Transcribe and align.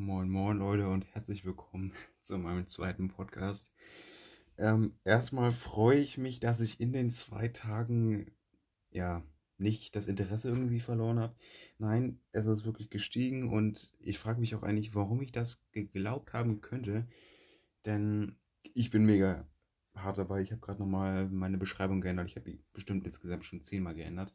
Moin, 0.00 0.30
moin, 0.30 0.56
Leute, 0.56 0.88
und 0.88 1.04
herzlich 1.12 1.44
willkommen 1.44 1.92
zu 2.22 2.38
meinem 2.38 2.66
zweiten 2.66 3.08
Podcast. 3.08 3.70
Ähm, 4.56 4.94
erstmal 5.04 5.52
freue 5.52 5.98
ich 5.98 6.16
mich, 6.16 6.40
dass 6.40 6.62
ich 6.62 6.80
in 6.80 6.94
den 6.94 7.10
zwei 7.10 7.48
Tagen 7.48 8.30
ja 8.88 9.22
nicht 9.58 9.94
das 9.94 10.06
Interesse 10.06 10.48
irgendwie 10.48 10.80
verloren 10.80 11.18
habe. 11.18 11.36
Nein, 11.76 12.18
es 12.32 12.46
ist 12.46 12.64
wirklich 12.64 12.88
gestiegen 12.88 13.52
und 13.52 13.92
ich 13.98 14.18
frage 14.18 14.40
mich 14.40 14.54
auch 14.54 14.62
eigentlich, 14.62 14.94
warum 14.94 15.20
ich 15.20 15.32
das 15.32 15.62
geglaubt 15.70 16.32
haben 16.32 16.62
könnte. 16.62 17.06
Denn 17.84 18.38
ich 18.62 18.88
bin 18.88 19.04
mega 19.04 19.46
hart 19.94 20.16
dabei. 20.16 20.40
Ich 20.40 20.50
habe 20.50 20.62
gerade 20.62 20.80
nochmal 20.80 21.28
meine 21.28 21.58
Beschreibung 21.58 22.00
geändert. 22.00 22.26
Ich 22.26 22.36
habe 22.36 22.50
die 22.50 22.64
bestimmt 22.72 23.04
insgesamt 23.04 23.44
schon 23.44 23.64
zehnmal 23.64 23.94
geändert. 23.94 24.34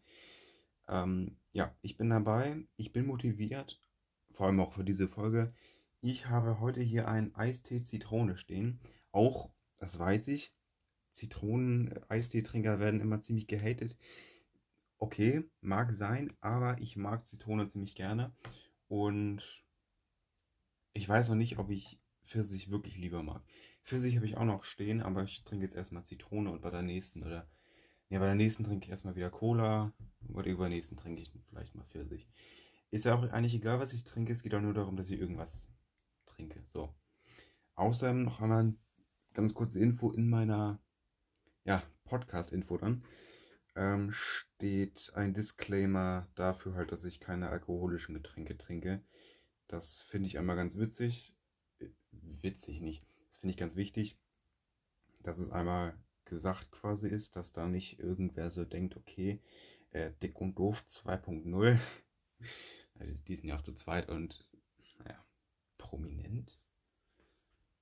Ähm, 0.88 1.38
ja, 1.54 1.76
ich 1.82 1.98
bin 1.98 2.12
dabei. 2.12 2.68
Ich 2.78 2.94
bin 2.94 3.08
motiviert 3.08 3.82
vor 4.36 4.48
allem 4.48 4.60
auch 4.60 4.74
für 4.74 4.84
diese 4.84 5.08
Folge. 5.08 5.54
Ich 6.02 6.28
habe 6.28 6.60
heute 6.60 6.82
hier 6.82 7.08
einen 7.08 7.34
Eistee 7.36 7.82
Zitrone 7.82 8.38
stehen. 8.38 8.80
Auch, 9.12 9.50
das 9.78 9.98
weiß 9.98 10.28
ich, 10.28 10.54
Zitronen-Eistee-Trinker 11.12 12.80
werden 12.80 13.00
immer 13.00 13.22
ziemlich 13.22 13.48
gehatet. 13.48 13.98
Okay, 14.98 15.44
mag 15.62 15.94
sein, 15.94 16.34
aber 16.42 16.80
ich 16.80 16.98
mag 16.98 17.26
Zitrone 17.26 17.68
ziemlich 17.68 17.96
gerne. 17.96 18.36
Und 18.88 19.64
ich 20.94 21.08
weiß 21.08 21.30
noch 21.30 21.36
nicht, 21.36 21.58
ob 21.58 21.70
ich 21.70 22.00
Pfirsich 22.24 22.70
wirklich 22.70 22.98
lieber 22.98 23.24
mag. 23.24 23.44
Pfirsich 23.84 24.16
habe 24.16 24.26
ich 24.26 24.36
auch 24.36 24.46
noch 24.46 24.64
stehen, 24.64 25.02
aber 25.02 25.24
ich 25.24 25.44
trinke 25.44 25.64
jetzt 25.64 25.76
erstmal 25.76 26.04
Zitrone 26.04 26.52
und 26.52 26.62
bei 26.62 26.72
der 26.72 26.82
nächsten 26.82 27.24
oder. 27.24 27.48
Ja, 28.10 28.20
bei 28.20 28.26
der 28.26 28.36
nächsten 28.36 28.64
trinke 28.64 28.86
ich 28.86 28.92
erstmal 28.92 29.16
wieder 29.16 29.32
Cola. 29.32 29.94
Bei 30.22 30.44
der 30.44 30.54
übernächsten 30.54 30.98
trinke 30.98 31.22
ich 31.22 31.32
vielleicht 31.50 31.74
mal 31.74 31.86
Pfirsich. 31.86 32.28
Ist 32.92 33.06
ja 33.06 33.16
auch 33.16 33.24
eigentlich 33.32 33.56
egal, 33.56 33.80
was 33.80 33.94
ich 33.94 34.04
trinke. 34.04 34.34
Es 34.34 34.44
geht 34.44 34.54
auch 34.54 34.62
nur 34.62 34.74
darum, 34.74 34.96
dass 34.96 35.10
ich 35.10 35.20
irgendwas 35.20 35.68
trinke. 36.26 36.64
So. 36.66 36.94
Außerdem 37.76 38.24
noch 38.24 38.40
einmal 38.40 38.62
eine 38.62 38.76
ganz 39.34 39.54
kurze 39.54 39.80
Info 39.80 40.12
in 40.12 40.30
meiner 40.30 40.80
ja, 41.66 41.84
Podcast-Info 42.06 42.78
dann. 42.78 43.04
Ähm, 43.76 44.12
steht 44.12 45.12
ein 45.16 45.34
Disclaimer 45.34 46.28
dafür 46.36 46.76
halt, 46.76 46.92
dass 46.92 47.04
ich 47.04 47.20
keine 47.20 47.50
alkoholischen 47.50 48.16
Getränke 48.16 48.58
trinke. 48.58 49.04
Das 49.68 50.02
finde 50.02 50.28
ich 50.28 50.38
einmal 50.38 50.56
ganz 50.56 50.78
witzig. 50.78 51.36
Äh, 51.80 51.90
witzig 52.12 52.82
nicht. 52.82 53.06
Das 53.30 53.40
finde 53.40 53.52
ich 53.52 53.58
ganz 53.58 53.76
wichtig, 53.76 54.18
dass 55.24 55.40
es 55.40 55.52
einmal 55.52 55.98
gesagt 56.24 56.72
quasi 56.72 57.10
ist, 57.10 57.36
dass 57.36 57.52
da 57.52 57.68
nicht 57.68 58.00
irgendwer 58.00 58.50
so 58.52 58.64
denkt, 58.64 58.96
okay, 58.96 59.42
äh, 59.92 60.12
dick 60.22 60.40
und 60.40 60.58
doof 60.58 60.84
2.0 60.88 61.78
die 63.28 63.36
sind 63.36 63.50
ja 63.50 63.56
auch 63.56 63.62
zu 63.62 63.74
zweit 63.74 64.10
und, 64.10 64.52
naja, 65.04 65.24
prominent. 65.78 66.58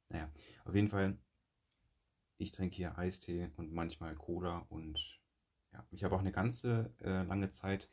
Naja, 0.10 0.32
auf 0.66 0.76
jeden 0.76 0.90
Fall, 0.90 1.18
ich 2.38 2.52
trinke 2.52 2.76
hier 2.76 2.98
Eistee 2.98 3.50
und 3.58 3.72
manchmal 3.74 4.16
Cola 4.16 4.66
und 4.70 5.20
ja, 5.72 5.86
ich 5.92 6.04
habe 6.04 6.16
auch 6.16 6.20
eine 6.20 6.32
ganze 6.32 6.94
äh, 7.02 7.24
lange 7.24 7.50
Zeit 7.50 7.90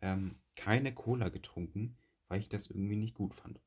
ähm, 0.00 0.36
keine 0.56 0.94
Cola 0.94 1.28
getrunken, 1.28 1.96
weil 2.28 2.40
ich 2.40 2.48
das 2.48 2.70
irgendwie 2.70 2.96
nicht 2.96 3.14
gut 3.14 3.34
fand. 3.34 3.60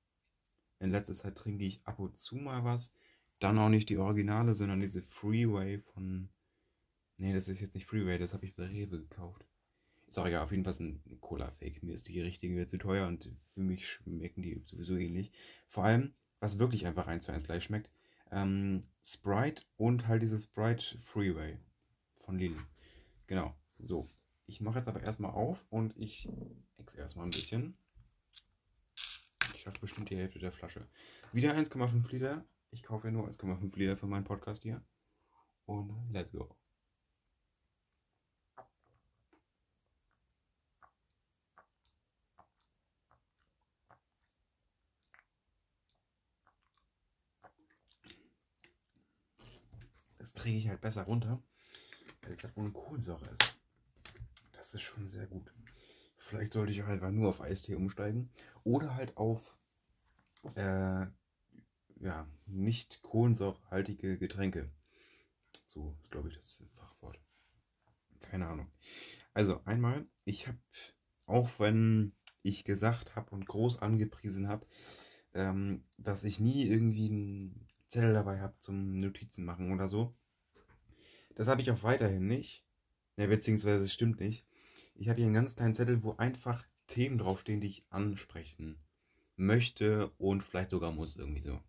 In 0.80 0.92
letzter 0.92 1.14
Zeit 1.14 1.36
trinke 1.36 1.66
ich 1.66 1.82
ab 1.86 2.00
und 2.00 2.18
zu 2.18 2.36
mal 2.36 2.64
was, 2.64 2.94
dann 3.40 3.58
auch 3.58 3.70
nicht 3.70 3.90
die 3.90 3.98
Originale, 3.98 4.56
sondern 4.56 4.80
diese 4.80 5.02
Freeway 5.02 5.80
von. 5.80 6.30
Nee, 7.18 7.34
das 7.34 7.48
ist 7.48 7.60
jetzt 7.60 7.74
nicht 7.74 7.88
Freeway, 7.88 8.20
das 8.20 8.34
habe 8.34 8.46
ich 8.46 8.56
bei 8.56 8.66
Rewe 8.66 9.00
gekauft. 9.00 9.44
Auch 10.16 10.26
egal, 10.26 10.44
auf 10.44 10.52
jeden 10.52 10.64
Fall 10.64 10.76
ein 10.80 11.02
Cola-Fake. 11.22 11.84
Mir 11.84 11.96
ist 11.96 12.08
die 12.08 12.22
richtige 12.22 12.66
zu 12.66 12.78
teuer 12.78 13.08
und 13.08 13.30
für 13.54 13.60
mich 13.60 13.88
schmecken 13.88 14.42
die 14.42 14.62
sowieso 14.66 14.96
ähnlich. 14.96 15.32
Vor 15.68 15.84
allem, 15.84 16.14
was 16.40 16.58
wirklich 16.58 16.88
einfach 16.88 17.08
eins 17.08 17.26
zu 17.26 17.32
eins 17.32 17.46
gleich 17.46 17.66
schmeckt, 17.66 17.90
ähm, 18.32 18.84
Sprite 19.04 19.64
und 19.76 20.08
halt 20.08 20.22
dieses 20.22 20.46
Sprite 20.46 20.98
Freeway 21.02 21.58
von 22.16 22.40
Lidl. 22.40 22.58
Genau, 23.28 23.56
so. 23.80 24.10
Ich 24.48 24.62
mache 24.62 24.80
jetzt 24.80 24.88
aber 24.88 25.04
erstmal 25.04 25.32
auf 25.32 25.66
und 25.70 25.96
ich 25.98 26.30
ex 26.78 26.96
erstmal 26.96 27.26
ein 27.26 27.32
bisschen. 27.32 27.78
Ich 29.54 29.62
schaffe 29.62 29.80
bestimmt 29.80 30.10
die 30.10 30.18
Hälfte 30.18 30.40
der 30.40 30.54
Flasche. 30.54 30.88
Wieder 31.34 31.54
1,5 31.54 32.10
Liter. 32.12 32.46
Ich 32.72 32.84
kaufe 32.84 33.08
ja 33.08 33.12
nur 33.12 33.28
1,5 33.28 33.78
Liter 33.78 33.98
für 33.98 34.08
meinen 34.08 34.24
Podcast 34.24 34.64
hier. 34.64 34.82
Und 35.66 35.94
let's 36.12 36.32
go. 36.32 36.56
Träge 50.48 50.60
ich 50.60 50.70
halt 50.70 50.80
besser 50.80 51.04
runter, 51.04 51.44
weil 52.22 52.32
es 52.32 52.42
halt 52.42 52.56
ohne 52.56 52.72
Kohlensäure 52.72 53.26
ist. 53.26 53.58
Das 54.54 54.74
ist 54.74 54.82
schon 54.82 55.10
sehr 55.10 55.28
gut. 55.28 55.52
Vielleicht 56.18 56.54
sollte 56.54 56.72
ich 56.72 56.84
halt 56.84 57.02
nur 57.02 57.30
auf 57.30 57.42
Eistee 57.42 57.76
umsteigen 57.76 58.30
oder 58.64 58.96
halt 58.96 59.18
auf 59.18 59.58
äh, 60.56 61.06
ja, 62.00 62.28
nicht 62.46 63.02
kohlensäurehaltige 63.02 64.18
Getränke. 64.18 64.72
So 65.68 65.98
ist, 66.02 66.12
glaube 66.12 66.30
ich, 66.30 66.36
das 66.38 66.64
Fachwort. 66.76 67.20
Keine 68.22 68.48
Ahnung. 68.48 68.72
Also 69.34 69.62
einmal, 69.66 70.08
ich 70.24 70.48
habe, 70.48 70.60
auch 71.26 71.50
wenn 71.60 72.14
ich 72.42 72.64
gesagt 72.64 73.18
habe 73.18 73.32
und 73.32 73.46
groß 73.46 73.82
angepriesen 73.82 74.48
habe, 74.48 74.66
ähm, 75.34 75.84
dass 75.98 76.24
ich 76.24 76.40
nie 76.40 76.66
irgendwie 76.66 77.10
ein 77.10 77.68
Zettel 77.88 78.14
dabei 78.14 78.40
habe 78.40 78.58
zum 78.62 79.02
Notizen 79.02 79.44
machen 79.44 79.74
oder 79.74 79.90
so. 79.90 80.16
Das 81.38 81.48
habe 81.48 81.62
ich 81.62 81.70
auch 81.70 81.84
weiterhin 81.84 82.26
nicht. 82.26 82.66
Ja, 83.16 83.28
beziehungsweise 83.28 83.86
es 83.86 83.94
stimmt 83.94 84.20
nicht. 84.20 84.44
Ich 84.96 85.08
habe 85.08 85.18
hier 85.18 85.28
einen 85.28 85.36
ganz 85.36 85.56
kleinen 85.56 85.76
Zettel, 85.76 86.02
wo 86.02 86.14
einfach 86.14 86.66
Themen 86.88 87.20
draufstehen, 87.20 87.62
die 87.62 87.68
ich 87.68 87.86
ansprechen 87.92 88.80
möchte 89.36 90.10
und 90.18 90.42
vielleicht 90.42 90.72
sogar 90.72 90.92
muss 90.92 91.16
irgendwie 91.16 91.44
so. 91.44 91.62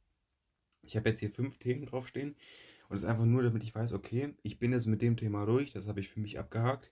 Ich 0.80 0.96
habe 0.96 1.10
jetzt 1.10 1.18
hier 1.18 1.30
fünf 1.30 1.58
Themen 1.58 1.84
draufstehen 1.84 2.34
und 2.88 2.96
es 2.96 3.02
ist 3.02 3.08
einfach 3.10 3.26
nur, 3.26 3.42
damit 3.42 3.62
ich 3.62 3.74
weiß, 3.74 3.92
okay, 3.92 4.34
ich 4.42 4.58
bin 4.58 4.72
jetzt 4.72 4.86
mit 4.86 5.02
dem 5.02 5.18
Thema 5.18 5.44
durch, 5.44 5.70
das 5.70 5.86
habe 5.86 6.00
ich 6.00 6.08
für 6.08 6.20
mich 6.20 6.38
abgehakt. 6.38 6.90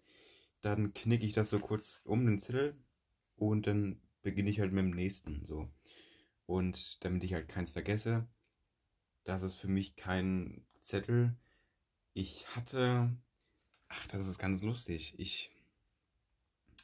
Dann 0.60 0.92
knicke 0.92 1.24
ich 1.24 1.32
das 1.32 1.48
so 1.48 1.58
kurz 1.58 2.02
um 2.04 2.26
den 2.26 2.38
Zettel 2.38 2.76
und 3.36 3.66
dann 3.66 4.02
beginne 4.20 4.50
ich 4.50 4.60
halt 4.60 4.74
mit 4.74 4.84
dem 4.84 4.90
nächsten 4.90 5.46
so. 5.46 5.66
Und 6.44 7.02
damit 7.02 7.24
ich 7.24 7.32
halt 7.32 7.48
keins 7.48 7.70
vergesse, 7.70 8.28
das 9.24 9.42
ist 9.42 9.54
für 9.54 9.68
mich 9.68 9.96
kein 9.96 10.66
Zettel. 10.80 11.34
Ich 12.16 12.46
hatte. 12.56 13.14
Ach, 13.88 14.06
das 14.06 14.26
ist 14.26 14.38
ganz 14.38 14.62
lustig. 14.62 15.16
Ich. 15.18 15.50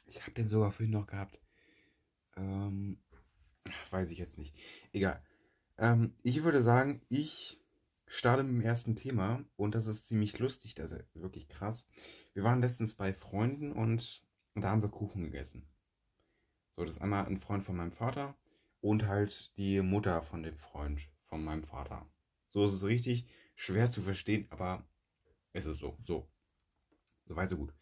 Ich 0.05 0.21
habe 0.21 0.33
den 0.33 0.47
sogar 0.47 0.71
vorhin 0.71 0.91
noch 0.91 1.07
gehabt. 1.07 1.39
Ähm, 2.37 2.99
weiß 3.89 4.11
ich 4.11 4.19
jetzt 4.19 4.37
nicht. 4.37 4.55
Egal. 4.91 5.25
Ähm, 5.79 6.13
ich 6.21 6.43
würde 6.43 6.61
sagen, 6.61 7.01
ich 7.09 7.59
starte 8.05 8.43
mit 8.43 8.53
dem 8.53 8.61
ersten 8.61 8.95
Thema 8.95 9.43
und 9.55 9.73
das 9.73 9.87
ist 9.87 10.07
ziemlich 10.07 10.37
lustig, 10.37 10.75
das 10.75 10.91
ist 10.91 11.15
wirklich 11.15 11.49
krass. 11.49 11.87
Wir 12.33 12.43
waren 12.43 12.61
letztens 12.61 12.93
bei 12.93 13.11
Freunden 13.11 13.71
und, 13.71 14.23
da 14.53 14.69
haben 14.69 14.83
wir 14.83 14.89
Kuchen 14.89 15.23
gegessen. 15.23 15.67
So, 16.73 16.85
das 16.85 16.97
ist 16.97 17.01
einmal 17.01 17.25
ein 17.25 17.39
Freund 17.39 17.63
von 17.63 17.75
meinem 17.75 17.91
Vater 17.91 18.37
und 18.81 19.07
halt 19.07 19.51
die 19.57 19.81
Mutter 19.81 20.21
von 20.21 20.43
dem 20.43 20.57
Freund 20.57 21.01
von 21.23 21.43
meinem 21.43 21.63
Vater. 21.63 22.07
So 22.49 22.65
ist 22.65 22.73
es 22.73 22.83
richtig 22.83 23.25
schwer 23.55 23.89
zu 23.89 24.03
verstehen, 24.03 24.45
aber 24.51 24.85
es 25.53 25.65
ist 25.65 25.77
so. 25.77 25.97
So. 26.01 26.27
So 27.25 27.35
weit, 27.35 27.49
so 27.49 27.57
gut. 27.57 27.73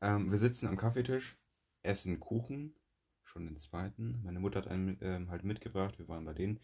Ähm, 0.00 0.30
wir 0.30 0.38
sitzen 0.38 0.66
am 0.66 0.76
Kaffeetisch, 0.76 1.38
essen 1.82 2.18
Kuchen, 2.18 2.74
schon 3.22 3.46
den 3.46 3.56
zweiten. 3.58 4.20
Meine 4.24 4.40
Mutter 4.40 4.60
hat 4.60 4.68
einen 4.68 4.98
ähm, 5.00 5.30
halt 5.30 5.44
mitgebracht, 5.44 5.98
wir 5.98 6.08
waren 6.08 6.24
bei 6.24 6.34
denen. 6.34 6.60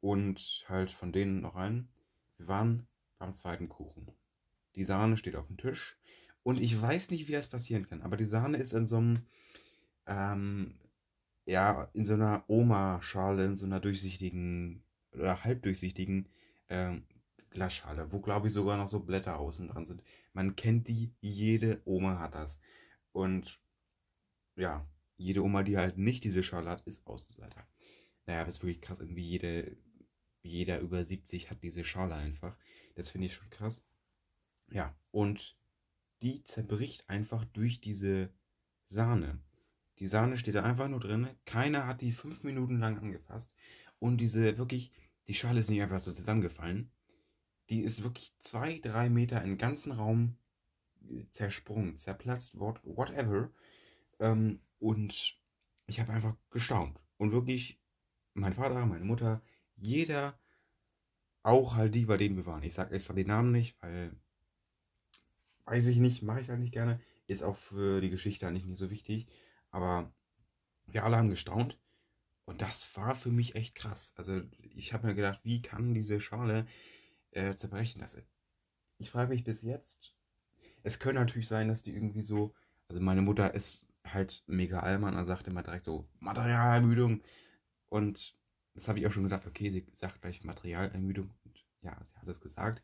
Und 0.00 0.64
halt 0.68 0.90
von 0.90 1.12
denen 1.12 1.40
noch 1.40 1.56
einen. 1.56 1.88
Wir 2.36 2.46
waren 2.46 2.86
beim 3.18 3.34
zweiten 3.34 3.68
Kuchen. 3.68 4.12
Die 4.76 4.84
Sahne 4.84 5.16
steht 5.16 5.36
auf 5.36 5.46
dem 5.46 5.56
Tisch. 5.56 5.96
Und 6.42 6.60
ich 6.60 6.80
weiß 6.80 7.10
nicht, 7.10 7.26
wie 7.26 7.32
das 7.32 7.46
passieren 7.46 7.88
kann, 7.88 8.02
aber 8.02 8.18
die 8.18 8.26
Sahne 8.26 8.58
ist 8.58 8.74
in 8.74 8.86
so 8.86 8.98
einem, 8.98 9.22
ähm, 10.06 10.74
ja, 11.46 11.88
in 11.94 12.04
so 12.04 12.12
einer 12.12 12.44
Oma-Schale, 12.48 13.46
in 13.46 13.56
so 13.56 13.64
einer 13.64 13.80
durchsichtigen 13.80 14.82
oder 15.12 15.42
halbdurchsichtigen 15.42 16.28
ähm, 16.68 17.04
Glasschale, 17.54 18.12
wo 18.12 18.20
glaube 18.20 18.48
ich 18.48 18.52
sogar 18.52 18.76
noch 18.76 18.88
so 18.88 19.00
Blätter 19.00 19.38
außen 19.38 19.68
dran 19.68 19.86
sind. 19.86 20.02
Man 20.32 20.56
kennt 20.56 20.88
die, 20.88 21.14
jede 21.20 21.80
Oma 21.86 22.18
hat 22.18 22.34
das. 22.34 22.60
Und 23.12 23.60
ja, 24.56 24.86
jede 25.16 25.42
Oma, 25.42 25.62
die 25.62 25.78
halt 25.78 25.96
nicht 25.96 26.24
diese 26.24 26.42
Schale 26.42 26.68
hat, 26.68 26.82
ist 26.86 27.06
Außenseiter. 27.06 27.66
Naja, 28.26 28.44
das 28.44 28.56
ist 28.56 28.62
wirklich 28.62 28.82
krass. 28.82 29.00
Irgendwie 29.00 29.22
jede, 29.22 29.76
jeder 30.42 30.80
über 30.80 31.04
70 31.04 31.50
hat 31.50 31.62
diese 31.62 31.84
Schale 31.84 32.14
einfach. 32.14 32.58
Das 32.96 33.08
finde 33.08 33.28
ich 33.28 33.34
schon 33.34 33.48
krass. 33.50 33.82
Ja, 34.70 34.94
und 35.12 35.56
die 36.22 36.42
zerbricht 36.42 37.08
einfach 37.08 37.44
durch 37.44 37.80
diese 37.80 38.30
Sahne. 38.86 39.38
Die 40.00 40.08
Sahne 40.08 40.38
steht 40.38 40.56
da 40.56 40.64
einfach 40.64 40.88
nur 40.88 41.00
drin. 41.00 41.28
Keiner 41.44 41.86
hat 41.86 42.00
die 42.00 42.12
fünf 42.12 42.42
Minuten 42.42 42.80
lang 42.80 42.98
angefasst. 42.98 43.54
Und 44.00 44.18
diese 44.18 44.58
wirklich, 44.58 44.90
die 45.28 45.34
Schale 45.34 45.60
ist 45.60 45.70
nicht 45.70 45.82
einfach 45.82 46.00
so 46.00 46.12
zusammengefallen. 46.12 46.90
Die 47.70 47.80
ist 47.80 48.02
wirklich 48.02 48.34
zwei, 48.38 48.78
drei 48.78 49.08
Meter 49.08 49.42
im 49.42 49.58
ganzen 49.58 49.92
Raum 49.92 50.36
äh, 51.08 51.24
zersprungen, 51.30 51.96
zerplatzt, 51.96 52.58
whatever. 52.58 53.50
Ähm, 54.20 54.60
und 54.78 55.38
ich 55.86 56.00
habe 56.00 56.12
einfach 56.12 56.36
gestaunt. 56.50 56.98
Und 57.16 57.32
wirklich, 57.32 57.80
mein 58.34 58.54
Vater, 58.54 58.84
meine 58.86 59.04
Mutter, 59.04 59.42
jeder, 59.76 60.38
auch 61.42 61.74
halt 61.74 61.94
die, 61.94 62.06
bei 62.06 62.16
denen 62.16 62.36
wir 62.36 62.46
waren. 62.46 62.62
Ich 62.62 62.74
sage 62.74 62.94
extra 62.94 63.14
den 63.14 63.26
Namen 63.28 63.52
nicht, 63.52 63.76
weil 63.82 64.16
weiß 65.66 65.86
ich 65.86 65.98
nicht, 65.98 66.22
mache 66.22 66.40
ich 66.40 66.48
halt 66.48 66.60
nicht 66.60 66.72
gerne. 66.72 67.00
Ist 67.26 67.42
auch 67.42 67.56
für 67.56 68.00
die 68.00 68.10
Geschichte 68.10 68.46
eigentlich 68.46 68.66
nicht 68.66 68.78
so 68.78 68.90
wichtig. 68.90 69.26
Aber 69.70 70.12
wir 70.86 71.04
alle 71.04 71.16
haben 71.16 71.30
gestaunt. 71.30 71.78
Und 72.44 72.60
das 72.60 72.94
war 72.96 73.14
für 73.14 73.30
mich 73.30 73.54
echt 73.54 73.74
krass. 73.74 74.12
Also 74.16 74.42
ich 74.74 74.92
habe 74.92 75.06
mir 75.06 75.14
gedacht, 75.14 75.40
wie 75.44 75.62
kann 75.62 75.94
diese 75.94 76.20
Schale 76.20 76.66
äh, 77.34 77.54
zerbrechen? 77.54 78.00
Das, 78.00 78.16
ich 78.98 79.10
frage 79.10 79.30
mich 79.30 79.44
bis 79.44 79.62
jetzt. 79.62 80.14
Es 80.82 80.98
könnte 80.98 81.20
natürlich 81.20 81.48
sein, 81.48 81.68
dass 81.68 81.82
die 81.82 81.94
irgendwie 81.94 82.22
so. 82.22 82.54
Also 82.88 83.00
meine 83.00 83.22
Mutter 83.22 83.54
ist 83.54 83.86
halt 84.06 84.42
mega 84.46 84.80
Allmann 84.80 85.16
und 85.16 85.26
sagt 85.26 85.48
immer 85.48 85.62
direkt 85.62 85.84
so 85.84 86.06
Materialermüdung. 86.20 87.22
Und 87.88 88.36
das 88.74 88.88
habe 88.88 88.98
ich 88.98 89.06
auch 89.06 89.12
schon 89.12 89.22
gedacht, 89.24 89.46
okay, 89.46 89.70
sie 89.70 89.86
sagt 89.92 90.20
gleich 90.20 90.44
Materialermüdung. 90.44 91.30
Und 91.44 91.64
ja, 91.82 91.98
sie 92.04 92.14
hat 92.16 92.28
es 92.28 92.40
gesagt. 92.40 92.82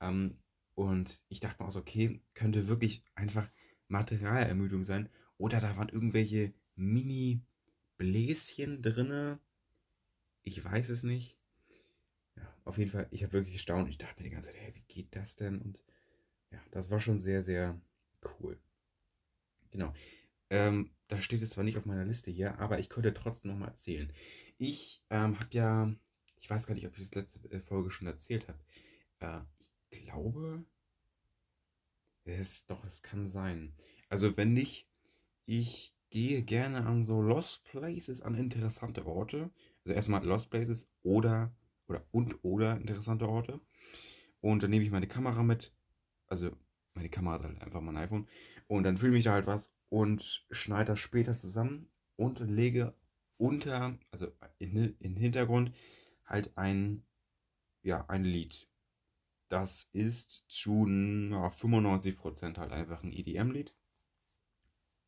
Ähm, 0.00 0.38
und 0.74 1.22
ich 1.28 1.40
dachte 1.40 1.62
mir 1.62 1.68
auch 1.68 1.72
so, 1.72 1.80
okay, 1.80 2.20
könnte 2.34 2.68
wirklich 2.68 3.04
einfach 3.14 3.48
Materialermüdung 3.88 4.84
sein. 4.84 5.08
Oder 5.36 5.60
da 5.60 5.76
waren 5.76 5.88
irgendwelche 5.88 6.52
Mini-Bläschen 6.74 8.82
drinne. 8.82 9.38
Ich 10.42 10.64
weiß 10.64 10.90
es 10.90 11.04
nicht. 11.04 11.37
Auf 12.68 12.76
jeden 12.76 12.90
Fall, 12.90 13.08
ich 13.10 13.22
habe 13.22 13.32
wirklich 13.32 13.54
gestaunt. 13.54 13.88
Ich 13.88 13.96
dachte 13.96 14.18
mir 14.18 14.28
die 14.28 14.34
ganze 14.34 14.50
Zeit, 14.50 14.60
hey, 14.60 14.74
wie 14.74 14.82
geht 14.82 15.16
das 15.16 15.36
denn? 15.36 15.58
Und 15.58 15.82
ja, 16.50 16.60
das 16.70 16.90
war 16.90 17.00
schon 17.00 17.18
sehr, 17.18 17.42
sehr 17.42 17.80
cool. 18.40 18.58
Genau. 19.70 19.94
Ähm, 20.50 20.90
da 21.06 21.18
steht 21.18 21.40
es 21.40 21.50
zwar 21.50 21.64
nicht 21.64 21.78
auf 21.78 21.86
meiner 21.86 22.04
Liste 22.04 22.30
hier, 22.30 22.58
aber 22.58 22.78
ich 22.78 22.90
könnte 22.90 23.14
trotzdem 23.14 23.52
nochmal 23.52 23.70
erzählen. 23.70 24.12
Ich 24.58 25.02
ähm, 25.08 25.40
habe 25.40 25.48
ja, 25.52 25.94
ich 26.40 26.50
weiß 26.50 26.66
gar 26.66 26.74
nicht, 26.74 26.86
ob 26.86 26.98
ich 26.98 27.04
das 27.04 27.14
letzte 27.14 27.50
äh, 27.50 27.60
Folge 27.60 27.90
schon 27.90 28.06
erzählt 28.06 28.46
habe. 28.48 28.58
Äh, 29.20 29.40
ich 29.88 30.04
glaube, 30.04 30.62
es, 32.24 32.66
doch, 32.66 32.84
es 32.84 33.02
kann 33.02 33.28
sein. 33.28 33.72
Also 34.10 34.36
wenn 34.36 34.52
nicht, 34.52 34.86
ich 35.46 35.96
gehe 36.10 36.42
gerne 36.42 36.84
an 36.84 37.02
so 37.06 37.22
Lost 37.22 37.64
Places, 37.64 38.20
an 38.20 38.34
interessante 38.34 39.06
Orte. 39.06 39.50
Also 39.84 39.94
erstmal 39.94 40.22
Lost 40.22 40.50
Places 40.50 40.90
oder, 41.02 41.50
oder 41.88 42.04
und 42.12 42.44
oder 42.44 42.76
interessante 42.76 43.28
Orte. 43.28 43.60
Und 44.40 44.62
dann 44.62 44.70
nehme 44.70 44.84
ich 44.84 44.90
meine 44.90 45.08
Kamera 45.08 45.42
mit. 45.42 45.72
Also 46.26 46.50
meine 46.94 47.08
Kamera 47.08 47.36
ist 47.36 47.44
halt 47.44 47.62
einfach 47.62 47.80
mein 47.80 47.96
iPhone. 47.96 48.28
Und 48.66 48.84
dann 48.84 48.98
filme 48.98 49.18
ich 49.18 49.24
da 49.24 49.32
halt 49.32 49.46
was 49.46 49.72
und 49.88 50.46
schneide 50.50 50.92
das 50.92 51.00
später 51.00 51.36
zusammen 51.36 51.88
und 52.16 52.40
lege 52.40 52.94
unter, 53.38 53.98
also 54.10 54.32
in, 54.58 54.96
in 54.98 55.16
Hintergrund, 55.16 55.72
halt 56.26 56.56
ein, 56.56 57.04
ja, 57.82 58.04
ein 58.08 58.24
Lied. 58.24 58.68
Das 59.48 59.88
ist 59.92 60.44
zu 60.48 60.86
ja, 60.86 61.50
95% 61.50 62.58
halt 62.58 62.72
einfach 62.72 63.02
ein 63.02 63.12
EDM-Lied. 63.12 63.72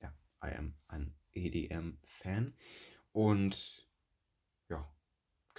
Ja, 0.01 0.15
I 0.43 0.55
am 0.57 0.75
ein 0.89 1.15
EDM-Fan. 1.33 2.55
Und 3.13 3.90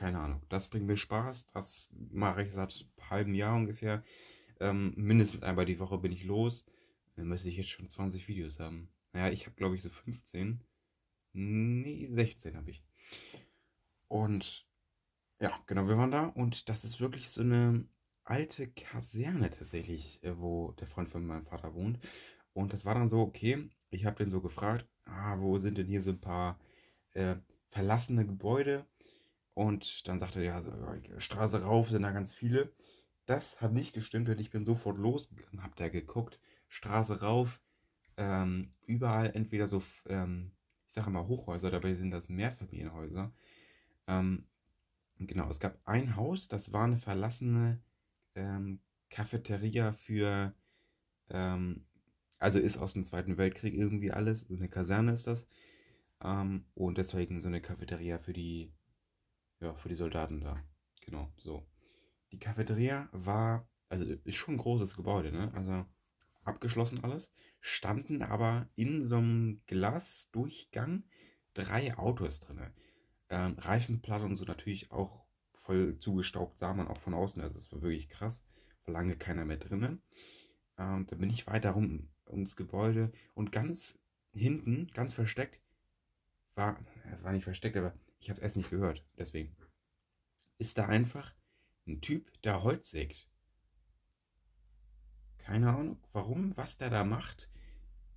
keine 0.02 0.20
Ahnung. 0.20 0.42
Das 0.50 0.68
bringt 0.68 0.88
mir 0.88 0.98
Spaß. 0.98 1.46
Das 1.54 1.94
mache 2.10 2.42
ich 2.42 2.52
seit 2.52 2.74
einem 2.74 3.10
halben 3.12 3.36
Jahr 3.36 3.56
ungefähr. 3.56 4.04
Ähm, 4.60 4.94
mindestens 4.98 5.44
einmal 5.44 5.66
die 5.66 5.78
Woche 5.78 6.00
bin 6.00 6.12
ich 6.12 6.24
los. 6.24 6.66
Dann 7.16 7.28
müsste 7.28 7.50
ich 7.50 7.58
jetzt 7.58 7.70
schon 7.70 7.88
20 7.88 8.28
Videos 8.28 8.60
haben. 8.60 8.90
Naja, 9.14 9.32
ich 9.32 9.46
habe 9.46 9.56
glaube 9.56 9.76
ich 9.76 9.84
so 9.84 9.90
15. 9.92 10.64
Nee, 11.34 12.10
16 12.12 12.58
habe 12.58 12.72
ich. 12.72 12.84
Und 14.08 14.66
ja, 15.40 15.62
genau, 15.68 15.88
wir 15.88 15.98
waren 15.98 16.12
da 16.12 16.26
und 16.26 16.68
das 16.68 16.84
ist 16.84 17.00
wirklich 17.00 17.30
so 17.30 17.42
eine 17.42 17.88
alte 18.24 18.68
Kaserne 18.72 19.52
tatsächlich, 19.52 20.24
äh, 20.24 20.36
wo 20.40 20.72
der 20.80 20.88
Freund 20.88 21.10
von 21.10 21.28
meinem 21.28 21.46
Vater 21.46 21.76
wohnt. 21.76 22.00
Und 22.54 22.74
das 22.74 22.86
war 22.86 22.96
dann 22.96 23.08
so, 23.08 23.20
okay, 23.22 23.70
ich 23.92 24.06
habe 24.06 24.18
den 24.18 24.32
so 24.32 24.42
gefragt, 24.42 24.88
ah, 25.06 25.40
wo 25.40 25.60
sind 25.60 25.78
denn 25.78 25.88
hier 25.88 26.02
so 26.02 26.10
ein 26.10 26.22
paar 26.22 26.60
äh, 27.14 27.36
verlassene 27.70 28.26
Gebäude? 28.26 28.88
Und 29.54 30.08
dann 30.08 30.20
sagte 30.20 30.40
er, 30.42 30.62
ja, 30.62 31.20
Straße 31.20 31.64
rauf 31.64 31.90
sind 31.90 32.04
da 32.04 32.12
ganz 32.12 32.34
viele. 32.34 32.72
Das 33.26 33.62
hat 33.62 33.74
nicht 33.74 33.94
gestimmt, 33.94 34.28
denn 34.28 34.40
ich 34.40 34.50
bin 34.50 34.66
sofort 34.66 34.98
losgegangen, 34.98 35.64
hab 35.64 35.76
da 35.76 35.90
geguckt, 35.90 36.40
Straße 36.70 37.22
rauf, 37.22 37.60
ähm, 38.18 38.74
überall 38.86 39.32
entweder 39.36 39.68
so, 39.68 39.84
ähm, 40.08 40.52
ich 40.88 40.94
sage 40.94 41.10
mal 41.10 41.28
Hochhäuser, 41.28 41.72
dabei 41.72 41.96
sind 41.96 42.12
das 42.12 42.30
Mehrfamilienhäuser. 42.30 43.32
Ähm, 44.08 44.46
genau, 45.20 45.50
es 45.50 45.60
gab 45.60 45.78
ein 45.86 46.16
Haus, 46.16 46.48
das 46.48 46.74
war 46.74 46.86
eine 46.86 46.98
verlassene 46.98 47.80
ähm, 48.36 48.80
Cafeteria 49.10 49.92
für, 49.94 50.54
ähm, 51.30 51.86
also 52.40 52.60
ist 52.60 52.78
aus 52.78 52.94
dem 52.94 53.06
Zweiten 53.06 53.38
Weltkrieg 53.38 53.74
irgendwie 53.74 54.12
alles, 54.12 54.42
so 54.42 54.56
eine 54.56 54.70
Kaserne 54.70 55.14
ist 55.14 55.28
das. 55.28 55.48
Ähm, 56.24 56.66
und 56.76 56.98
deswegen 56.98 57.42
so 57.42 57.48
eine 57.48 57.62
Cafeteria 57.62 58.18
für 58.20 58.34
die, 58.34 58.72
ja, 59.62 59.74
für 59.76 59.90
die 59.90 59.96
Soldaten 59.96 60.42
da. 60.42 60.64
Genau, 61.06 61.32
so. 61.38 61.66
Die 62.32 62.40
Cafeteria 62.40 63.10
war, 63.12 63.68
also 63.90 64.06
ist 64.06 64.36
schon 64.36 64.56
ein 64.56 64.60
großes 64.60 64.96
Gebäude, 64.96 65.32
ne? 65.32 65.52
Also 65.54 65.86
abgeschlossen 66.44 67.04
alles, 67.04 67.34
standen 67.60 68.22
aber 68.22 68.68
in 68.76 69.04
so 69.04 69.18
einem 69.18 69.62
Glasdurchgang 69.68 71.04
drei 71.54 71.98
Autos 71.98 72.40
drin. 72.40 72.72
Ähm, 73.30 73.56
Reifenplatte 73.60 74.26
und 74.26 74.36
so 74.36 74.46
natürlich 74.46 74.92
auch 74.92 75.26
voll 75.54 75.98
zugestaubt, 75.98 76.58
sah 76.58 76.74
man 76.74 76.88
auch 76.88 77.00
von 77.00 77.14
außen. 77.14 77.42
Also 77.42 77.58
es 77.58 77.72
war 77.72 77.82
wirklich 77.82 78.10
krass. 78.10 78.44
War 78.86 78.94
lange 78.94 79.16
keiner 79.16 79.46
mehr 79.46 79.58
drinnen. 79.58 80.02
Ähm, 80.78 81.06
da 81.08 81.16
bin 81.16 81.30
ich 81.30 81.48
weiter 81.48 81.72
rum 81.72 82.10
ums 82.26 82.56
Gebäude 82.56 83.12
und 83.34 83.52
ganz 83.52 84.00
hinten, 84.34 84.88
ganz 84.94 85.14
versteckt, 85.14 85.60
war, 86.56 86.80
es 87.12 87.24
war 87.24 87.34
nicht 87.34 87.44
versteckt, 87.44 87.78
aber 87.78 87.94
ich 88.22 88.30
habe 88.30 88.38
es 88.38 88.44
erst 88.44 88.58
nicht 88.58 88.70
gehört. 88.70 89.04
Deswegen 89.18 89.56
ist 90.60 90.78
da 90.78 90.86
einfach 90.86 91.34
ein 91.88 92.02
Typ, 92.02 92.32
der 92.44 92.64
Holz 92.64 92.92
sägt. 92.92 93.28
Keine 95.40 95.72
Ahnung, 95.72 96.00
warum, 96.14 96.56
was 96.56 96.78
der 96.78 96.92
da 96.92 97.04
macht 97.04 97.50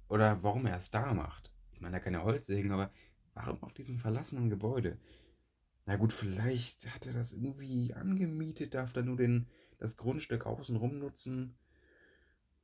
oder 0.08 0.42
warum 0.42 0.66
er 0.66 0.76
es 0.76 0.90
da 0.90 1.14
macht. 1.14 1.50
Ich 1.72 1.80
meine, 1.80 1.96
er 1.96 2.00
kann 2.00 2.12
ja 2.12 2.22
Holz 2.22 2.46
sägen, 2.46 2.70
aber 2.70 2.92
warum 3.32 3.62
auf 3.62 3.72
diesem 3.72 3.98
verlassenen 3.98 4.50
Gebäude? 4.50 4.98
Na 5.86 5.96
gut, 5.96 6.12
vielleicht 6.12 6.94
hat 6.94 7.06
er 7.06 7.14
das 7.14 7.32
irgendwie 7.32 7.94
angemietet, 7.94 8.74
darf 8.74 8.94
er 8.94 9.02
nur 9.02 9.16
den, 9.16 9.48
das 9.78 9.96
Grundstück 9.96 10.44
außenrum 10.46 10.98
nutzen. 10.98 11.56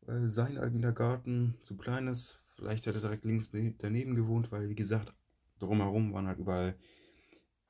Weil 0.02 0.28
sein 0.28 0.58
eigener 0.58 0.92
Garten 0.92 1.58
zu 1.62 1.76
klein 1.76 2.06
ist. 2.06 2.42
Vielleicht 2.56 2.86
hat 2.86 2.94
er 2.94 3.00
direkt 3.00 3.24
links 3.24 3.52
ne-, 3.54 3.74
daneben 3.78 4.14
gewohnt, 4.14 4.52
weil, 4.52 4.68
wie 4.68 4.74
gesagt, 4.74 5.14
drumherum 5.58 6.12
waren 6.12 6.26
halt 6.26 6.38
überall 6.38 6.76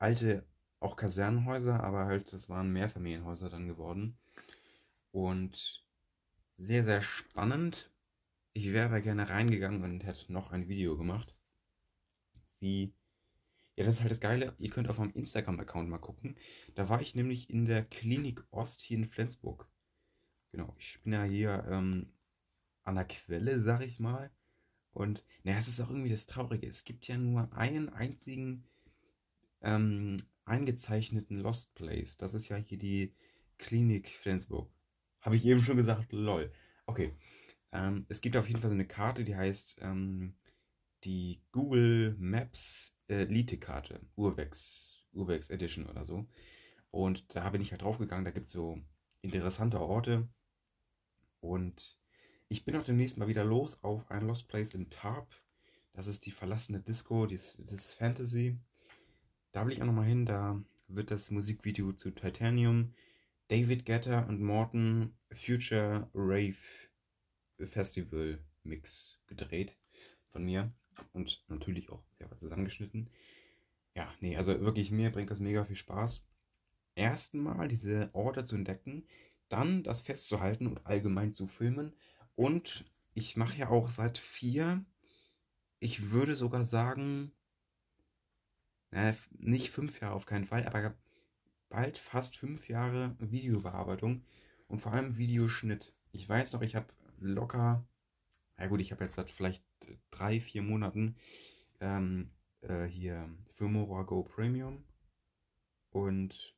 alte, 0.01 0.45
auch 0.79 0.95
Kasernenhäuser, 0.95 1.83
aber 1.83 2.05
halt, 2.05 2.33
das 2.33 2.49
waren 2.49 2.71
Mehrfamilienhäuser 2.73 3.49
dann 3.49 3.67
geworden. 3.67 4.17
Und 5.11 5.85
sehr, 6.55 6.83
sehr 6.83 7.01
spannend. 7.01 7.91
Ich 8.53 8.71
wäre 8.73 8.87
aber 8.87 9.01
gerne 9.01 9.29
reingegangen 9.29 9.83
und 9.83 10.03
hätte 10.03 10.31
noch 10.33 10.51
ein 10.51 10.67
Video 10.67 10.97
gemacht, 10.97 11.35
wie 12.59 12.93
ja, 13.77 13.85
das 13.85 13.95
ist 13.95 14.01
halt 14.01 14.11
das 14.11 14.19
Geile. 14.19 14.53
Ihr 14.59 14.69
könnt 14.69 14.89
auf 14.89 14.97
meinem 14.97 15.13
Instagram-Account 15.13 15.89
mal 15.89 15.97
gucken. 15.97 16.35
Da 16.75 16.89
war 16.89 17.01
ich 17.01 17.15
nämlich 17.15 17.49
in 17.49 17.65
der 17.65 17.83
Klinik 17.83 18.43
Ost 18.51 18.81
hier 18.81 18.97
in 18.97 19.05
Flensburg. 19.07 19.67
Genau, 20.51 20.75
ich 20.77 21.01
bin 21.03 21.13
ja 21.13 21.23
hier 21.23 21.65
ähm, 21.69 22.13
an 22.83 22.95
der 22.95 23.05
Quelle, 23.05 23.61
sag 23.61 23.81
ich 23.81 23.99
mal. 23.99 24.29
Und 24.93 25.23
naja, 25.43 25.57
es 25.57 25.67
ist 25.69 25.79
auch 25.79 25.89
irgendwie 25.89 26.09
das 26.09 26.27
Traurige. 26.27 26.67
Es 26.67 26.83
gibt 26.83 27.07
ja 27.07 27.17
nur 27.17 27.53
einen 27.53 27.89
einzigen 27.89 28.65
ähm, 29.61 30.17
eingezeichneten 30.45 31.39
Lost 31.39 31.73
Place. 31.75 32.17
Das 32.17 32.33
ist 32.33 32.49
ja 32.49 32.57
hier 32.57 32.77
die 32.77 33.15
Klinik 33.57 34.09
Flensburg. 34.09 34.69
Habe 35.21 35.35
ich 35.35 35.45
eben 35.45 35.61
schon 35.61 35.77
gesagt, 35.77 36.11
lol. 36.11 36.51
Okay. 36.85 37.13
Ähm, 37.71 38.05
es 38.09 38.21
gibt 38.21 38.35
auf 38.35 38.47
jeden 38.47 38.59
Fall 38.59 38.69
so 38.69 38.75
eine 38.75 38.87
Karte, 38.87 39.23
die 39.23 39.35
heißt 39.35 39.77
ähm, 39.81 40.35
die 41.03 41.41
Google 41.51 42.15
Maps 42.19 42.97
Elite-Karte, 43.07 44.01
Urbex, 44.15 45.03
Urbex 45.13 45.49
Edition 45.49 45.87
oder 45.87 46.05
so. 46.05 46.27
Und 46.89 47.35
da 47.35 47.49
bin 47.49 47.61
ich 47.61 47.71
halt 47.71 47.81
draufgegangen, 47.83 48.25
da 48.25 48.31
gibt 48.31 48.47
es 48.47 48.53
so 48.53 48.81
interessante 49.21 49.79
Orte. 49.79 50.27
Und 51.39 51.99
ich 52.49 52.65
bin 52.65 52.75
auch 52.75 52.83
demnächst 52.83 53.17
mal 53.17 53.27
wieder 53.27 53.45
los 53.45 53.81
auf 53.83 54.09
ein 54.11 54.27
Lost 54.27 54.47
Place 54.47 54.73
in 54.73 54.89
Tarp. 54.89 55.33
Das 55.93 56.07
ist 56.07 56.25
die 56.25 56.31
verlassene 56.31 56.81
Disco, 56.81 57.25
das, 57.25 57.57
das 57.59 57.91
Fantasy. 57.93 58.59
Da 59.51 59.65
will 59.65 59.73
ich 59.73 59.81
auch 59.81 59.85
nochmal 59.85 60.05
hin, 60.05 60.25
da 60.25 60.61
wird 60.87 61.11
das 61.11 61.29
Musikvideo 61.29 61.93
zu 61.93 62.11
Titanium, 62.11 62.93
David 63.49 63.85
Guetta 63.85 64.21
und 64.21 64.41
Morton 64.41 65.13
Future 65.33 66.09
Rave 66.13 66.55
Festival 67.59 68.39
Mix 68.63 69.19
gedreht 69.27 69.77
von 70.29 70.45
mir 70.45 70.71
und 71.13 71.43
natürlich 71.47 71.89
auch 71.89 72.03
selber 72.17 72.37
zusammengeschnitten. 72.37 73.09
Ja, 73.93 74.13
nee, 74.21 74.37
also 74.37 74.59
wirklich 74.61 74.91
mir 74.91 75.11
bringt 75.11 75.31
das 75.31 75.39
mega 75.39 75.65
viel 75.65 75.75
Spaß. 75.75 76.25
Erstmal 76.95 77.67
diese 77.67 78.09
Orte 78.13 78.45
zu 78.45 78.55
entdecken, 78.55 79.05
dann 79.49 79.83
das 79.83 80.01
festzuhalten 80.01 80.67
und 80.67 80.85
allgemein 80.85 81.33
zu 81.33 81.47
filmen. 81.47 81.93
Und 82.35 82.85
ich 83.13 83.35
mache 83.35 83.57
ja 83.57 83.69
auch 83.69 83.89
seit 83.89 84.17
vier, 84.17 84.85
ich 85.79 86.11
würde 86.11 86.35
sogar 86.35 86.63
sagen, 86.63 87.33
äh, 88.91 89.13
nicht 89.39 89.71
fünf 89.71 89.99
Jahre 90.01 90.15
auf 90.15 90.25
keinen 90.25 90.45
Fall, 90.45 90.65
aber 90.65 90.93
bald 91.69 91.97
fast 91.97 92.37
fünf 92.37 92.69
Jahre 92.69 93.15
Videobearbeitung 93.19 94.23
und 94.67 94.79
vor 94.79 94.93
allem 94.93 95.17
Videoschnitt. 95.17 95.93
Ich 96.11 96.27
weiß 96.27 96.53
noch, 96.53 96.61
ich 96.61 96.75
habe 96.75 96.87
locker, 97.19 97.85
ja 98.59 98.67
gut, 98.67 98.81
ich 98.81 98.91
habe 98.91 99.03
jetzt 99.03 99.15
seit 99.15 99.29
vielleicht 99.29 99.63
drei, 100.11 100.39
vier 100.39 100.61
Monaten 100.61 101.15
ähm, 101.79 102.29
äh, 102.61 102.85
hier 102.85 103.29
Filmora 103.55 104.03
Go 104.03 104.23
Premium 104.23 104.83
und 105.91 106.55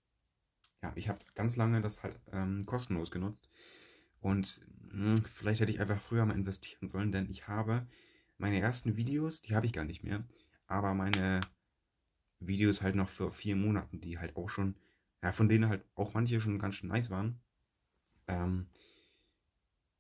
ja, 0.82 0.92
ich 0.96 1.08
habe 1.10 1.20
ganz 1.36 1.56
lange 1.56 1.82
das 1.82 2.04
halt 2.04 2.20
ähm, 2.32 2.66
kostenlos 2.66 3.12
genutzt 3.12 3.50
und 4.20 4.62
mh, 4.92 5.18
hm, 5.18 5.26
vielleicht 5.26 5.62
hätte 5.62 5.72
ich 5.72 5.80
einfach 5.80 6.02
früher 6.02 6.26
mal 6.26 6.36
investieren 6.36 6.88
sollen, 6.88 7.12
denn 7.12 7.30
ich 7.30 7.48
habe 7.48 7.88
meine 8.38 8.60
ersten 8.60 8.98
Videos, 8.98 9.42
die 9.42 9.56
habe 9.56 9.66
ich 9.66 9.74
gar 9.74 9.86
nicht 9.86 10.04
mehr, 10.04 10.24
aber 10.66 10.94
meine 10.94 11.42
Videos 12.48 12.82
halt 12.82 12.96
noch 12.96 13.10
für 13.10 13.32
vier 13.32 13.56
Monaten, 13.56 14.02
die 14.02 14.20
halt 14.20 14.36
auch 14.36 14.50
schon, 14.50 14.76
ja, 15.22 15.32
von 15.32 15.50
denen 15.50 15.70
halt 15.70 15.84
auch 15.96 16.14
manche 16.14 16.42
schon 16.42 16.60
ganz 16.60 16.76
schön 16.76 16.90
nice 16.90 17.10
waren. 17.10 17.40
Ähm, 18.28 18.68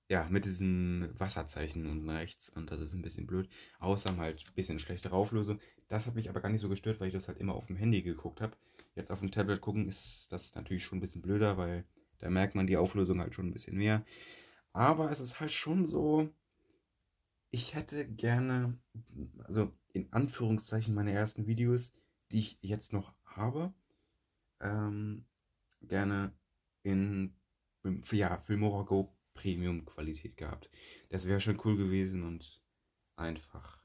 ja, 0.10 0.28
mit 0.30 0.46
diesen 0.46 1.10
Wasserzeichen 1.20 1.88
unten 1.90 2.10
rechts 2.10 2.50
und 2.50 2.70
das 2.72 2.82
ist 2.82 2.94
ein 2.94 3.02
bisschen 3.02 3.26
blöd. 3.26 3.50
Außer 3.80 4.16
halt 4.18 4.44
ein 4.48 4.54
bisschen 4.56 4.80
schlechtere 4.80 5.16
Auflösung. 5.16 5.60
Das 5.88 6.06
hat 6.06 6.16
mich 6.16 6.30
aber 6.30 6.42
gar 6.42 6.50
nicht 6.50 6.62
so 6.62 6.70
gestört, 6.70 7.00
weil 7.00 7.08
ich 7.08 7.14
das 7.14 7.28
halt 7.28 7.40
immer 7.40 7.56
auf 7.56 7.68
dem 7.68 7.78
Handy 7.78 8.02
geguckt 8.02 8.42
habe. 8.42 8.56
Jetzt 8.96 9.12
auf 9.12 9.20
dem 9.20 9.32
Tablet 9.32 9.62
gucken 9.62 9.88
ist 9.88 10.32
das 10.32 10.56
natürlich 10.56 10.84
schon 10.84 11.00
ein 11.00 11.02
bisschen 11.02 11.22
blöder, 11.22 11.58
weil 11.58 11.86
da 12.20 12.30
merkt 12.30 12.56
man 12.56 12.68
die 12.68 12.78
Auflösung 12.78 13.20
halt 13.22 13.34
schon 13.34 13.48
ein 13.48 13.54
bisschen 13.54 13.78
mehr. 13.78 14.06
Aber 14.72 15.12
es 15.12 15.20
ist 15.20 15.40
halt 15.40 15.52
schon 15.52 15.86
so, 15.86 16.30
ich 17.52 17.76
hätte 17.76 18.06
gerne, 18.08 18.78
also 19.44 19.72
in 19.94 20.12
Anführungszeichen 20.12 20.94
meine 20.94 21.12
ersten 21.14 21.48
Videos, 21.48 21.94
die 22.32 22.40
ich 22.40 22.58
jetzt 22.62 22.94
noch 22.94 23.14
habe, 23.26 23.74
ähm, 24.60 25.26
gerne 25.82 26.34
in 26.84 27.36
ja, 28.12 28.38
Filmora 28.40 28.84
Go 28.84 29.16
Premium 29.34 29.86
Qualität 29.86 30.38
gehabt. 30.38 30.70
Das 31.10 31.26
wäre 31.26 31.42
schon 31.42 31.60
cool 31.66 31.76
gewesen 31.76 32.24
und 32.24 32.62
einfach. 33.16 33.84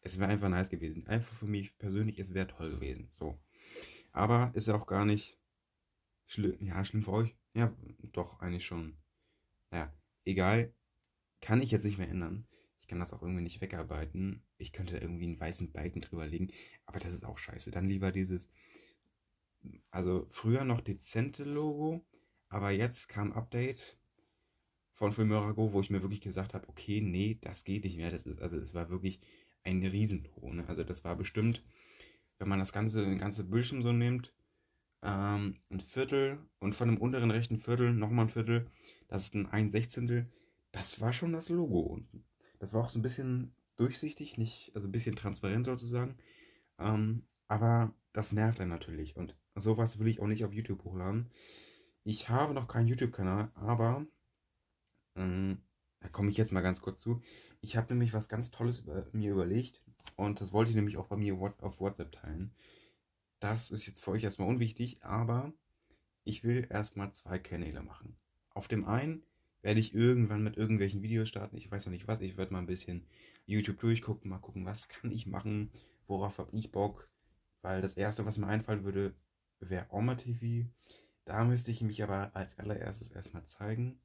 Es 0.00 0.18
wäre 0.18 0.30
einfach 0.30 0.48
nice 0.48 0.68
gewesen. 0.68 1.06
Einfach 1.06 1.34
für 1.34 1.46
mich 1.46 1.76
persönlich, 1.78 2.18
es 2.18 2.34
wäre 2.34 2.48
toll 2.48 2.70
gewesen. 2.70 3.08
So. 3.12 3.38
Aber 4.12 4.50
ist 4.54 4.68
ja 4.68 4.74
auch 4.74 4.86
gar 4.86 5.04
nicht 5.04 5.38
schlimm. 6.26 6.56
Ja, 6.60 6.84
schlimm 6.84 7.02
für 7.02 7.12
euch. 7.12 7.36
Ja, 7.54 7.74
doch, 8.12 8.40
eigentlich 8.40 8.66
schon. 8.66 8.96
Naja, 9.70 9.92
egal. 10.24 10.74
Kann 11.40 11.62
ich 11.62 11.70
jetzt 11.70 11.84
nicht 11.84 11.98
mehr 11.98 12.08
ändern. 12.08 12.46
Ich 12.84 12.88
kann 12.88 13.00
das 13.00 13.14
auch 13.14 13.22
irgendwie 13.22 13.42
nicht 13.42 13.62
wegarbeiten. 13.62 14.42
Ich 14.58 14.74
könnte 14.74 14.98
irgendwie 14.98 15.24
einen 15.24 15.40
weißen 15.40 15.72
Balken 15.72 16.02
drüber 16.02 16.26
legen, 16.26 16.50
aber 16.84 17.00
das 17.00 17.14
ist 17.14 17.24
auch 17.24 17.38
scheiße. 17.38 17.70
Dann 17.70 17.88
lieber 17.88 18.12
dieses, 18.12 18.50
also 19.90 20.26
früher 20.28 20.64
noch 20.64 20.82
dezente 20.82 21.44
Logo, 21.44 22.04
aber 22.50 22.72
jetzt 22.72 23.08
kam 23.08 23.32
Update 23.32 23.96
von 24.92 25.14
Filmora 25.14 25.52
Go, 25.52 25.72
wo 25.72 25.80
ich 25.80 25.88
mir 25.88 26.02
wirklich 26.02 26.20
gesagt 26.20 26.52
habe, 26.52 26.68
okay, 26.68 27.00
nee, 27.00 27.38
das 27.40 27.64
geht 27.64 27.84
nicht 27.84 27.96
mehr. 27.96 28.10
Das 28.10 28.26
ist, 28.26 28.42
also 28.42 28.56
es 28.56 28.74
war 28.74 28.90
wirklich 28.90 29.18
ein 29.62 29.82
Riesenlogo. 29.82 30.52
Ne? 30.52 30.68
Also 30.68 30.84
das 30.84 31.04
war 31.04 31.16
bestimmt, 31.16 31.64
wenn 32.38 32.48
man 32.50 32.58
das 32.58 32.74
ganze, 32.74 33.02
den 33.02 33.18
ganze 33.18 33.44
Bildschirm 33.44 33.80
so 33.80 33.92
nimmt, 33.92 34.30
ähm, 35.02 35.56
ein 35.70 35.80
Viertel 35.80 36.38
und 36.58 36.74
von 36.74 36.88
dem 36.88 36.98
unteren 36.98 37.30
rechten 37.30 37.56
Viertel 37.56 37.94
nochmal 37.94 38.26
ein 38.26 38.30
Viertel, 38.30 38.70
das 39.08 39.24
ist 39.24 39.34
ein 39.34 39.46
ein 39.46 39.70
Sechzehntel. 39.70 40.30
Das 40.70 41.00
war 41.00 41.14
schon 41.14 41.32
das 41.32 41.48
Logo 41.48 41.80
unten. 41.80 42.26
Das 42.64 42.72
war 42.72 42.80
auch 42.80 42.88
so 42.88 42.98
ein 42.98 43.02
bisschen 43.02 43.54
durchsichtig, 43.76 44.38
nicht, 44.38 44.72
also 44.74 44.88
ein 44.88 44.92
bisschen 44.92 45.16
transparent 45.16 45.66
sozusagen. 45.66 46.16
Ähm, 46.78 47.26
aber 47.46 47.92
das 48.14 48.32
nervt 48.32 48.58
einen 48.58 48.70
natürlich. 48.70 49.16
Und 49.16 49.36
sowas 49.54 49.98
will 49.98 50.08
ich 50.08 50.20
auch 50.20 50.26
nicht 50.26 50.46
auf 50.46 50.54
YouTube 50.54 50.82
hochladen. 50.82 51.28
Ich 52.04 52.30
habe 52.30 52.54
noch 52.54 52.66
keinen 52.66 52.88
YouTube-Kanal, 52.88 53.50
aber 53.54 54.06
ähm, 55.14 55.58
da 56.00 56.08
komme 56.08 56.30
ich 56.30 56.38
jetzt 56.38 56.52
mal 56.52 56.62
ganz 56.62 56.80
kurz 56.80 57.02
zu. 57.02 57.20
Ich 57.60 57.76
habe 57.76 57.92
nämlich 57.92 58.14
was 58.14 58.30
ganz 58.30 58.50
Tolles 58.50 58.78
über, 58.78 59.06
mir 59.12 59.32
überlegt 59.32 59.82
und 60.16 60.40
das 60.40 60.54
wollte 60.54 60.70
ich 60.70 60.76
nämlich 60.76 60.96
auch 60.96 61.08
bei 61.08 61.16
mir 61.16 61.34
auf 61.60 61.80
WhatsApp 61.80 62.12
teilen. 62.12 62.54
Das 63.40 63.70
ist 63.70 63.84
jetzt 63.84 64.02
für 64.02 64.12
euch 64.12 64.24
erstmal 64.24 64.48
unwichtig, 64.48 65.04
aber 65.04 65.52
ich 66.24 66.44
will 66.44 66.66
erstmal 66.70 67.12
zwei 67.12 67.38
Kanäle 67.38 67.82
machen. 67.82 68.16
Auf 68.54 68.68
dem 68.68 68.86
einen 68.86 69.22
werde 69.64 69.80
ich 69.80 69.94
irgendwann 69.94 70.44
mit 70.44 70.58
irgendwelchen 70.58 71.02
Videos 71.02 71.30
starten. 71.30 71.56
Ich 71.56 71.70
weiß 71.70 71.86
noch 71.86 71.92
nicht 71.92 72.06
was. 72.06 72.20
Ich 72.20 72.36
werde 72.36 72.52
mal 72.52 72.58
ein 72.58 72.66
bisschen 72.66 73.06
YouTube 73.46 73.80
durchgucken, 73.80 74.28
mal 74.30 74.38
gucken, 74.38 74.66
was 74.66 74.88
kann 74.88 75.10
ich 75.10 75.26
machen, 75.26 75.70
worauf 76.06 76.36
habe 76.36 76.54
ich 76.54 76.70
Bock. 76.70 77.08
Weil 77.62 77.80
das 77.80 77.94
erste, 77.94 78.26
was 78.26 78.36
mir 78.36 78.46
einfallen 78.46 78.84
würde, 78.84 79.14
wäre 79.60 79.86
Oma 79.88 80.16
TV. 80.16 80.68
Da 81.24 81.44
müsste 81.44 81.70
ich 81.70 81.80
mich 81.80 82.02
aber 82.02 82.36
als 82.36 82.58
allererstes 82.58 83.10
erstmal 83.10 83.46
zeigen. 83.46 83.98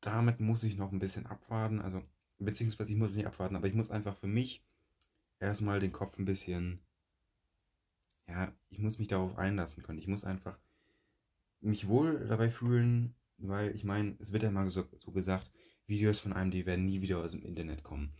Damit 0.00 0.40
muss 0.40 0.64
ich 0.64 0.78
noch 0.78 0.92
ein 0.92 0.98
bisschen 0.98 1.26
abwarten. 1.26 1.80
Also, 1.82 2.02
beziehungsweise 2.38 2.90
ich 2.90 2.96
muss 2.96 3.14
nicht 3.14 3.26
abwarten, 3.26 3.54
aber 3.54 3.66
ich 3.66 3.74
muss 3.74 3.90
einfach 3.90 4.16
für 4.16 4.28
mich 4.28 4.64
erstmal 5.40 5.78
den 5.78 5.92
Kopf 5.92 6.18
ein 6.18 6.24
bisschen. 6.24 6.80
Ja, 8.26 8.50
ich 8.70 8.78
muss 8.78 8.98
mich 8.98 9.08
darauf 9.08 9.36
einlassen 9.36 9.82
können. 9.82 9.98
Ich 9.98 10.08
muss 10.08 10.24
einfach 10.24 10.58
mich 11.60 11.86
wohl 11.86 12.26
dabei 12.26 12.48
fühlen, 12.50 13.14
weil 13.38 13.74
ich 13.74 13.84
meine, 13.84 14.16
es 14.20 14.32
wird 14.32 14.42
ja 14.42 14.50
mal 14.50 14.68
so, 14.70 14.84
so, 14.96 15.12
gesagt, 15.12 15.50
Videos 15.86 16.20
von 16.20 16.32
einem, 16.32 16.50
die 16.50 16.66
werden 16.66 16.86
nie 16.86 17.00
wieder 17.00 17.18
aus 17.18 17.32
dem 17.32 17.42
Internet 17.42 17.82
kommen. 17.82 18.12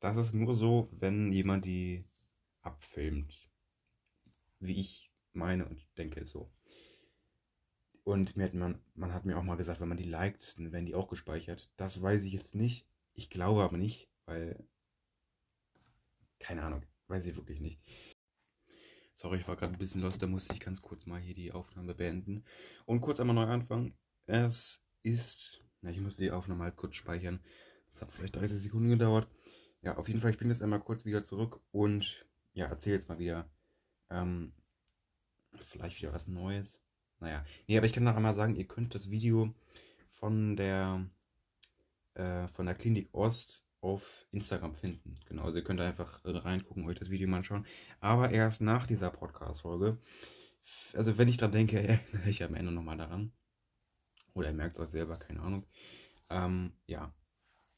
Das 0.00 0.16
ist 0.16 0.34
nur 0.34 0.54
so, 0.54 0.88
wenn 0.92 1.32
jemand 1.32 1.64
die 1.64 2.04
abfilmt. 2.62 3.48
Wie 4.58 4.80
ich 4.80 5.12
meine 5.32 5.66
und 5.66 5.86
denke 5.96 6.24
so. 6.26 6.50
Und 8.04 8.36
mir 8.36 8.44
hat 8.44 8.54
man, 8.54 8.80
man 8.94 9.12
hat 9.12 9.24
mir 9.24 9.36
auch 9.36 9.42
mal 9.42 9.56
gesagt, 9.56 9.80
wenn 9.80 9.88
man 9.88 9.98
die 9.98 10.04
liked, 10.04 10.56
dann 10.56 10.72
werden 10.72 10.86
die 10.86 10.94
auch 10.94 11.08
gespeichert. 11.08 11.70
Das 11.76 12.00
weiß 12.00 12.24
ich 12.24 12.32
jetzt 12.32 12.54
nicht. 12.54 12.86
Ich 13.14 13.30
glaube 13.30 13.62
aber 13.62 13.76
nicht, 13.76 14.08
weil. 14.26 14.64
Keine 16.38 16.62
Ahnung. 16.62 16.82
Weiß 17.08 17.26
ich 17.26 17.36
wirklich 17.36 17.60
nicht. 17.60 17.80
Sorry, 19.14 19.38
ich 19.38 19.48
war 19.48 19.56
gerade 19.56 19.72
ein 19.72 19.78
bisschen 19.78 20.02
los, 20.02 20.18
da 20.18 20.26
musste 20.26 20.52
ich 20.52 20.60
ganz 20.60 20.82
kurz 20.82 21.06
mal 21.06 21.20
hier 21.20 21.34
die 21.34 21.52
Aufnahme 21.52 21.94
beenden. 21.94 22.44
Und 22.84 23.00
kurz 23.00 23.18
einmal 23.18 23.34
neu 23.34 23.46
anfangen. 23.50 23.96
Es 24.26 24.84
ist, 25.02 25.62
na, 25.80 25.90
ich 25.90 26.00
muss 26.00 26.16
die 26.16 26.30
Aufnahme 26.30 26.64
halt 26.64 26.76
kurz 26.76 26.96
speichern. 26.96 27.40
Das 27.90 28.02
hat 28.02 28.12
vielleicht 28.12 28.36
30 28.36 28.58
Sekunden 28.58 28.90
gedauert. 28.90 29.28
Ja, 29.82 29.96
auf 29.96 30.08
jeden 30.08 30.20
Fall, 30.20 30.30
ich 30.30 30.38
bin 30.38 30.48
jetzt 30.48 30.62
einmal 30.62 30.80
kurz 30.80 31.04
wieder 31.04 31.22
zurück 31.22 31.60
und 31.70 32.26
ja, 32.52 32.66
erzähle 32.66 32.96
jetzt 32.96 33.08
mal 33.08 33.18
wieder 33.18 33.48
ähm, 34.10 34.52
vielleicht 35.54 36.02
wieder 36.02 36.12
was 36.12 36.28
Neues. 36.28 36.80
Naja, 37.20 37.44
nee, 37.66 37.76
aber 37.76 37.86
ich 37.86 37.92
kann 37.92 38.04
noch 38.04 38.16
einmal 38.16 38.34
sagen, 38.34 38.56
ihr 38.56 38.66
könnt 38.66 38.94
das 38.94 39.10
Video 39.10 39.54
von 40.10 40.56
der 40.56 41.08
äh, 42.14 42.48
von 42.48 42.66
der 42.66 42.74
Klinik 42.74 43.08
Ost 43.12 43.64
auf 43.80 44.26
Instagram 44.32 44.74
finden. 44.74 45.20
Genau, 45.28 45.44
also 45.44 45.58
ihr 45.58 45.64
könnt 45.64 45.80
einfach 45.80 46.20
reingucken, 46.24 46.86
euch 46.86 46.98
das 46.98 47.10
Video 47.10 47.28
mal 47.28 47.38
anschauen. 47.38 47.66
Aber 48.00 48.30
erst 48.30 48.60
nach 48.60 48.86
dieser 48.86 49.10
Podcast-Folge. 49.10 49.98
Also 50.94 51.16
wenn 51.18 51.28
ich 51.28 51.36
dran 51.36 51.52
denke, 51.52 51.78
erinnere 51.88 52.28
ich 52.28 52.42
am 52.42 52.54
Ende 52.54 52.72
nochmal 52.72 52.96
daran. 52.96 53.32
Oder 54.36 54.48
er 54.48 54.54
merkt 54.54 54.76
es 54.76 54.84
auch 54.84 54.90
selber, 54.90 55.16
keine 55.16 55.40
Ahnung. 55.40 55.66
Ähm, 56.28 56.72
ja, 56.86 57.10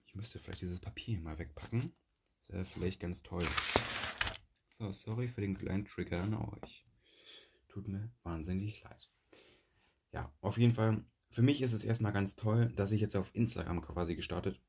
ich 0.06 0.16
müsste 0.16 0.40
vielleicht 0.40 0.60
dieses 0.60 0.80
Papier 0.80 1.20
mal 1.20 1.38
wegpacken. 1.38 1.92
Das 2.48 2.56
wäre 2.56 2.64
vielleicht 2.64 3.00
ganz 3.00 3.22
toll. 3.22 3.46
So, 4.76 4.92
sorry 4.92 5.28
für 5.28 5.40
den 5.40 5.56
kleinen 5.56 5.84
Trigger 5.84 6.20
an 6.20 6.34
euch. 6.34 6.84
Tut 7.68 7.86
mir 7.86 8.10
wahnsinnig 8.24 8.82
leid. 8.82 9.08
Ja, 10.10 10.32
auf 10.40 10.58
jeden 10.58 10.74
Fall, 10.74 11.04
für 11.30 11.42
mich 11.42 11.62
ist 11.62 11.74
es 11.74 11.84
erstmal 11.84 12.12
ganz 12.12 12.34
toll, 12.34 12.72
dass 12.74 12.90
ich 12.90 13.00
jetzt 13.00 13.14
auf 13.14 13.32
Instagram 13.34 13.80
quasi 13.80 14.16
gestartet. 14.16 14.60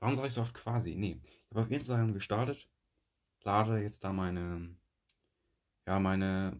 Warum 0.00 0.16
sage 0.16 0.26
ich 0.26 0.34
so 0.34 0.40
oft 0.40 0.54
quasi? 0.54 0.96
Nee, 0.96 1.20
ich 1.24 1.50
habe 1.50 1.60
auf 1.60 1.70
Instagram 1.70 2.12
gestartet, 2.12 2.68
lade 3.44 3.80
jetzt 3.80 4.02
da 4.02 4.12
meine, 4.12 4.74
ja, 5.86 6.00
meine 6.00 6.58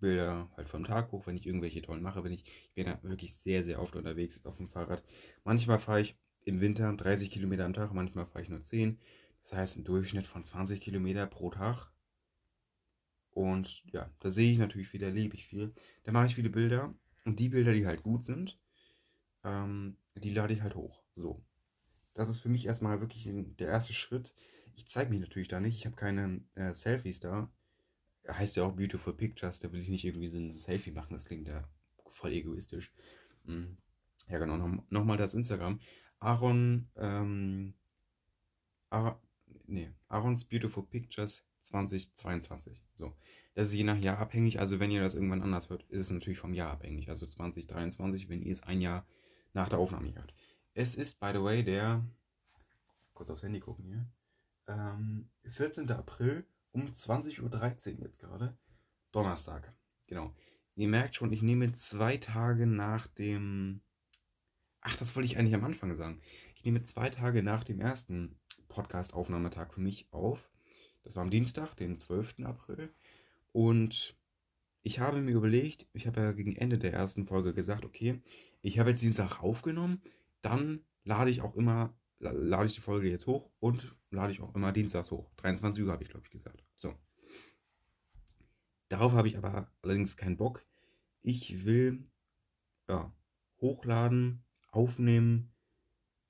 Bilder 0.00 0.50
halt 0.56 0.68
vom 0.68 0.84
Tag 0.84 1.12
hoch, 1.12 1.26
wenn 1.26 1.36
ich 1.36 1.46
irgendwelche 1.46 1.82
tollen 1.82 2.02
mache. 2.02 2.24
Wenn 2.24 2.32
ich, 2.32 2.44
ich 2.44 2.74
bin 2.74 2.86
da 2.86 2.98
wirklich 3.02 3.34
sehr, 3.34 3.64
sehr 3.64 3.80
oft 3.80 3.96
unterwegs 3.96 4.44
auf 4.44 4.56
dem 4.56 4.68
Fahrrad. 4.68 5.02
Manchmal 5.44 5.78
fahre 5.78 6.00
ich 6.00 6.16
im 6.44 6.60
Winter 6.60 6.92
30 6.92 7.30
Kilometer 7.30 7.64
am 7.64 7.74
Tag, 7.74 7.92
manchmal 7.92 8.26
fahre 8.26 8.42
ich 8.42 8.48
nur 8.48 8.62
10. 8.62 8.98
Das 9.42 9.52
heißt, 9.52 9.76
ein 9.76 9.84
Durchschnitt 9.84 10.26
von 10.26 10.44
20 10.44 10.80
Kilometer 10.80 11.26
pro 11.26 11.50
Tag. 11.50 11.90
Und 13.30 13.84
ja, 13.92 14.10
da 14.20 14.30
sehe 14.30 14.50
ich 14.50 14.58
natürlich 14.58 14.88
viel, 14.88 15.00
da 15.00 15.08
lebe 15.08 15.34
ich 15.34 15.46
viel. 15.46 15.74
Da 16.04 16.12
mache 16.12 16.26
ich 16.26 16.34
viele 16.34 16.50
Bilder. 16.50 16.94
Und 17.24 17.38
die 17.38 17.48
Bilder, 17.48 17.72
die 17.72 17.86
halt 17.86 18.02
gut 18.02 18.24
sind, 18.24 18.58
ähm, 19.44 19.96
die 20.14 20.32
lade 20.32 20.54
ich 20.54 20.62
halt 20.62 20.74
hoch. 20.74 21.02
So. 21.14 21.42
Das 22.14 22.28
ist 22.28 22.40
für 22.40 22.48
mich 22.48 22.66
erstmal 22.66 23.00
wirklich 23.00 23.28
der 23.30 23.68
erste 23.68 23.92
Schritt. 23.92 24.34
Ich 24.74 24.88
zeige 24.88 25.10
mich 25.10 25.20
natürlich 25.20 25.48
da 25.48 25.60
nicht. 25.60 25.76
Ich 25.76 25.86
habe 25.86 25.96
keine 25.96 26.40
äh, 26.54 26.72
Selfies 26.72 27.20
da. 27.20 27.50
Heißt 28.28 28.56
ja 28.56 28.64
auch 28.64 28.72
Beautiful 28.72 29.14
Pictures. 29.14 29.60
Da 29.60 29.72
will 29.72 29.80
ich 29.80 29.88
nicht 29.88 30.04
irgendwie 30.04 30.28
so 30.28 30.38
ein 30.38 30.52
Selfie 30.52 30.90
machen. 30.90 31.12
Das 31.12 31.26
klingt 31.26 31.46
ja 31.46 31.68
voll 32.12 32.32
egoistisch. 32.32 32.92
Mhm. 33.44 33.76
Ja, 34.28 34.38
genau. 34.38 34.56
Nochmal 34.56 34.86
noch 34.90 35.16
das 35.16 35.34
Instagram. 35.34 35.80
Aaron, 36.18 36.88
ähm, 36.96 37.74
nee, 39.66 39.90
Aaron's 40.08 40.44
Beautiful 40.44 40.84
Pictures 40.84 41.44
2022. 41.62 42.82
So. 42.96 43.14
Das 43.54 43.68
ist 43.68 43.74
je 43.74 43.84
nach 43.84 43.98
Jahr 43.98 44.18
abhängig. 44.18 44.60
Also, 44.60 44.80
wenn 44.80 44.90
ihr 44.90 45.00
das 45.00 45.14
irgendwann 45.14 45.42
anders 45.42 45.70
hört, 45.70 45.84
ist 45.84 46.02
es 46.02 46.10
natürlich 46.10 46.38
vom 46.38 46.54
Jahr 46.54 46.70
abhängig. 46.70 47.08
Also 47.08 47.26
2023, 47.26 48.28
wenn 48.28 48.42
ihr 48.42 48.52
es 48.52 48.62
ein 48.62 48.80
Jahr 48.80 49.06
nach 49.52 49.68
der 49.68 49.78
Aufnahme 49.78 50.14
hört. 50.14 50.34
Es 50.74 50.94
ist, 50.94 51.20
by 51.20 51.30
the 51.32 51.42
way, 51.42 51.64
der. 51.64 52.04
Kurz 53.14 53.30
aufs 53.30 53.42
Handy 53.42 53.60
gucken 53.60 53.86
hier. 53.86 54.06
Ähm, 54.68 55.30
14. 55.44 55.90
April 55.90 56.46
um 56.76 56.88
20.13 56.88 57.96
Uhr 57.98 58.04
jetzt 58.04 58.20
gerade. 58.20 58.56
Donnerstag. 59.10 59.74
Genau. 60.06 60.34
Ihr 60.74 60.88
merkt 60.88 61.14
schon, 61.14 61.32
ich 61.32 61.40
nehme 61.40 61.72
zwei 61.72 62.18
Tage 62.18 62.66
nach 62.66 63.06
dem. 63.06 63.80
Ach, 64.82 64.94
das 64.96 65.16
wollte 65.16 65.26
ich 65.26 65.38
eigentlich 65.38 65.54
am 65.54 65.64
Anfang 65.64 65.94
sagen. 65.96 66.20
Ich 66.54 66.66
nehme 66.66 66.84
zwei 66.84 67.08
Tage 67.08 67.42
nach 67.42 67.64
dem 67.64 67.80
ersten 67.80 68.38
Podcast-Aufnahmetag 68.68 69.72
für 69.72 69.80
mich 69.80 70.06
auf. 70.12 70.50
Das 71.02 71.16
war 71.16 71.22
am 71.22 71.30
Dienstag, 71.30 71.74
den 71.76 71.96
12. 71.96 72.40
April. 72.44 72.92
Und 73.52 74.14
ich 74.82 75.00
habe 75.00 75.22
mir 75.22 75.34
überlegt, 75.34 75.86
ich 75.94 76.06
habe 76.06 76.20
ja 76.20 76.32
gegen 76.32 76.56
Ende 76.56 76.78
der 76.78 76.92
ersten 76.92 77.26
Folge 77.26 77.54
gesagt, 77.54 77.86
okay, 77.86 78.20
ich 78.60 78.78
habe 78.78 78.90
jetzt 78.90 79.02
Dienstag 79.02 79.42
aufgenommen, 79.42 80.02
dann 80.42 80.84
lade 81.04 81.30
ich 81.30 81.40
auch 81.40 81.56
immer, 81.56 81.96
lade 82.18 82.66
ich 82.66 82.74
die 82.74 82.80
Folge 82.80 83.10
jetzt 83.10 83.26
hoch 83.26 83.50
und 83.60 83.94
lade 84.10 84.32
ich 84.32 84.40
auch 84.40 84.54
immer 84.54 84.72
Dienstags 84.72 85.10
hoch. 85.10 85.30
23 85.36 85.84
Uhr 85.84 85.92
habe 85.92 86.02
ich, 86.02 86.10
glaube 86.10 86.24
ich, 86.24 86.30
gesagt. 86.30 86.62
So. 86.74 86.94
Darauf 88.88 89.12
habe 89.12 89.28
ich 89.28 89.36
aber 89.36 89.70
allerdings 89.82 90.16
keinen 90.16 90.36
Bock. 90.36 90.64
Ich 91.22 91.64
will 91.64 92.08
ja, 92.88 93.12
hochladen, 93.60 94.44
aufnehmen, 94.70 95.52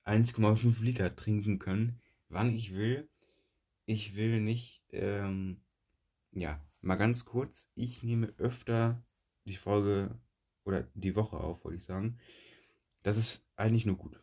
1,5 0.05 0.81
Liter 0.81 1.15
trinken 1.15 1.59
können, 1.59 2.01
wann 2.29 2.53
ich 2.53 2.73
will. 2.73 3.09
Ich 3.85 4.15
will 4.15 4.41
nicht, 4.41 4.83
ähm, 4.91 5.61
ja, 6.31 6.61
mal 6.81 6.95
ganz 6.95 7.25
kurz, 7.25 7.69
ich 7.75 8.03
nehme 8.03 8.33
öfter 8.37 9.03
die 9.45 9.55
Folge 9.55 10.19
oder 10.63 10.83
die 10.93 11.15
Woche 11.15 11.37
auf, 11.37 11.63
wollte 11.63 11.77
ich 11.77 11.83
sagen. 11.83 12.19
Das 13.03 13.17
ist 13.17 13.47
eigentlich 13.55 13.85
nur 13.85 13.95
gut. 13.95 14.21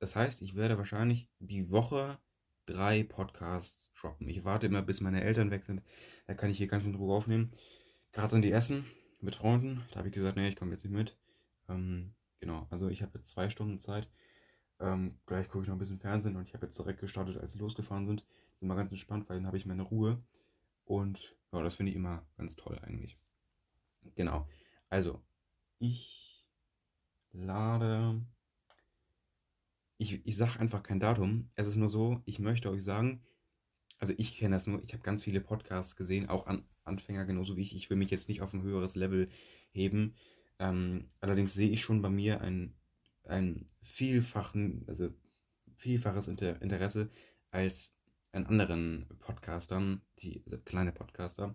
Das 0.00 0.16
heißt, 0.16 0.42
ich 0.42 0.56
werde 0.56 0.78
wahrscheinlich 0.78 1.28
die 1.38 1.70
Woche 1.70 2.18
drei 2.66 3.04
Podcasts 3.04 3.92
droppen. 3.92 4.28
Ich 4.28 4.44
warte 4.44 4.66
immer, 4.66 4.82
bis 4.82 5.00
meine 5.00 5.22
Eltern 5.22 5.50
weg 5.50 5.64
sind. 5.64 5.82
Da 6.26 6.34
kann 6.34 6.50
ich 6.50 6.58
hier 6.58 6.66
ganz 6.66 6.84
in 6.84 6.94
Ruhe 6.94 7.14
aufnehmen. 7.14 7.52
Gerade 8.12 8.30
sind 8.30 8.42
die 8.42 8.52
Essen 8.52 8.86
mit 9.20 9.36
Freunden. 9.36 9.84
Da 9.90 9.98
habe 9.98 10.08
ich 10.08 10.14
gesagt, 10.14 10.36
nee, 10.36 10.48
ich 10.48 10.56
komme 10.56 10.72
jetzt 10.72 10.84
nicht 10.84 10.92
mit. 10.92 11.18
Ähm, 11.68 12.14
genau, 12.40 12.66
also 12.70 12.88
ich 12.88 13.02
habe 13.02 13.18
jetzt 13.18 13.28
zwei 13.30 13.50
Stunden 13.50 13.78
Zeit. 13.78 14.08
Ähm, 14.80 15.20
gleich 15.26 15.48
gucke 15.48 15.64
ich 15.64 15.68
noch 15.68 15.76
ein 15.76 15.80
bisschen 15.80 16.00
Fernsehen 16.00 16.36
und 16.36 16.46
ich 16.48 16.54
habe 16.54 16.66
jetzt 16.66 16.78
direkt 16.78 17.00
gestartet, 17.00 17.36
als 17.36 17.52
sie 17.52 17.58
losgefahren 17.58 18.06
sind. 18.06 18.24
Sind 18.54 18.68
mal 18.68 18.76
ganz 18.76 18.90
entspannt, 18.90 19.28
weil 19.28 19.36
dann 19.36 19.46
habe 19.46 19.58
ich 19.58 19.66
meine 19.66 19.82
Ruhe. 19.82 20.22
Und 20.84 21.36
ja, 21.52 21.62
das 21.62 21.74
finde 21.74 21.90
ich 21.90 21.96
immer 21.96 22.26
ganz 22.38 22.56
toll 22.56 22.78
eigentlich. 22.82 23.18
Genau. 24.14 24.48
Also, 24.88 25.22
ich 25.78 26.46
lade. 27.32 28.22
Ich, 30.00 30.26
ich 30.26 30.34
sage 30.34 30.58
einfach 30.58 30.82
kein 30.82 30.98
Datum. 30.98 31.50
Es 31.56 31.68
ist 31.68 31.76
nur 31.76 31.90
so, 31.90 32.22
ich 32.24 32.38
möchte 32.38 32.70
euch 32.70 32.82
sagen, 32.82 33.20
also 33.98 34.14
ich 34.16 34.38
kenne 34.38 34.56
das 34.56 34.66
nur, 34.66 34.82
ich 34.82 34.94
habe 34.94 35.02
ganz 35.02 35.24
viele 35.24 35.42
Podcasts 35.42 35.94
gesehen, 35.94 36.30
auch 36.30 36.46
an 36.46 36.64
Anfänger 36.84 37.26
genauso 37.26 37.58
wie 37.58 37.60
ich. 37.60 37.76
Ich 37.76 37.90
will 37.90 37.98
mich 37.98 38.10
jetzt 38.10 38.26
nicht 38.26 38.40
auf 38.40 38.54
ein 38.54 38.62
höheres 38.62 38.94
Level 38.94 39.28
heben. 39.72 40.14
Ähm, 40.58 41.10
allerdings 41.20 41.52
sehe 41.52 41.68
ich 41.68 41.82
schon 41.82 42.00
bei 42.00 42.08
mir 42.08 42.40
ein, 42.40 42.72
ein 43.24 43.66
vielfachen, 43.82 44.86
also 44.86 45.10
vielfaches 45.76 46.28
Inter 46.28 46.62
Interesse 46.62 47.10
als 47.50 47.94
an 48.32 48.46
anderen 48.46 49.06
Podcastern, 49.18 50.00
die 50.20 50.40
also 50.46 50.56
kleine 50.56 50.92
Podcaster. 50.92 51.54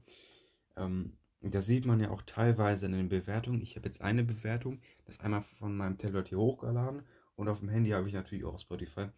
Ähm, 0.77 1.17
das 1.41 1.65
sieht 1.65 1.87
man 1.87 1.99
ja 1.99 2.11
auch 2.11 2.21
teilweise 2.21 2.85
in 2.85 2.91
den 2.91 3.09
Bewertungen. 3.09 3.63
Ich 3.63 3.75
habe 3.75 3.87
jetzt 3.87 4.01
eine 4.01 4.23
Bewertung, 4.23 4.81
das 5.05 5.15
ist 5.15 5.23
einmal 5.23 5.41
von 5.41 5.75
meinem 5.75 5.97
Tablet 5.97 6.27
hier 6.27 6.37
hochgeladen 6.37 7.01
und 7.35 7.47
auf 7.47 7.59
dem 7.59 7.69
Handy 7.69 7.91
habe 7.91 8.07
ich 8.07 8.13
natürlich 8.13 8.45
auch 8.45 8.59
Spotify. 8.59 9.09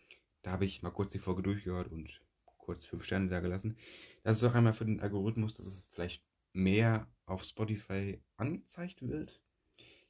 Da 0.42 0.52
habe 0.52 0.66
ich 0.66 0.82
mal 0.82 0.92
kurz 0.92 1.12
die 1.12 1.20
Folge 1.20 1.44
durchgehört 1.44 1.92
und 1.92 2.22
kurz 2.46 2.86
fünf 2.86 3.06
Sterne 3.06 3.30
da 3.30 3.40
gelassen. 3.40 3.78
Das 4.24 4.38
ist 4.38 4.44
auch 4.44 4.56
einmal 4.56 4.74
für 4.74 4.86
den 4.86 5.00
Algorithmus, 5.00 5.56
dass 5.56 5.66
es 5.66 5.88
vielleicht 5.92 6.24
mehr 6.54 7.08
auf 7.26 7.44
Spotify 7.44 8.22
angezeigt 8.36 9.08
wird. 9.08 9.42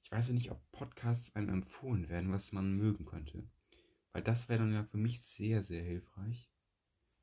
Ich 0.04 0.12
weiß 0.12 0.30
nicht, 0.30 0.52
ob 0.52 0.72
Podcasts 0.72 1.36
einem 1.36 1.50
empfohlen 1.50 2.08
werden, 2.10 2.32
was 2.32 2.52
man 2.54 2.78
mögen 2.78 3.06
könnte. 3.06 3.44
Weil 4.14 4.24
das 4.24 4.48
wäre 4.48 4.60
dann 4.60 4.74
ja 4.74 4.84
für 4.84 4.98
mich 4.98 5.22
sehr, 5.22 5.64
sehr 5.64 5.84
hilfreich. 5.84 6.50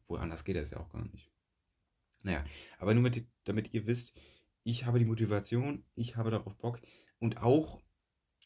Wohl 0.06 0.18
anders 0.18 0.44
geht 0.44 0.56
das 0.56 0.70
ja 0.70 0.78
auch 0.78 0.90
gar 0.90 1.04
nicht. 1.06 1.32
Naja, 2.22 2.44
aber 2.78 2.94
nur 2.94 3.02
mit, 3.02 3.26
damit 3.44 3.72
ihr 3.74 3.86
wisst, 3.86 4.14
ich 4.62 4.84
habe 4.86 4.98
die 4.98 5.04
Motivation, 5.04 5.84
ich 5.94 6.16
habe 6.16 6.30
darauf 6.30 6.56
Bock 6.56 6.80
und 7.18 7.42
auch, 7.42 7.82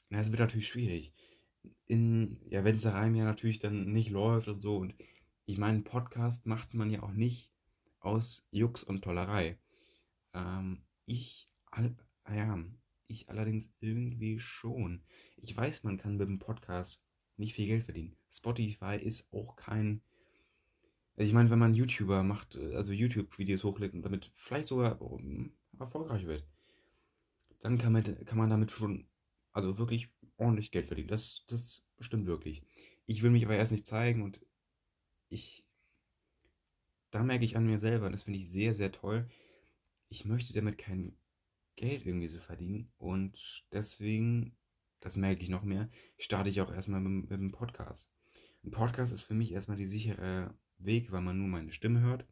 na, 0.09 0.20
es 0.20 0.31
wird 0.31 0.40
natürlich 0.40 0.68
schwierig. 0.68 1.12
In, 1.87 2.38
ja, 2.49 2.64
wenn 2.64 2.77
es 2.77 2.83
da 2.83 2.92
rein 2.92 3.14
ja 3.14 3.25
natürlich 3.25 3.59
dann 3.59 3.92
nicht 3.92 4.11
läuft 4.11 4.49
und 4.49 4.61
so 4.61 4.77
und 4.77 4.94
ich 5.47 5.59
meine, 5.59 5.81
Podcast 5.81 6.47
macht 6.47 6.75
man 6.75 6.90
ja 6.90 7.03
auch 7.03 7.12
nicht 7.12 7.51
aus 8.01 8.47
Jux 8.51 8.85
und 8.85 9.03
Tollerei. 9.03 9.59
Ähm, 10.35 10.83
ich, 11.07 11.49
all, 11.66 11.97
ah 12.25 12.35
ja, 12.35 12.59
ich 13.07 13.31
allerdings 13.31 13.73
irgendwie 13.81 14.38
schon. 14.38 15.03
Ich 15.38 15.57
weiß, 15.57 15.85
man 15.85 15.97
kann 15.97 16.18
mit 16.18 16.29
dem 16.29 16.38
Podcast 16.38 17.01
nicht 17.38 17.55
viel 17.55 17.66
Geld 17.66 17.85
verdienen. 17.85 18.16
Spotify 18.31 18.97
ist 18.97 19.33
auch 19.33 19.57
kein 19.57 20.03
also 21.18 21.27
ich 21.27 21.35
meine, 21.35 21.51
wenn 21.51 21.59
man 21.59 21.75
YouTuber 21.75 22.23
macht, 22.23 22.57
also 22.57 22.92
YouTube-Videos 22.92 23.64
hochlädt 23.64 23.92
und 23.92 24.03
damit 24.03 24.31
vielleicht 24.35 24.68
sogar 24.68 25.03
um, 25.03 25.51
erfolgreich 25.77 26.27
wird, 26.27 26.44
dann 27.59 27.77
kann 27.77 27.92
man, 27.92 28.25
kann 28.25 28.38
man 28.38 28.49
damit 28.49 28.71
schon, 28.71 29.05
also 29.51 29.79
wirklich 29.79 30.11
ordentlich 30.38 30.70
Geld 30.70 30.87
verdienen. 30.87 31.09
Das, 31.09 31.44
das 31.48 31.87
stimmt 32.01 32.27
wirklich. 32.27 32.62
Ich 33.07 33.22
will 33.22 33.31
mich 33.31 33.44
aber 33.44 33.57
erst 33.57 33.72
nicht 33.72 33.87
zeigen 33.87 34.22
und 34.22 34.40
ich, 35.29 35.64
da 37.11 37.22
merke 37.22 37.44
ich 37.44 37.57
an 37.57 37.66
mir 37.66 37.79
selber, 37.79 38.11
das 38.11 38.22
finde 38.22 38.38
ich 38.38 38.48
sehr, 38.48 38.74
sehr 38.74 38.92
toll. 38.92 39.29
Ich 40.09 40.24
möchte 40.24 40.55
damit 40.55 40.79
kein 40.79 41.14
Geld 41.77 42.07
irgendwie 42.07 42.29
so 42.29 42.40
verdienen 42.40 42.90
und 42.98 43.64
deswegen, 43.72 44.57
das 45.01 45.16
merke 45.16 45.42
ich 45.42 45.48
noch 45.48 45.62
mehr, 45.62 45.90
starte 46.18 46.48
ich 46.48 46.61
auch 46.61 46.72
erstmal 46.72 47.01
mit, 47.01 47.31
mit 47.31 47.38
einem 47.38 47.53
Podcast. 47.53 48.11
Ein 48.64 48.70
Podcast 48.70 49.12
ist 49.12 49.22
für 49.22 49.35
mich 49.35 49.53
erstmal 49.53 49.77
die 49.77 49.87
sichere 49.87 50.55
Weg, 50.79 51.12
weil 51.12 51.20
man 51.20 51.38
nur 51.38 51.48
meine 51.48 51.72
Stimme 51.72 52.01
hört. 52.01 52.27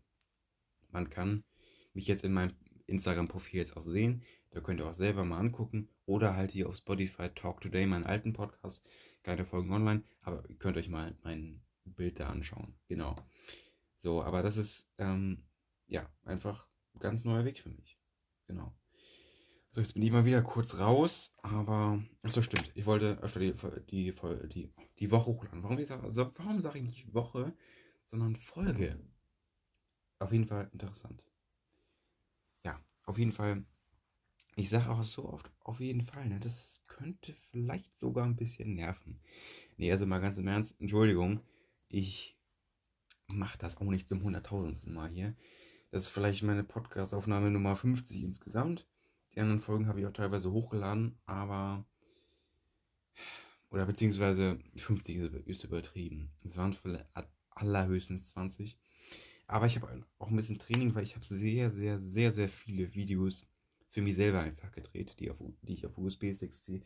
Man 0.91 1.11
kann 1.11 1.45
mich 1.93 2.07
jetzt 2.07 2.25
in 2.25 2.33
meinem 2.33 2.55
Instagram-Profil 2.87 3.59
jetzt 3.59 3.77
auch 3.77 3.83
sehen. 3.83 4.23
Da 4.57 4.63
könnt 4.63 4.81
ihr 4.81 4.87
auch 4.89 4.95
selber 4.95 5.23
mal 5.23 5.39
angucken. 5.39 5.91
Oder 6.07 6.35
halt 6.35 6.51
hier 6.51 6.67
auf 6.67 6.77
Spotify 6.77 7.29
Talk 7.29 7.61
Today, 7.61 7.85
meinen 7.85 8.07
alten 8.07 8.33
Podcast. 8.33 8.83
Keine 9.23 9.45
Folgen 9.45 9.71
online, 9.71 10.03
aber 10.23 10.49
ihr 10.49 10.57
könnt 10.57 10.79
euch 10.79 10.89
mal 10.89 11.15
mein 11.23 11.63
Bild 11.85 12.19
da 12.21 12.31
anschauen. 12.31 12.75
Genau. 12.89 13.15
So, 13.99 14.23
aber 14.23 14.43
das 14.43 14.57
ist 14.57 14.91
ähm, 14.97 15.45
ja 15.89 16.09
einfach 16.25 16.67
ein 16.95 17.01
ganz 17.01 17.27
neuer 17.27 17.45
Weg 17.45 17.59
für 17.59 17.69
mich. 17.69 18.01
Genau. 18.47 18.75
So, 19.73 19.83
jetzt 19.83 19.93
bin 19.93 20.03
ich 20.03 20.11
mal 20.11 20.25
wieder 20.25 20.41
kurz 20.41 20.79
raus, 20.79 21.37
aber. 21.43 22.03
Achso, 22.23 22.41
stimmt. 22.41 22.73
Ich 22.75 22.87
wollte 22.87 23.19
öfter 23.21 23.41
die, 23.41 23.53
die, 23.91 24.15
die, 24.49 24.73
die 24.99 25.11
Woche 25.11 25.27
hochladen. 25.27 25.63
Warum, 25.63 25.77
also, 25.77 26.33
warum 26.35 26.61
sage 26.61 26.79
ich 26.79 26.85
nicht 26.85 27.13
Woche? 27.13 27.53
sondern 28.07 28.37
Folge. 28.37 28.99
Auf 30.19 30.33
jeden 30.33 30.47
Fall 30.47 30.71
interessant. 30.73 31.27
Ja, 32.65 32.83
auf 33.03 33.19
jeden 33.19 33.33
Fall. 33.33 33.67
Ich 34.59 34.71
sage 34.71 34.89
auch 34.89 35.03
so 35.05 35.29
oft, 35.29 35.51
auf 35.61 35.81
jeden 35.81 36.01
Fall, 36.01 36.27
ne, 36.27 36.41
das 36.41 36.83
könnte 36.87 37.35
vielleicht 37.51 37.95
sogar 37.99 38.25
ein 38.25 38.37
bisschen 38.37 38.75
nerven. 38.75 39.21
Nee, 39.77 39.93
also 39.93 40.07
mal 40.07 40.19
ganz 40.19 40.39
im 40.39 40.49
Ernst, 40.49 40.81
Entschuldigung, 40.81 41.41
ich 41.91 42.39
mache 43.27 43.59
das 43.59 43.77
auch 43.77 43.91
nicht 43.91 44.09
zum 44.09 44.23
hunderttausendsten 44.23 44.95
Mal 44.95 45.11
hier. 45.11 45.37
Das 45.91 46.05
ist 46.05 46.09
vielleicht 46.09 46.43
meine 46.43 46.65
Podcast-Aufnahme 46.65 47.51
Nummer 47.51 47.77
50 47.77 48.23
insgesamt. 48.23 48.87
Die 49.35 49.41
anderen 49.41 49.61
Folgen 49.61 49.89
habe 49.89 50.01
ich 50.01 50.07
auch 50.07 50.13
teilweise 50.13 50.51
hochgeladen, 50.51 51.19
aber. 51.27 51.85
Oder 53.69 53.85
beziehungsweise 53.85 54.59
50 54.77 55.17
ist 55.45 55.65
übertrieben. 55.65 56.31
Es 56.45 56.57
waren 56.57 56.75
allerhöchstens 57.51 58.29
20. 58.29 58.79
Aber 59.49 59.67
ich 59.67 59.77
habe 59.77 60.03
auch 60.19 60.31
ein 60.31 60.37
bisschen 60.37 60.59
Training, 60.59 60.95
weil 60.95 61.05
ich 61.05 61.15
habe 61.15 61.27
sehr, 61.27 61.71
sehr, 61.71 62.01
sehr, 62.01 62.33
sehr 62.33 62.49
viele 62.49 62.95
Videos 62.95 63.47
für 63.97 64.03
mich 64.03 64.17
selber 64.17 64.41
einfach 64.41 64.73
gedreht, 64.73 65.17
die, 65.21 65.31
auf, 65.31 65.39
die 65.63 65.73
ich 65.73 65.87
auf 65.87 65.97
USB-Sticks 65.97 66.63
ziehe. 66.63 66.83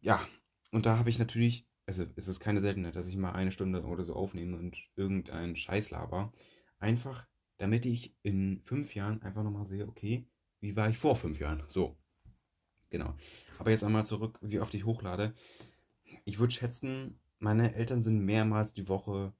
Ja, 0.00 0.26
und 0.72 0.84
da 0.84 0.98
habe 0.98 1.10
ich 1.10 1.20
natürlich, 1.20 1.64
also 1.86 2.06
es 2.16 2.26
ist 2.26 2.40
keine 2.40 2.60
Seltenheit, 2.60 2.96
dass 2.96 3.06
ich 3.06 3.16
mal 3.16 3.34
eine 3.34 3.52
Stunde 3.52 3.84
oder 3.84 4.02
so 4.02 4.16
aufnehme 4.16 4.56
und 4.56 4.76
irgendeinen 4.96 5.54
Scheiß 5.54 5.92
laber. 5.92 6.32
Einfach, 6.80 7.24
damit 7.58 7.86
ich 7.86 8.16
in 8.24 8.62
fünf 8.64 8.96
Jahren 8.96 9.22
einfach 9.22 9.44
nochmal 9.44 9.66
sehe, 9.66 9.86
okay, 9.86 10.26
wie 10.58 10.74
war 10.74 10.90
ich 10.90 10.98
vor 10.98 11.14
fünf 11.14 11.38
Jahren? 11.38 11.62
So. 11.68 11.96
Genau. 12.90 13.14
Aber 13.60 13.70
jetzt 13.70 13.84
einmal 13.84 14.04
zurück, 14.04 14.40
wie 14.42 14.58
oft 14.58 14.74
ich 14.74 14.84
hochlade. 14.84 15.36
Ich 16.24 16.40
würde 16.40 16.52
schätzen, 16.52 17.20
meine 17.38 17.76
Eltern 17.76 18.02
sind 18.02 18.24
mehrmals 18.24 18.74
die 18.74 18.88
Woche 18.88 19.32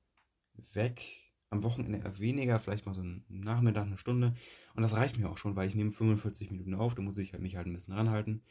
weg. 0.74 1.27
Am 1.50 1.62
Wochenende 1.62 1.98
eher 1.98 2.18
weniger, 2.18 2.60
vielleicht 2.60 2.86
mal 2.86 2.94
so 2.94 3.00
einen 3.00 3.24
Nachmittag, 3.28 3.86
eine 3.86 3.98
Stunde. 3.98 4.34
Und 4.74 4.82
das 4.82 4.94
reicht 4.94 5.18
mir 5.18 5.30
auch 5.30 5.38
schon, 5.38 5.56
weil 5.56 5.68
ich 5.68 5.74
nehme 5.74 5.90
45 5.90 6.50
Minuten 6.50 6.74
auf. 6.74 6.94
Da 6.94 7.02
muss 7.02 7.18
ich 7.18 7.32
halt 7.32 7.42
mich 7.42 7.56
halt 7.56 7.66
ein 7.66 7.72
bisschen 7.72 7.94
ranhalten. 7.94 8.42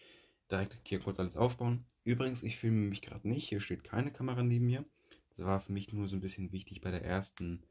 Direkt 0.50 0.80
hier 0.84 1.00
kurz 1.00 1.20
alles 1.20 1.38
aufbauen. 1.38 1.86
Übrigens, 2.04 2.42
ich 2.42 2.58
filme 2.58 2.90
mich 2.90 3.02
gerade 3.02 3.28
nicht. 3.28 3.48
Hier 3.50 3.60
steht 3.60 3.84
keine 3.84 4.12
Kamera 4.12 4.42
neben 4.42 4.66
mir. 4.66 4.86
Das 5.30 5.46
war 5.46 5.60
für 5.60 5.72
mich 5.72 5.94
nur 5.94 6.08
so 6.08 6.16
ein 6.16 6.22
bisschen 6.22 6.52
wichtig 6.52 6.82
bei 6.82 6.90
der 6.90 7.04
ersten 7.04 7.62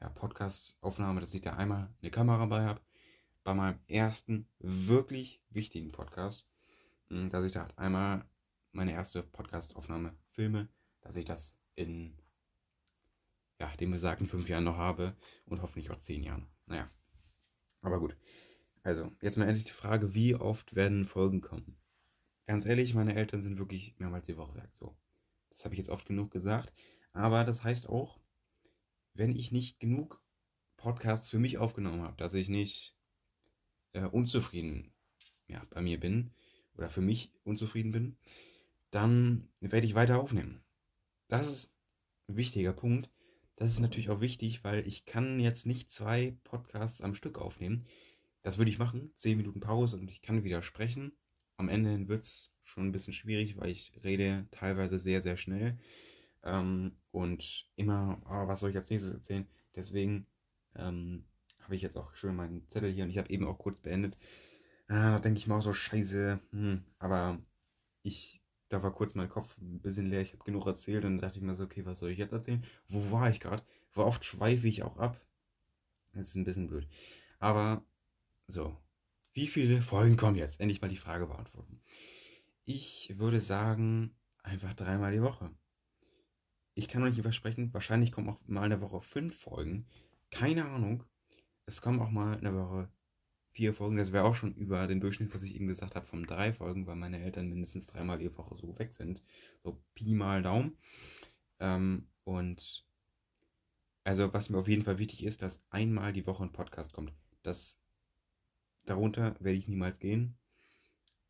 ja, 0.00 0.08
Podcast-Aufnahme, 0.10 1.20
dass 1.20 1.34
ich 1.34 1.40
da 1.40 1.54
einmal 1.54 1.88
eine 2.02 2.10
Kamera 2.10 2.44
bei 2.46 2.64
habe. 2.64 2.80
Bei 3.44 3.54
meinem 3.54 3.78
ersten 3.88 4.46
wirklich 4.58 5.40
wichtigen 5.50 5.92
Podcast, 5.92 6.46
hm, 7.08 7.30
dass 7.30 7.46
ich 7.46 7.52
da 7.52 7.62
halt 7.62 7.78
einmal 7.78 8.26
meine 8.72 8.92
erste 8.92 9.22
Podcast-Aufnahme 9.22 10.14
filme, 10.26 10.68
dass 11.00 11.16
ich 11.16 11.24
das 11.24 11.58
in 11.74 12.12
ja, 13.58 13.74
den 13.76 13.90
besagten 13.90 14.26
fünf 14.26 14.48
Jahren 14.48 14.64
noch 14.64 14.76
habe 14.76 15.16
und 15.46 15.62
hoffentlich 15.62 15.90
auch 15.90 15.98
zehn 15.98 16.22
Jahren. 16.22 16.46
Naja, 16.66 16.90
aber 17.82 18.00
gut. 18.00 18.16
Also, 18.82 19.10
jetzt 19.20 19.36
mal 19.36 19.46
endlich 19.46 19.64
die 19.64 19.72
Frage, 19.72 20.14
wie 20.14 20.34
oft 20.34 20.74
werden 20.74 21.04
Folgen 21.04 21.40
kommen? 21.40 21.76
Ganz 22.46 22.64
ehrlich, 22.64 22.94
meine 22.94 23.14
Eltern 23.14 23.42
sind 23.42 23.58
wirklich 23.58 23.94
mehrmals 23.98 24.26
die 24.26 24.36
Woche 24.36 24.54
weg. 24.54 24.70
So. 24.72 24.96
Das 25.50 25.64
habe 25.64 25.74
ich 25.74 25.78
jetzt 25.78 25.90
oft 25.90 26.06
genug 26.06 26.30
gesagt. 26.30 26.72
Aber 27.12 27.44
das 27.44 27.64
heißt 27.64 27.88
auch, 27.88 28.18
wenn 29.14 29.36
ich 29.36 29.52
nicht 29.52 29.80
genug 29.80 30.22
Podcasts 30.76 31.28
für 31.28 31.38
mich 31.38 31.58
aufgenommen 31.58 32.02
habe, 32.02 32.16
dass 32.16 32.32
ich 32.32 32.48
nicht 32.48 32.96
äh, 33.92 34.04
unzufrieden 34.04 34.92
ja, 35.48 35.62
bei 35.70 35.82
mir 35.82 35.98
bin 35.98 36.30
oder 36.76 36.88
für 36.88 37.00
mich 37.00 37.32
unzufrieden 37.44 37.90
bin, 37.90 38.16
dann 38.90 39.48
werde 39.60 39.86
ich 39.86 39.94
weiter 39.94 40.20
aufnehmen. 40.20 40.62
Das 41.26 41.48
ist 41.48 41.74
ein 42.28 42.36
wichtiger 42.36 42.72
Punkt. 42.72 43.10
Das 43.58 43.72
ist 43.72 43.80
natürlich 43.80 44.08
auch 44.08 44.20
wichtig, 44.20 44.62
weil 44.62 44.86
ich 44.86 45.04
kann 45.04 45.40
jetzt 45.40 45.66
nicht 45.66 45.90
zwei 45.90 46.36
Podcasts 46.44 47.02
am 47.02 47.16
Stück 47.16 47.38
aufnehmen. 47.38 47.86
Das 48.42 48.56
würde 48.56 48.70
ich 48.70 48.78
machen, 48.78 49.10
zehn 49.14 49.36
Minuten 49.36 49.58
Pause 49.58 49.96
und 49.96 50.08
ich 50.12 50.22
kann 50.22 50.44
wieder 50.44 50.62
sprechen. 50.62 51.10
Am 51.56 51.68
Ende 51.68 52.06
wird 52.06 52.22
es 52.22 52.52
schon 52.62 52.86
ein 52.86 52.92
bisschen 52.92 53.12
schwierig, 53.12 53.56
weil 53.56 53.70
ich 53.70 53.92
rede 54.04 54.46
teilweise 54.52 55.00
sehr, 55.00 55.22
sehr 55.22 55.36
schnell. 55.36 55.76
Ähm, 56.44 56.92
und 57.10 57.68
immer, 57.74 58.22
oh, 58.26 58.46
was 58.46 58.60
soll 58.60 58.70
ich 58.70 58.76
als 58.76 58.90
nächstes 58.90 59.12
erzählen? 59.12 59.48
Deswegen 59.74 60.28
ähm, 60.76 61.24
habe 61.58 61.74
ich 61.74 61.82
jetzt 61.82 61.96
auch 61.96 62.14
schön 62.14 62.36
meinen 62.36 62.68
Zettel 62.68 62.92
hier 62.92 63.02
und 63.02 63.10
ich 63.10 63.18
habe 63.18 63.30
eben 63.30 63.48
auch 63.48 63.58
kurz 63.58 63.80
beendet. 63.80 64.16
Ah, 64.86 65.14
da 65.14 65.18
denke 65.18 65.38
ich 65.38 65.48
mal 65.48 65.58
auch 65.58 65.62
so, 65.62 65.72
scheiße. 65.72 66.38
Hm, 66.52 66.84
aber 67.00 67.40
ich 68.04 68.40
da 68.68 68.82
war 68.82 68.92
kurz 68.92 69.14
mein 69.14 69.28
Kopf 69.28 69.56
ein 69.58 69.80
bisschen 69.80 70.06
leer, 70.06 70.22
ich 70.22 70.32
habe 70.32 70.44
genug 70.44 70.66
erzählt 70.66 71.04
und 71.04 71.18
dachte 71.18 71.38
ich 71.38 71.44
mir 71.44 71.54
so, 71.54 71.64
okay, 71.64 71.84
was 71.84 71.98
soll 71.98 72.10
ich 72.10 72.18
jetzt 72.18 72.32
erzählen? 72.32 72.64
Wo 72.88 73.10
war 73.10 73.30
ich 73.30 73.40
gerade? 73.40 73.62
War 73.94 74.06
oft 74.06 74.24
schweife 74.24 74.68
ich 74.68 74.82
auch 74.82 74.96
ab. 74.98 75.20
Das 76.12 76.28
ist 76.28 76.34
ein 76.34 76.44
bisschen 76.44 76.68
blöd. 76.68 76.88
Aber 77.38 77.84
so, 78.46 78.76
wie 79.32 79.46
viele 79.46 79.82
Folgen 79.82 80.16
kommen 80.16 80.36
jetzt? 80.36 80.60
Endlich 80.60 80.80
mal 80.82 80.88
die 80.88 80.96
Frage 80.96 81.26
beantworten. 81.26 81.80
Ich 82.64 83.18
würde 83.18 83.40
sagen, 83.40 84.14
einfach 84.42 84.74
dreimal 84.74 85.12
die 85.12 85.22
Woche. 85.22 85.50
Ich 86.74 86.88
kann 86.88 87.02
noch 87.02 87.08
nicht 87.08 87.22
versprechen, 87.22 87.72
wahrscheinlich 87.72 88.12
kommen 88.12 88.28
auch 88.28 88.40
mal 88.46 88.62
eine 88.62 88.80
Woche 88.80 89.00
fünf 89.00 89.36
Folgen. 89.36 89.86
Keine 90.30 90.66
Ahnung. 90.66 91.04
Es 91.66 91.80
kommen 91.80 92.00
auch 92.00 92.10
mal 92.10 92.36
eine 92.36 92.54
Woche 92.54 92.88
vier 93.58 93.74
Folgen, 93.74 93.96
das 93.96 94.12
wäre 94.12 94.22
auch 94.22 94.36
schon 94.36 94.54
über 94.54 94.86
den 94.86 95.00
Durchschnitt, 95.00 95.34
was 95.34 95.42
ich 95.42 95.56
eben 95.56 95.66
gesagt 95.66 95.96
habe, 95.96 96.06
von 96.06 96.24
drei 96.24 96.52
Folgen, 96.52 96.86
weil 96.86 96.94
meine 96.94 97.20
Eltern 97.20 97.48
mindestens 97.48 97.88
dreimal 97.88 98.16
die 98.16 98.32
Woche 98.38 98.56
so 98.56 98.78
weg 98.78 98.92
sind. 98.92 99.20
So 99.64 99.82
Pi 99.94 100.14
mal 100.14 100.42
Daumen. 100.42 100.76
Ähm, 101.58 102.06
und 102.22 102.84
also 104.04 104.32
was 104.32 104.48
mir 104.48 104.58
auf 104.58 104.68
jeden 104.68 104.84
Fall 104.84 105.00
wichtig 105.00 105.24
ist, 105.24 105.42
dass 105.42 105.66
einmal 105.70 106.12
die 106.12 106.24
Woche 106.24 106.44
ein 106.44 106.52
Podcast 106.52 106.92
kommt. 106.92 107.12
Das 107.42 107.76
darunter 108.86 109.34
werde 109.40 109.58
ich 109.58 109.66
niemals 109.66 109.98
gehen. 109.98 110.38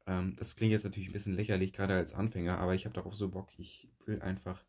Ähm, 0.06 0.36
das 0.36 0.54
klingt 0.54 0.72
jetzt 0.72 0.84
natürlich 0.84 1.08
ein 1.08 1.14
bisschen 1.14 1.34
lächerlich, 1.34 1.72
gerade 1.72 1.94
als 1.94 2.12
Anfänger, 2.12 2.58
aber 2.58 2.74
ich 2.74 2.84
habe 2.84 2.94
darauf 2.94 3.14
so 3.14 3.30
Bock. 3.30 3.48
Ich 3.56 3.88
will 4.04 4.20
einfach 4.20 4.62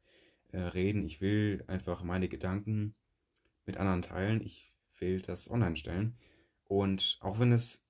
äh, 0.54 0.60
reden. 0.60 1.04
Ich 1.04 1.20
will 1.20 1.66
einfach 1.68 2.04
meine 2.04 2.30
Gedanken 2.30 2.96
mit 3.66 3.76
anderen 3.76 4.02
teilen. 4.02 4.40
Ich 4.46 4.72
will 5.00 5.22
das 5.22 5.52
online 5.52 5.76
stellen. 5.76 6.16
Und 6.70 7.18
auch 7.22 7.40
wenn 7.40 7.52
es 7.52 7.84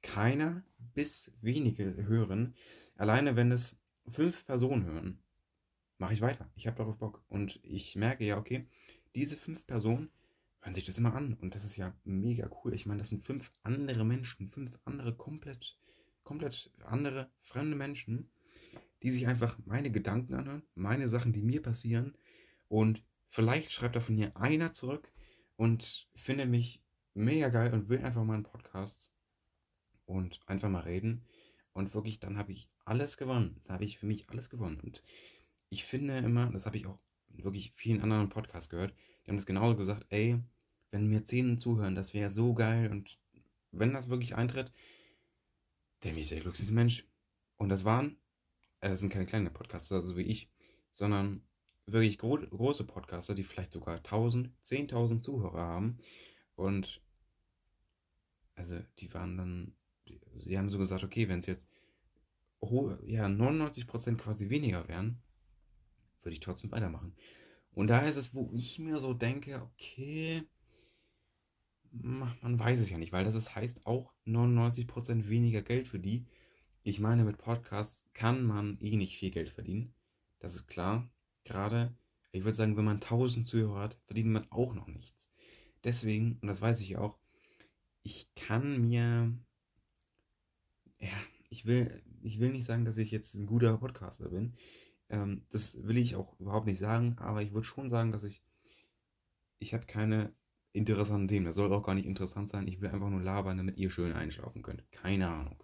keiner 0.00 0.62
bis 0.94 1.32
wenige 1.40 2.06
hören, 2.06 2.54
alleine 2.94 3.34
wenn 3.34 3.50
es 3.50 3.76
fünf 4.06 4.46
Personen 4.46 4.84
hören, 4.84 5.18
mache 5.98 6.14
ich 6.14 6.20
weiter. 6.20 6.48
Ich 6.54 6.68
habe 6.68 6.76
darauf 6.76 6.96
Bock. 6.98 7.24
Und 7.28 7.58
ich 7.64 7.96
merke 7.96 8.24
ja, 8.24 8.38
okay, 8.38 8.68
diese 9.16 9.36
fünf 9.36 9.66
Personen 9.66 10.08
hören 10.60 10.72
sich 10.72 10.86
das 10.86 10.98
immer 10.98 11.16
an. 11.16 11.34
Und 11.34 11.56
das 11.56 11.64
ist 11.64 11.76
ja 11.76 11.96
mega 12.04 12.48
cool. 12.62 12.74
Ich 12.74 12.86
meine, 12.86 13.00
das 13.00 13.08
sind 13.08 13.24
fünf 13.24 13.52
andere 13.64 14.04
Menschen, 14.04 14.46
fünf 14.46 14.78
andere 14.84 15.12
komplett, 15.12 15.76
komplett 16.22 16.70
andere, 16.84 17.28
fremde 17.40 17.74
Menschen, 17.74 18.30
die 19.02 19.10
sich 19.10 19.26
einfach 19.26 19.58
meine 19.64 19.90
Gedanken 19.90 20.34
anhören, 20.34 20.62
meine 20.76 21.08
Sachen, 21.08 21.32
die 21.32 21.42
mir 21.42 21.60
passieren. 21.60 22.16
Und 22.68 23.02
vielleicht 23.30 23.72
schreibt 23.72 23.96
davon 23.96 24.14
hier 24.14 24.36
einer 24.36 24.72
zurück 24.72 25.12
und 25.56 26.08
findet 26.14 26.48
mich 26.48 26.85
mega 27.16 27.48
geil 27.48 27.72
und 27.72 27.88
will 27.88 28.04
einfach 28.04 28.24
mal 28.24 28.34
einen 28.34 28.42
Podcast 28.44 29.10
und 30.04 30.40
einfach 30.46 30.68
mal 30.68 30.80
reden. 30.80 31.24
Und 31.72 31.94
wirklich, 31.94 32.20
dann 32.20 32.38
habe 32.38 32.52
ich 32.52 32.68
alles 32.84 33.16
gewonnen. 33.16 33.60
Da 33.64 33.74
habe 33.74 33.84
ich 33.84 33.98
für 33.98 34.06
mich 34.06 34.30
alles 34.30 34.48
gewonnen. 34.48 34.80
Und 34.80 35.02
ich 35.68 35.84
finde 35.84 36.18
immer, 36.18 36.46
das 36.50 36.66
habe 36.66 36.76
ich 36.76 36.86
auch 36.86 36.98
wirklich 37.28 37.72
vielen 37.74 38.02
anderen 38.02 38.28
Podcasts 38.28 38.70
gehört, 38.70 38.94
die 39.24 39.30
haben 39.30 39.36
das 39.36 39.46
genauso 39.46 39.76
gesagt, 39.76 40.06
ey, 40.10 40.38
wenn 40.90 41.08
mir 41.08 41.24
zehn 41.24 41.58
zuhören, 41.58 41.94
das 41.94 42.14
wäre 42.14 42.30
so 42.30 42.54
geil. 42.54 42.90
Und 42.90 43.18
wenn 43.72 43.92
das 43.92 44.08
wirklich 44.08 44.36
eintritt, 44.36 44.72
der 46.02 46.10
bin 46.10 46.20
ich 46.20 46.28
der 46.28 46.40
glücklichste 46.40 46.72
Mensch. 46.72 47.04
Und 47.56 47.68
das 47.68 47.84
waren, 47.84 48.16
äh, 48.80 48.88
das 48.88 49.00
sind 49.00 49.10
keine 49.10 49.26
kleinen 49.26 49.52
Podcaster, 49.52 50.02
so 50.02 50.16
wie 50.16 50.22
ich, 50.22 50.48
sondern 50.92 51.42
wirklich 51.86 52.18
gro 52.18 52.36
große 52.36 52.84
Podcaster, 52.84 53.34
die 53.34 53.44
vielleicht 53.44 53.72
sogar 53.72 53.96
1000, 53.96 54.50
10.000 54.62 55.20
Zuhörer 55.20 55.60
haben. 55.60 55.98
Und 56.54 57.02
also 58.56 58.80
die 58.98 59.12
waren 59.14 59.36
dann, 59.36 59.72
die 60.06 60.58
haben 60.58 60.70
so 60.70 60.78
gesagt, 60.78 61.04
okay, 61.04 61.28
wenn 61.28 61.38
es 61.38 61.46
jetzt 61.46 61.68
hohe, 62.60 62.98
ja, 63.06 63.26
99% 63.26 64.16
quasi 64.16 64.50
weniger 64.50 64.88
wären, 64.88 65.22
würde 66.22 66.34
ich 66.34 66.40
trotzdem 66.40 66.72
weitermachen. 66.72 67.14
Und 67.72 67.88
da 67.88 68.00
ist 68.00 68.16
es, 68.16 68.34
wo 68.34 68.50
ich 68.52 68.78
mir 68.78 68.98
so 68.98 69.14
denke, 69.14 69.62
okay, 69.62 70.42
man 71.92 72.58
weiß 72.58 72.80
es 72.80 72.90
ja 72.90 72.98
nicht, 72.98 73.12
weil 73.12 73.24
das 73.24 73.34
ist, 73.34 73.54
heißt 73.54 73.86
auch 73.86 74.12
99% 74.26 75.28
weniger 75.28 75.62
Geld 75.62 75.86
für 75.88 75.98
die. 75.98 76.26
Ich 76.82 77.00
meine, 77.00 77.24
mit 77.24 77.38
Podcasts 77.38 78.04
kann 78.14 78.44
man 78.44 78.78
eh 78.80 78.96
nicht 78.96 79.18
viel 79.18 79.30
Geld 79.30 79.50
verdienen. 79.50 79.94
Das 80.38 80.54
ist 80.54 80.66
klar. 80.66 81.08
Gerade, 81.44 81.94
ich 82.32 82.44
würde 82.44 82.56
sagen, 82.56 82.76
wenn 82.76 82.84
man 82.84 83.00
1000 83.00 83.46
Zuhörer 83.46 83.80
hat, 83.80 83.98
verdient 84.06 84.30
man 84.30 84.50
auch 84.50 84.74
noch 84.74 84.86
nichts. 84.86 85.30
Deswegen, 85.84 86.38
und 86.40 86.48
das 86.48 86.60
weiß 86.60 86.80
ich 86.80 86.96
auch, 86.96 87.18
ich 88.06 88.32
kann 88.36 88.80
mir, 88.80 89.36
ja, 91.00 91.08
ich 91.50 91.66
will, 91.66 92.04
ich 92.22 92.38
will 92.38 92.52
nicht 92.52 92.64
sagen, 92.64 92.84
dass 92.84 92.98
ich 92.98 93.10
jetzt 93.10 93.34
ein 93.34 93.46
guter 93.46 93.78
Podcaster 93.78 94.28
bin. 94.28 94.54
Ähm, 95.08 95.42
das 95.50 95.82
will 95.82 95.96
ich 95.96 96.14
auch 96.14 96.38
überhaupt 96.38 96.66
nicht 96.66 96.78
sagen, 96.78 97.16
aber 97.18 97.42
ich 97.42 97.52
würde 97.52 97.66
schon 97.66 97.90
sagen, 97.90 98.12
dass 98.12 98.22
ich, 98.22 98.44
ich 99.58 99.74
habe 99.74 99.86
keine 99.86 100.32
interessanten 100.72 101.26
Themen. 101.26 101.46
Das 101.46 101.56
soll 101.56 101.72
auch 101.72 101.82
gar 101.82 101.96
nicht 101.96 102.06
interessant 102.06 102.48
sein. 102.48 102.68
Ich 102.68 102.80
will 102.80 102.90
einfach 102.90 103.10
nur 103.10 103.22
labern, 103.22 103.56
damit 103.56 103.76
ihr 103.76 103.90
schön 103.90 104.12
einschlafen 104.12 104.62
könnt. 104.62 104.88
Keine 104.92 105.26
Ahnung. 105.26 105.60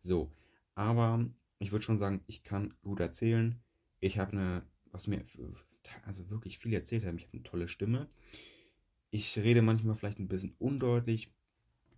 So, 0.00 0.32
aber 0.74 1.24
ich 1.60 1.70
würde 1.70 1.84
schon 1.84 1.98
sagen, 1.98 2.24
ich 2.26 2.42
kann 2.42 2.74
gut 2.82 2.98
erzählen. 2.98 3.62
Ich 4.00 4.18
habe 4.18 4.32
eine, 4.32 4.66
was 4.86 5.06
mir 5.06 5.24
also 6.04 6.28
wirklich 6.30 6.58
viel 6.58 6.74
erzählt 6.74 7.06
haben, 7.06 7.16
ich 7.16 7.26
habe 7.26 7.34
eine 7.34 7.44
tolle 7.44 7.68
Stimme. 7.68 8.10
Ich 9.12 9.38
rede 9.38 9.62
manchmal 9.62 9.94
vielleicht 9.94 10.18
ein 10.18 10.28
bisschen 10.28 10.56
undeutlich, 10.58 11.32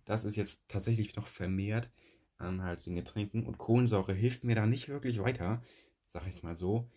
das 0.05 0.25
ist 0.25 0.35
jetzt 0.35 0.67
tatsächlich 0.67 1.15
noch 1.15 1.27
vermehrt 1.27 1.91
an 2.37 2.61
halt 2.61 2.85
den 2.85 2.95
Getränken 2.95 3.45
und 3.45 3.57
Kohlensäure 3.57 4.13
hilft 4.13 4.43
mir 4.43 4.55
da 4.55 4.65
nicht 4.65 4.89
wirklich 4.89 5.19
weiter, 5.19 5.63
sag 6.07 6.27
ich 6.27 6.43
mal 6.43 6.55
so. 6.55 6.89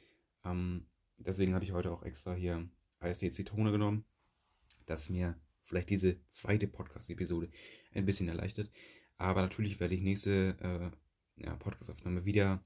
Ähm, 0.44 0.86
deswegen 1.18 1.54
habe 1.54 1.64
ich 1.64 1.72
heute 1.72 1.92
auch 1.92 2.02
extra 2.02 2.34
hier 2.34 2.68
Eistee 3.00 3.30
Zitrone 3.30 3.70
genommen, 3.70 4.04
dass 4.86 5.10
mir 5.10 5.38
vielleicht 5.62 5.90
diese 5.90 6.16
zweite 6.30 6.66
Podcast-Episode 6.66 7.50
ein 7.94 8.06
bisschen 8.06 8.28
erleichtert. 8.28 8.70
Aber 9.18 9.42
natürlich 9.42 9.80
werde 9.80 9.94
ich 9.94 10.02
nächste 10.02 10.56
äh, 10.60 11.44
ja, 11.44 11.54
Podcast-Aufnahme 11.56 12.24
wieder 12.24 12.62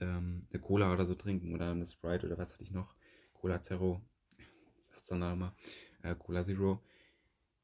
ähm, 0.00 0.46
eine 0.50 0.60
Cola 0.60 0.92
oder 0.92 1.06
so 1.06 1.14
trinken 1.14 1.54
oder 1.54 1.70
eine 1.70 1.86
Sprite 1.86 2.26
oder 2.26 2.38
was 2.38 2.52
hatte 2.52 2.62
ich 2.62 2.72
noch? 2.72 2.94
Cola 3.34 3.60
Zero, 3.60 4.02
sagt 4.90 5.10
der 5.10 5.18
Name, 5.18 5.54
äh, 6.02 6.14
Cola 6.14 6.42
Zero. 6.42 6.82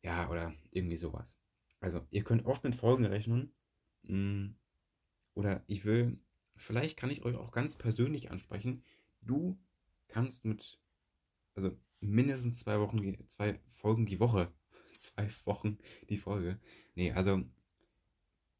Ja, 0.02 0.31
oder 0.31 0.55
irgendwie 0.70 0.98
sowas. 0.98 1.38
Also, 1.80 2.06
ihr 2.10 2.24
könnt 2.24 2.46
oft 2.46 2.64
mit 2.64 2.74
Folgen 2.74 3.04
rechnen. 3.04 3.52
Mh, 4.02 4.16
mm, 4.16 4.56
oder 5.34 5.62
ich 5.66 5.84
will, 5.84 6.18
vielleicht 6.56 6.96
kann 6.96 7.10
ich 7.10 7.24
euch 7.24 7.36
auch 7.36 7.52
ganz 7.52 7.76
persönlich 7.76 8.30
ansprechen. 8.30 8.82
Du 9.20 9.58
kannst 10.08 10.44
mit, 10.44 10.80
also 11.54 11.76
mindestens 12.00 12.58
zwei 12.58 12.80
Wochen, 12.80 13.28
zwei 13.28 13.60
Folgen 13.66 14.06
die 14.06 14.20
Woche, 14.20 14.50
zwei 14.96 15.28
Wochen 15.44 15.78
die 16.08 16.16
Folge. 16.16 16.58
Nee, 16.94 17.12
also 17.12 17.42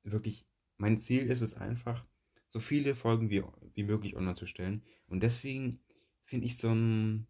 wirklich, 0.03 0.47
mein 0.77 0.99
Ziel 0.99 1.31
ist 1.31 1.41
es 1.41 1.55
einfach, 1.55 2.05
so 2.49 2.61
viele 2.61 2.95
Folgen 2.95 3.31
wie, 3.31 3.43
wie 3.75 3.83
möglich 3.83 4.17
online 4.17 4.35
zu 4.35 4.47
stellen. 4.47 4.83
Und 5.09 5.23
deswegen 5.23 5.81
finde 6.25 6.47
ich 6.47 6.57
so 6.59 6.69
ein, 6.69 7.27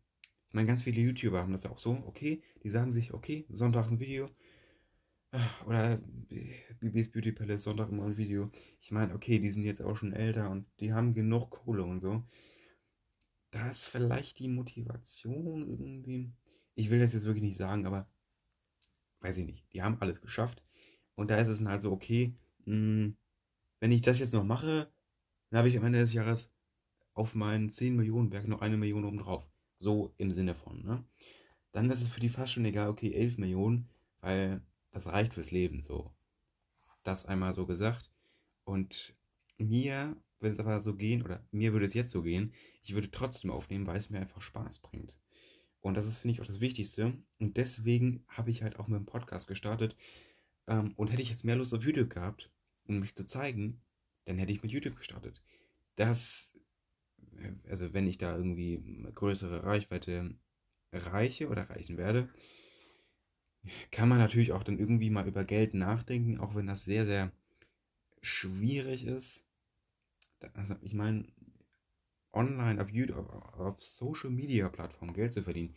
ich 0.48 0.54
meine, 0.54 0.66
ganz 0.66 0.82
viele 0.82 1.00
YouTuber 1.00 1.40
haben 1.40 1.52
das 1.52 1.64
ja 1.64 1.70
auch 1.70 1.78
so, 1.78 2.02
okay, 2.06 2.42
die 2.62 2.68
sagen 2.68 2.92
sich, 2.92 3.14
okay, 3.14 3.46
Sonntag 3.48 3.90
ein 3.90 4.00
Video. 4.00 4.30
Oder 5.66 5.98
Bibis 6.78 7.10
Beauty 7.10 7.32
Palace, 7.32 7.64
Sonntag 7.64 7.90
immer 7.90 8.04
ein 8.04 8.16
Video. 8.16 8.50
Ich 8.80 8.90
meine, 8.90 9.14
okay, 9.14 9.38
die 9.38 9.50
sind 9.50 9.64
jetzt 9.64 9.82
auch 9.82 9.96
schon 9.96 10.12
älter 10.12 10.50
und 10.50 10.66
die 10.80 10.92
haben 10.92 11.14
genug 11.14 11.50
Kohle 11.50 11.84
und 11.84 12.00
so. 12.00 12.22
Da 13.50 13.68
ist 13.68 13.86
vielleicht 13.86 14.38
die 14.38 14.48
Motivation 14.48 15.68
irgendwie. 15.68 16.32
Ich 16.74 16.90
will 16.90 17.00
das 17.00 17.12
jetzt 17.12 17.24
wirklich 17.24 17.42
nicht 17.42 17.56
sagen, 17.56 17.86
aber 17.86 18.08
weiß 19.20 19.38
ich 19.38 19.46
nicht. 19.46 19.72
Die 19.72 19.82
haben 19.82 20.00
alles 20.00 20.20
geschafft. 20.20 20.62
Und 21.14 21.30
da 21.30 21.36
ist 21.38 21.48
es 21.48 21.58
dann 21.58 21.68
halt 21.68 21.82
so, 21.82 21.92
okay, 21.92 22.34
mh, 22.66 22.74
hm, 22.74 23.16
wenn 23.80 23.92
ich 23.92 24.02
das 24.02 24.18
jetzt 24.18 24.32
noch 24.32 24.44
mache, 24.44 24.90
dann 25.50 25.58
habe 25.58 25.68
ich 25.68 25.76
am 25.76 25.84
Ende 25.84 25.98
des 25.98 26.12
Jahres 26.12 26.50
auf 27.14 27.34
meinen 27.34 27.70
10 27.70 27.96
Millionen 27.96 28.30
Berg 28.30 28.46
noch 28.46 28.60
eine 28.60 28.76
Million 28.76 29.04
oben 29.04 29.18
drauf. 29.18 29.46
So 29.78 30.14
im 30.18 30.32
Sinne 30.32 30.54
von, 30.54 30.82
ne? 30.82 31.04
Dann 31.72 31.90
ist 31.90 32.00
es 32.00 32.08
für 32.08 32.20
die 32.20 32.30
fast 32.30 32.52
schon 32.52 32.64
egal, 32.64 32.88
okay, 32.88 33.12
11 33.12 33.38
Millionen, 33.38 33.88
weil 34.20 34.62
das 34.96 35.08
reicht 35.08 35.34
fürs 35.34 35.50
Leben, 35.50 35.82
so. 35.82 36.10
Das 37.02 37.26
einmal 37.26 37.52
so 37.52 37.66
gesagt. 37.66 38.10
Und 38.64 39.14
mir 39.58 40.16
würde 40.40 40.54
es 40.54 40.58
aber 40.58 40.80
so 40.80 40.96
gehen, 40.96 41.22
oder 41.22 41.46
mir 41.50 41.74
würde 41.74 41.84
es 41.84 41.92
jetzt 41.92 42.10
so 42.12 42.22
gehen, 42.22 42.54
ich 42.82 42.94
würde 42.94 43.10
trotzdem 43.10 43.50
aufnehmen, 43.50 43.86
weil 43.86 43.98
es 43.98 44.08
mir 44.08 44.20
einfach 44.20 44.40
Spaß 44.40 44.78
bringt. 44.78 45.18
Und 45.82 45.98
das 45.98 46.06
ist, 46.06 46.16
finde 46.16 46.32
ich, 46.32 46.40
auch 46.40 46.46
das 46.46 46.60
Wichtigste. 46.60 47.12
Und 47.38 47.58
deswegen 47.58 48.24
habe 48.26 48.50
ich 48.50 48.62
halt 48.62 48.78
auch 48.78 48.88
mit 48.88 48.98
dem 48.98 49.04
Podcast 49.04 49.48
gestartet. 49.48 49.96
Ähm, 50.66 50.94
und 50.96 51.08
hätte 51.08 51.20
ich 51.20 51.28
jetzt 51.28 51.44
mehr 51.44 51.56
Lust 51.56 51.74
auf 51.74 51.84
YouTube 51.84 52.08
gehabt, 52.08 52.50
um 52.86 52.98
mich 53.00 53.14
zu 53.14 53.26
zeigen, 53.26 53.82
dann 54.24 54.38
hätte 54.38 54.52
ich 54.52 54.62
mit 54.62 54.72
YouTube 54.72 54.96
gestartet. 54.96 55.42
Das, 55.96 56.58
äh, 57.36 57.52
also 57.68 57.92
wenn 57.92 58.06
ich 58.06 58.16
da 58.16 58.34
irgendwie 58.34 59.06
größere 59.14 59.62
Reichweite 59.62 60.34
erreiche 60.90 61.48
oder 61.48 61.68
erreichen 61.68 61.98
werde, 61.98 62.30
kann 63.90 64.08
man 64.08 64.18
natürlich 64.18 64.52
auch 64.52 64.62
dann 64.62 64.78
irgendwie 64.78 65.10
mal 65.10 65.26
über 65.26 65.44
Geld 65.44 65.74
nachdenken, 65.74 66.38
auch 66.38 66.54
wenn 66.54 66.66
das 66.66 66.84
sehr, 66.84 67.06
sehr 67.06 67.32
schwierig 68.22 69.04
ist. 69.04 69.44
Also 70.54 70.76
ich 70.82 70.94
meine, 70.94 71.26
online 72.32 72.80
auf 72.80 72.90
YouTube, 72.90 73.28
auf 73.58 73.82
Social 73.82 74.30
Media 74.30 74.68
Plattformen 74.68 75.14
Geld 75.14 75.32
zu 75.32 75.42
verdienen, 75.42 75.74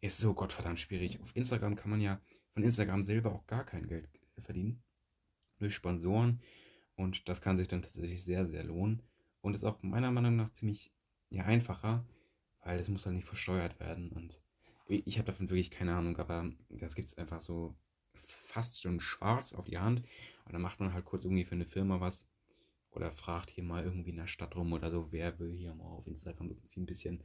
ist 0.00 0.18
so 0.18 0.34
gottverdammt 0.34 0.80
schwierig. 0.80 1.20
Auf 1.20 1.34
Instagram 1.34 1.76
kann 1.76 1.90
man 1.90 2.00
ja 2.00 2.20
von 2.52 2.62
Instagram 2.62 3.02
selber 3.02 3.32
auch 3.32 3.46
gar 3.46 3.64
kein 3.64 3.86
Geld 3.86 4.08
verdienen. 4.42 4.82
Durch 5.58 5.74
Sponsoren 5.74 6.40
und 6.96 7.28
das 7.28 7.40
kann 7.40 7.56
sich 7.56 7.68
dann 7.68 7.82
tatsächlich 7.82 8.22
sehr, 8.22 8.46
sehr 8.46 8.64
lohnen. 8.64 9.02
Und 9.40 9.54
ist 9.54 9.64
auch 9.64 9.82
meiner 9.82 10.10
Meinung 10.10 10.36
nach 10.36 10.52
ziemlich 10.52 10.92
ja, 11.30 11.44
einfacher, 11.44 12.06
weil 12.60 12.78
es 12.78 12.88
muss 12.88 13.06
halt 13.06 13.16
nicht 13.16 13.26
versteuert 13.26 13.80
werden. 13.80 14.12
Und 14.12 14.40
ich 15.04 15.18
habe 15.18 15.26
davon 15.26 15.48
wirklich 15.48 15.70
keine 15.70 15.94
Ahnung, 15.94 16.16
aber 16.18 16.50
das 16.68 16.94
gibt 16.94 17.08
es 17.08 17.18
einfach 17.18 17.40
so 17.40 17.74
fast 18.26 18.80
schon 18.80 19.00
schwarz 19.00 19.52
auf 19.52 19.66
die 19.66 19.78
Hand. 19.78 20.02
Und 20.44 20.52
dann 20.52 20.62
macht 20.62 20.80
man 20.80 20.92
halt 20.92 21.04
kurz 21.04 21.24
irgendwie 21.24 21.44
für 21.44 21.54
eine 21.54 21.64
Firma 21.64 22.00
was 22.00 22.26
oder 22.90 23.10
fragt 23.10 23.50
hier 23.50 23.64
mal 23.64 23.84
irgendwie 23.84 24.10
in 24.10 24.16
der 24.16 24.26
Stadt 24.26 24.54
rum 24.54 24.72
oder 24.72 24.90
so, 24.90 25.08
wer 25.10 25.38
will 25.38 25.52
hier 25.52 25.74
mal 25.74 25.84
auf 25.84 26.06
Instagram 26.06 26.50
irgendwie 26.50 26.80
ein 26.80 26.86
bisschen 26.86 27.22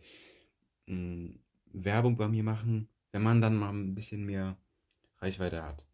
mh, 0.86 0.95
hm, 0.95 1.39
Werbung 1.73 2.15
bei 2.17 2.27
mir 2.27 2.43
machen, 2.43 2.88
wenn 3.12 3.23
man 3.23 3.41
dann 3.41 3.58
mal 3.58 3.69
ein 3.69 3.93
bisschen 3.93 4.25
mehr 4.25 4.58
Reichweite 5.19 5.63
hat. 5.63 5.86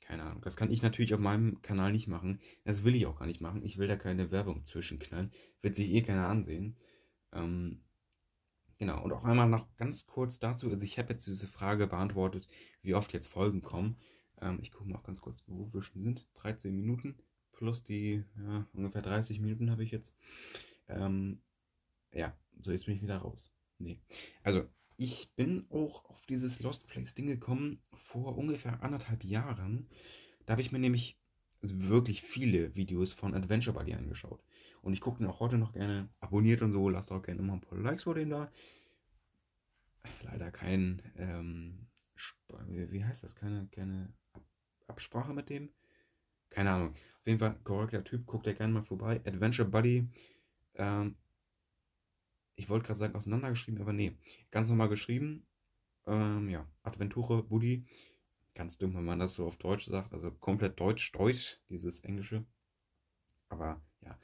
Keine 0.00 0.22
Ahnung. 0.22 0.42
Das 0.42 0.56
kann 0.56 0.70
ich 0.70 0.82
natürlich 0.82 1.14
auf 1.14 1.20
meinem 1.20 1.60
Kanal 1.62 1.90
nicht 1.90 2.06
machen. 2.06 2.38
Das 2.62 2.84
will 2.84 2.94
ich 2.94 3.06
auch 3.06 3.18
gar 3.18 3.26
nicht 3.26 3.40
machen. 3.40 3.64
Ich 3.64 3.76
will 3.76 3.88
da 3.88 3.96
keine 3.96 4.30
Werbung 4.30 4.64
zwischenknallen. 4.64 5.32
Wird 5.62 5.74
sich 5.74 5.90
eh 5.90 6.02
keiner 6.02 6.28
ansehen. 6.28 6.76
Ähm, 7.32 7.80
genau. 8.78 9.02
Und 9.02 9.12
auch 9.12 9.24
einmal 9.24 9.48
noch 9.48 9.66
ganz 9.76 10.06
kurz 10.06 10.38
dazu. 10.38 10.70
Also 10.70 10.84
ich 10.84 10.98
habe 10.98 11.12
jetzt 11.12 11.26
diese 11.26 11.48
Frage 11.48 11.86
beantwortet, 11.86 12.48
wie 12.82 12.94
oft 12.94 13.12
jetzt 13.12 13.28
Folgen 13.28 13.62
kommen. 13.62 13.96
Ähm, 14.40 14.58
ich 14.62 14.72
gucke 14.72 14.88
mal 14.88 14.98
auch 14.98 15.04
ganz 15.04 15.20
kurz, 15.20 15.42
wo 15.46 15.72
wir 15.72 15.82
schon 15.82 16.02
sind. 16.02 16.26
13 16.34 16.74
Minuten 16.74 17.16
plus 17.52 17.82
die 17.82 18.22
ja, 18.36 18.66
ungefähr 18.74 19.02
30 19.02 19.40
Minuten 19.40 19.70
habe 19.70 19.82
ich 19.82 19.90
jetzt. 19.90 20.14
Ähm, 20.88 21.40
ja, 22.12 22.36
so 22.60 22.70
jetzt 22.70 22.86
bin 22.86 22.94
ich 22.94 23.02
wieder 23.02 23.18
raus. 23.18 23.50
Nee. 23.78 23.98
Also 24.42 24.66
ich 24.96 25.32
bin 25.34 25.66
auch 25.70 26.04
auf 26.06 26.24
dieses 26.26 26.60
Lost 26.60 26.86
Place 26.86 27.14
Ding 27.14 27.26
gekommen 27.26 27.82
vor 27.92 28.36
ungefähr 28.36 28.82
anderthalb 28.82 29.24
Jahren. 29.24 29.88
Da 30.44 30.52
habe 30.52 30.62
ich 30.62 30.72
mir 30.72 30.78
nämlich 30.78 31.18
wirklich 31.60 32.22
viele 32.22 32.74
Videos 32.76 33.12
von 33.12 33.34
Adventure 33.34 33.76
Buddy 33.76 33.94
angeschaut. 33.94 34.42
Und 34.86 34.92
ich 34.92 35.00
gucke 35.00 35.18
den 35.18 35.26
auch 35.26 35.40
heute 35.40 35.58
noch 35.58 35.72
gerne. 35.72 36.08
Abonniert 36.20 36.62
und 36.62 36.70
so, 36.70 36.88
lasst 36.88 37.10
auch 37.10 37.20
gerne 37.20 37.40
immer 37.40 37.54
ein 37.54 37.60
paar 37.60 37.76
Likes 37.76 38.04
vor 38.04 38.14
dem 38.14 38.30
da. 38.30 38.52
Leider 40.22 40.52
kein, 40.52 41.02
ähm, 41.16 41.88
wie 42.68 43.04
heißt 43.04 43.24
das? 43.24 43.34
Keine, 43.34 43.66
keine 43.72 44.14
Absprache 44.86 45.34
mit 45.34 45.50
dem. 45.50 45.70
Keine 46.50 46.70
Ahnung. 46.70 46.90
Auf 46.90 47.26
jeden 47.26 47.40
Fall 47.40 47.58
korrekter 47.64 48.04
Typ, 48.04 48.26
guckt 48.26 48.46
ja 48.46 48.52
gerne 48.52 48.74
mal 48.74 48.84
vorbei. 48.84 49.20
Adventure 49.24 49.68
Buddy. 49.68 50.08
Ähm, 50.74 51.16
ich 52.54 52.68
wollte 52.68 52.86
gerade 52.86 53.00
sagen 53.00 53.16
auseinandergeschrieben, 53.16 53.80
aber 53.80 53.92
nee, 53.92 54.16
ganz 54.52 54.68
normal 54.68 54.88
geschrieben. 54.88 55.48
Ähm, 56.06 56.48
ja, 56.48 56.64
Adventure 56.84 57.42
Buddy. 57.42 57.84
Ganz 58.54 58.78
dumm, 58.78 58.94
wenn 58.94 59.04
man 59.04 59.18
das 59.18 59.34
so 59.34 59.48
auf 59.48 59.56
Deutsch 59.56 59.86
sagt, 59.86 60.12
also 60.12 60.30
komplett 60.30 60.78
Deutsch-Deutsch, 60.78 61.60
dieses 61.70 61.98
Englische. 62.04 62.46
Aber 63.48 63.82
ja, 64.00 64.16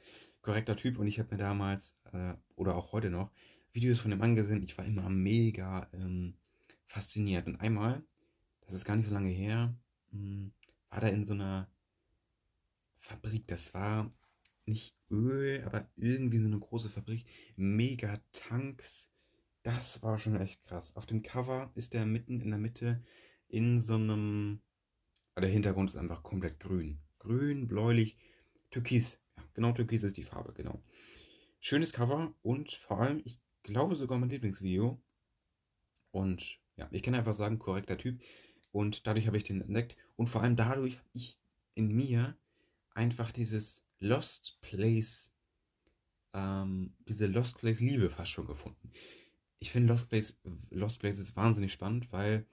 korrekter 0.43 0.75
Typ 0.75 0.99
und 0.99 1.07
ich 1.07 1.17
habe 1.19 1.31
mir 1.31 1.37
damals 1.37 1.95
äh, 2.11 2.33
oder 2.55 2.75
auch 2.75 2.91
heute 2.91 3.09
noch 3.09 3.31
Videos 3.71 3.99
von 3.99 4.11
dem 4.11 4.21
angesehen. 4.21 4.61
Ich 4.61 4.77
war 4.77 4.85
immer 4.85 5.09
mega 5.09 5.89
ähm, 5.93 6.35
fasziniert. 6.85 7.47
Und 7.47 7.55
einmal, 7.55 8.03
das 8.61 8.73
ist 8.73 8.85
gar 8.85 8.95
nicht 8.95 9.07
so 9.07 9.13
lange 9.13 9.31
her, 9.31 9.75
mh, 10.11 10.19
hm, 10.19 10.51
war 10.89 11.01
da 11.01 11.07
in 11.07 11.23
so 11.23 11.33
einer 11.33 11.67
Fabrik. 12.99 13.47
Das 13.47 13.73
war 13.73 14.13
nicht 14.65 14.95
Öl, 15.09 15.63
aber 15.65 15.89
irgendwie 15.95 16.39
so 16.39 16.45
eine 16.45 16.59
große 16.59 16.89
Fabrik. 16.89 17.25
Mega 17.55 18.19
Tanks. 18.33 19.09
Das 19.63 20.03
war 20.03 20.19
schon 20.19 20.35
echt 20.35 20.63
krass. 20.65 20.95
Auf 20.95 21.05
dem 21.05 21.23
Cover 21.23 21.71
ist 21.73 21.93
der 21.93 22.05
mitten 22.05 22.41
in 22.41 22.49
der 22.49 22.59
Mitte 22.59 23.01
in 23.47 23.79
so 23.79 23.95
einem. 23.95 24.61
Der 25.35 25.49
Hintergrund 25.49 25.89
ist 25.89 25.95
einfach 25.95 26.21
komplett 26.21 26.59
grün. 26.59 26.99
Grün, 27.17 27.67
bläulich, 27.67 28.17
türkis. 28.69 29.22
Genau, 29.53 29.71
türkis 29.71 30.03
ist 30.03 30.17
die 30.17 30.23
Farbe, 30.23 30.53
genau. 30.53 30.81
Schönes 31.59 31.93
Cover 31.93 32.33
und 32.41 32.73
vor 32.73 32.99
allem, 32.99 33.21
ich 33.23 33.39
glaube 33.63 33.95
sogar 33.95 34.17
mein 34.17 34.29
Lieblingsvideo. 34.29 35.01
Und 36.11 36.59
ja, 36.75 36.87
ich 36.91 37.03
kann 37.03 37.15
einfach 37.15 37.33
sagen, 37.33 37.59
korrekter 37.59 37.97
Typ. 37.97 38.21
Und 38.71 39.07
dadurch 39.07 39.27
habe 39.27 39.37
ich 39.37 39.43
den 39.43 39.61
entdeckt. 39.61 39.95
Und 40.15 40.27
vor 40.27 40.41
allem 40.41 40.55
dadurch 40.55 40.97
habe 40.97 41.09
ich 41.13 41.39
in 41.75 41.89
mir 41.89 42.35
einfach 42.93 43.31
dieses 43.31 43.83
Lost 43.99 44.59
Place, 44.61 45.31
ähm, 46.33 46.95
diese 47.07 47.27
Lost 47.27 47.59
Place 47.59 47.79
Liebe 47.79 48.09
fast 48.09 48.31
schon 48.31 48.47
gefunden. 48.47 48.91
Ich 49.59 49.71
finde 49.71 49.93
Lost 49.93 50.09
Place, 50.09 50.41
Lost 50.71 50.99
Place 50.99 51.19
ist 51.19 51.35
wahnsinnig 51.35 51.71
spannend, 51.71 52.11
weil 52.11 52.45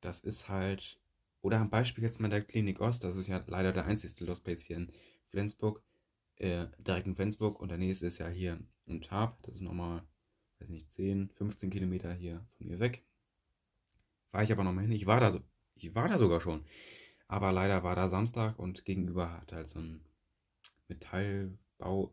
das 0.00 0.20
ist 0.20 0.48
halt, 0.48 0.98
oder 1.42 1.60
am 1.60 1.70
Beispiel 1.70 2.04
jetzt 2.04 2.20
mal 2.20 2.28
der 2.28 2.42
Klinik 2.42 2.80
Ost, 2.80 3.04
das 3.04 3.16
ist 3.16 3.26
ja 3.26 3.42
leider 3.46 3.72
der 3.72 3.84
einzigste 3.84 4.24
Lost 4.24 4.44
Place 4.44 4.62
hier 4.62 4.76
in 4.76 4.92
Flensburg, 5.28 5.82
äh, 6.36 6.66
direkt 6.78 7.06
in 7.06 7.14
Flensburg 7.14 7.60
und 7.60 7.68
der 7.68 7.78
nächste 7.78 8.06
ist 8.06 8.18
ja 8.18 8.28
hier 8.28 8.58
in 8.86 9.00
Tarp, 9.00 9.42
das 9.42 9.56
ist 9.56 9.62
nochmal, 9.62 10.02
weiß 10.58 10.68
nicht, 10.70 10.90
10, 10.90 11.30
15 11.34 11.70
Kilometer 11.70 12.12
hier 12.12 12.44
von 12.56 12.66
mir 12.66 12.80
weg. 12.80 13.04
War 14.32 14.42
ich 14.42 14.52
aber 14.52 14.64
nochmal 14.64 14.84
hin, 14.84 14.92
ich 14.92 15.06
war 15.06 15.20
da 15.20 15.30
so, 15.30 15.40
ich 15.74 15.94
war 15.94 16.08
da 16.08 16.18
sogar 16.18 16.40
schon. 16.40 16.64
Aber 17.28 17.52
leider 17.52 17.82
war 17.82 17.96
da 17.96 18.08
Samstag 18.08 18.58
und 18.58 18.84
gegenüber 18.84 19.32
hat 19.32 19.52
halt 19.52 19.68
so 19.68 19.78
ein 19.78 20.04
Metallbau. 20.88 22.12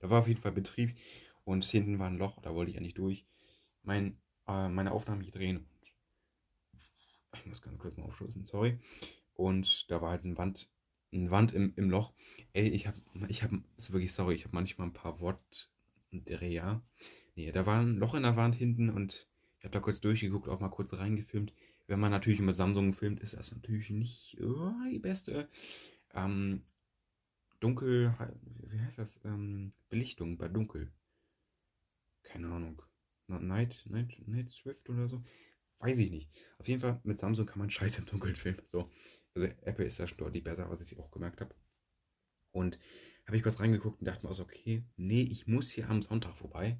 Da 0.00 0.10
war 0.10 0.20
auf 0.20 0.28
jeden 0.28 0.40
Fall 0.40 0.52
Betrieb 0.52 0.96
und 1.44 1.64
hinten 1.64 1.98
war 1.98 2.08
ein 2.08 2.18
Loch, 2.18 2.40
da 2.42 2.54
wollte 2.54 2.70
ich 2.70 2.76
ja 2.76 2.82
nicht 2.82 2.98
durch. 2.98 3.26
Mein, 3.82 4.18
äh, 4.46 4.68
meine 4.68 4.92
Aufnahmen 4.92 5.22
hier 5.22 5.32
drehen. 5.32 5.66
Ich 7.34 7.46
muss 7.46 7.62
ganz 7.62 7.78
kurz 7.78 7.96
mal 7.96 8.04
aufstoßen, 8.04 8.44
sorry. 8.44 8.78
Und 9.34 9.90
da 9.90 10.00
war 10.00 10.10
halt 10.10 10.24
eine 10.24 10.36
Wand, 10.36 10.68
eine 11.12 11.30
Wand 11.30 11.52
im, 11.52 11.72
im 11.76 11.90
Loch. 11.90 12.12
Ey, 12.52 12.68
ich 12.68 12.86
hab, 12.86 12.94
ich 13.28 13.42
hab, 13.42 13.50
ist 13.76 13.92
wirklich 13.92 14.12
sorry, 14.12 14.34
ich 14.34 14.44
habe 14.44 14.54
manchmal 14.54 14.88
ein 14.88 14.92
paar 14.92 15.20
Wortdreher. 15.20 16.82
Nee, 17.34 17.52
da 17.52 17.66
war 17.66 17.80
ein 17.80 17.96
Loch 17.96 18.14
in 18.14 18.22
der 18.22 18.36
Wand 18.36 18.54
hinten 18.54 18.90
und 18.90 19.28
ich 19.58 19.64
habe 19.64 19.72
da 19.72 19.80
kurz 19.80 20.00
durchgeguckt, 20.00 20.48
auch 20.48 20.60
mal 20.60 20.68
kurz 20.68 20.92
reingefilmt. 20.94 21.52
Wenn 21.86 22.00
man 22.00 22.10
natürlich 22.10 22.40
mit 22.40 22.54
Samsung 22.54 22.92
filmt, 22.92 23.20
ist 23.20 23.34
das 23.34 23.52
natürlich 23.52 23.90
nicht 23.90 24.38
oh, 24.40 24.72
die 24.90 24.98
beste 24.98 25.48
ähm, 26.14 26.62
Dunkel, 27.60 28.14
wie 28.68 28.80
heißt 28.80 28.98
das? 28.98 29.20
Ähm, 29.24 29.72
Belichtung 29.88 30.36
bei 30.36 30.48
Dunkel. 30.48 30.92
Keine 32.22 32.48
Ahnung. 32.48 32.82
Night, 33.28 33.84
Night, 33.88 34.20
Night 34.26 34.50
Swift 34.50 34.88
oder 34.90 35.08
so. 35.08 35.22
Weiß 35.78 35.98
ich 35.98 36.10
nicht. 36.10 36.28
Auf 36.58 36.68
jeden 36.68 36.80
Fall, 36.80 37.00
mit 37.04 37.18
Samsung 37.18 37.46
kann 37.46 37.58
man 37.58 37.70
scheiße 37.70 38.00
im 38.00 38.06
Dunkeln 38.06 38.36
filmen. 38.36 38.60
So. 38.64 38.90
Also 39.34 39.48
Apple 39.62 39.84
ist 39.84 39.98
da 39.98 40.06
schon 40.06 40.18
deutlich 40.18 40.44
besser, 40.44 40.68
was 40.70 40.80
ich 40.80 40.98
auch 40.98 41.10
gemerkt 41.10 41.40
habe. 41.40 41.54
Und 42.50 42.78
habe 43.26 43.36
ich 43.36 43.42
kurz 43.42 43.60
reingeguckt 43.60 44.00
und 44.00 44.06
dachte 44.06 44.26
mir 44.26 44.34
so, 44.34 44.42
okay, 44.42 44.84
nee, 44.96 45.22
ich 45.22 45.46
muss 45.46 45.70
hier 45.70 45.88
am 45.88 46.02
Sonntag 46.02 46.34
vorbei. 46.34 46.78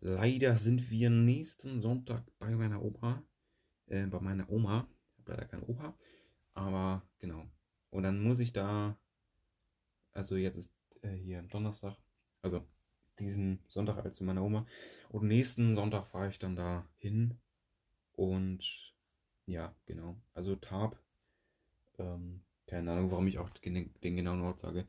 Leider 0.00 0.58
sind 0.58 0.90
wir 0.90 1.10
nächsten 1.10 1.80
Sonntag 1.80 2.24
bei 2.38 2.50
meiner 2.50 2.82
Opa. 2.82 3.22
Äh, 3.86 4.06
bei 4.06 4.20
meiner 4.20 4.50
Oma. 4.50 4.88
Ich 5.12 5.18
habe 5.20 5.32
leider 5.32 5.46
keine 5.46 5.64
Opa. 5.66 5.96
Aber 6.54 7.02
genau. 7.18 7.46
Und 7.90 8.02
dann 8.02 8.22
muss 8.22 8.38
ich 8.38 8.52
da. 8.52 8.98
Also 10.12 10.36
jetzt 10.36 10.56
ist 10.56 10.72
äh, 11.02 11.14
hier 11.14 11.42
Donnerstag. 11.42 11.96
Also 12.42 12.66
diesen 13.18 13.60
Sonntag 13.68 13.98
als 14.04 14.16
zu 14.16 14.24
meiner 14.24 14.42
Oma. 14.42 14.66
Und 15.08 15.28
nächsten 15.28 15.74
Sonntag 15.74 16.06
fahre 16.08 16.28
ich 16.28 16.38
dann 16.38 16.56
da 16.56 16.88
hin. 16.98 17.38
Und 18.12 18.94
ja, 19.46 19.74
genau. 19.86 20.20
Also 20.34 20.56
Tab. 20.56 20.98
Ähm, 21.98 22.42
keine 22.66 22.92
Ahnung, 22.92 23.10
warum 23.10 23.26
ich 23.26 23.38
auch 23.38 23.50
den, 23.50 23.92
genauen 24.00 24.40
Ort 24.42 24.60
sage. 24.60 24.86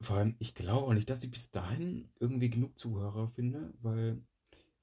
Vor 0.00 0.16
allem, 0.16 0.34
ich 0.38 0.54
glaube 0.54 0.86
auch 0.86 0.94
nicht, 0.94 1.08
dass 1.08 1.22
ich 1.22 1.30
bis 1.30 1.50
dahin 1.50 2.10
irgendwie 2.18 2.50
genug 2.50 2.78
Zuhörer 2.78 3.28
finde, 3.28 3.72
weil 3.80 4.20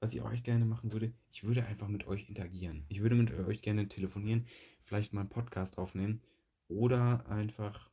was 0.00 0.12
ich 0.14 0.20
auch 0.20 0.32
echt 0.32 0.44
gerne 0.44 0.64
machen 0.64 0.92
würde, 0.92 1.12
ich 1.30 1.44
würde 1.44 1.64
einfach 1.64 1.86
mit 1.86 2.08
euch 2.08 2.28
interagieren. 2.28 2.84
Ich 2.88 3.02
würde 3.02 3.14
mit 3.14 3.32
euch 3.32 3.62
gerne 3.62 3.88
telefonieren, 3.88 4.46
vielleicht 4.80 5.12
mal 5.12 5.20
einen 5.20 5.30
Podcast 5.30 5.78
aufnehmen 5.78 6.20
oder 6.66 7.24
einfach, 7.28 7.90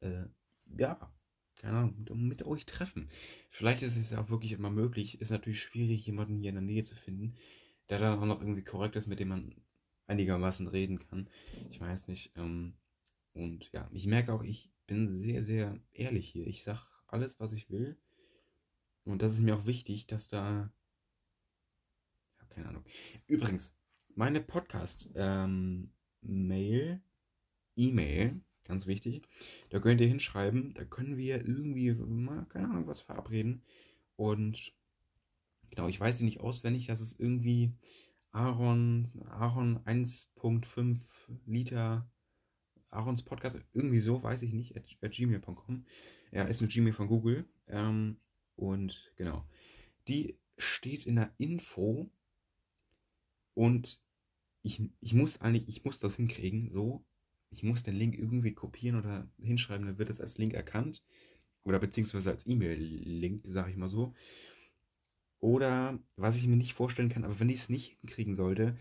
äh, 0.00 0.24
ja, 0.76 1.10
keine 1.56 1.78
Ahnung, 1.78 1.94
mit, 1.98 2.14
mit, 2.14 2.42
euch 2.42 2.66
treffen. 2.66 3.08
Vielleicht 3.50 3.82
ist 3.82 3.96
es 3.96 4.10
ja 4.10 4.20
auch 4.20 4.30
wirklich 4.30 4.52
immer 4.52 4.70
möglich. 4.70 5.20
Ist 5.20 5.30
natürlich 5.30 5.60
schwierig, 5.60 6.04
jemanden 6.06 6.38
hier 6.38 6.50
in 6.50 6.56
der 6.56 6.62
Nähe 6.62 6.82
zu 6.82 6.94
finden, 6.94 7.36
der 7.88 7.98
dann 7.98 8.18
auch 8.18 8.26
noch 8.26 8.40
irgendwie 8.40 8.64
korrekt 8.64 8.96
ist, 8.96 9.06
mit 9.06 9.20
dem 9.20 9.28
man 9.28 9.54
einigermaßen 10.10 10.66
reden 10.66 10.98
kann. 10.98 11.30
Ich 11.70 11.80
weiß 11.80 12.08
nicht. 12.08 12.32
Ähm, 12.36 12.74
und 13.32 13.70
ja, 13.72 13.88
ich 13.92 14.06
merke 14.06 14.32
auch, 14.34 14.42
ich 14.42 14.70
bin 14.86 15.08
sehr, 15.08 15.42
sehr 15.44 15.78
ehrlich 15.92 16.28
hier. 16.28 16.46
Ich 16.46 16.64
sage 16.64 16.80
alles, 17.06 17.40
was 17.40 17.52
ich 17.52 17.70
will. 17.70 17.96
Und 19.04 19.22
das 19.22 19.32
ist 19.32 19.40
mir 19.40 19.56
auch 19.56 19.66
wichtig, 19.66 20.06
dass 20.06 20.28
da. 20.28 20.70
Ja, 22.38 22.44
keine 22.50 22.68
Ahnung. 22.68 22.84
Übrigens, 23.26 23.74
meine 24.14 24.40
Podcast-Mail, 24.40 25.90
ähm, 26.22 27.00
E-Mail, 27.76 28.40
ganz 28.64 28.86
wichtig, 28.86 29.26
da 29.70 29.78
könnt 29.78 30.00
ihr 30.00 30.08
hinschreiben, 30.08 30.74
da 30.74 30.84
können 30.84 31.16
wir 31.16 31.46
irgendwie 31.46 31.92
mal, 31.92 32.46
keine 32.46 32.68
Ahnung, 32.68 32.86
was 32.86 33.00
verabreden. 33.00 33.62
Und 34.16 34.72
genau, 35.70 35.88
ich 35.88 35.98
weiß 35.98 36.18
sie 36.18 36.24
nicht 36.24 36.40
auswendig, 36.40 36.86
das 36.86 37.00
ist 37.00 37.18
irgendwie 37.18 37.72
Aaron, 38.32 39.08
Aaron 39.28 39.78
1.5 39.84 40.98
Liter 41.46 42.08
Aarons 42.90 43.22
Podcast, 43.22 43.58
irgendwie 43.72 44.00
so, 44.00 44.22
weiß 44.22 44.42
ich 44.42 44.52
nicht, 44.52 44.76
at, 44.76 44.84
at 45.00 45.12
gmail.com. 45.12 45.84
Ja, 46.32 46.44
ist 46.44 46.60
mit 46.60 46.72
Gmail 46.72 46.92
von 46.92 47.08
Google. 47.08 47.44
Ähm, 47.68 48.16
und 48.56 49.12
genau. 49.16 49.44
Die 50.08 50.38
steht 50.58 51.06
in 51.06 51.16
der 51.16 51.32
Info 51.38 52.10
und 53.54 54.00
ich, 54.62 54.82
ich 55.00 55.14
muss 55.14 55.40
eigentlich, 55.40 55.68
ich 55.68 55.84
muss 55.84 55.98
das 55.98 56.16
hinkriegen, 56.16 56.70
so. 56.72 57.04
Ich 57.50 57.62
muss 57.64 57.82
den 57.82 57.96
Link 57.96 58.16
irgendwie 58.16 58.52
kopieren 58.52 58.98
oder 58.98 59.28
hinschreiben, 59.38 59.86
dann 59.86 59.98
wird 59.98 60.10
es 60.10 60.20
als 60.20 60.38
Link 60.38 60.54
erkannt. 60.54 61.02
Oder 61.64 61.78
beziehungsweise 61.78 62.30
als 62.30 62.46
E-Mail-Link, 62.46 63.42
sage 63.44 63.70
ich 63.70 63.76
mal 63.76 63.88
so. 63.88 64.14
Oder 65.40 65.98
was 66.16 66.36
ich 66.36 66.46
mir 66.46 66.56
nicht 66.56 66.74
vorstellen 66.74 67.08
kann, 67.08 67.24
aber 67.24 67.40
wenn 67.40 67.48
ich 67.48 67.60
es 67.60 67.68
nicht 67.70 67.98
hinkriegen 68.00 68.34
sollte, 68.34 68.76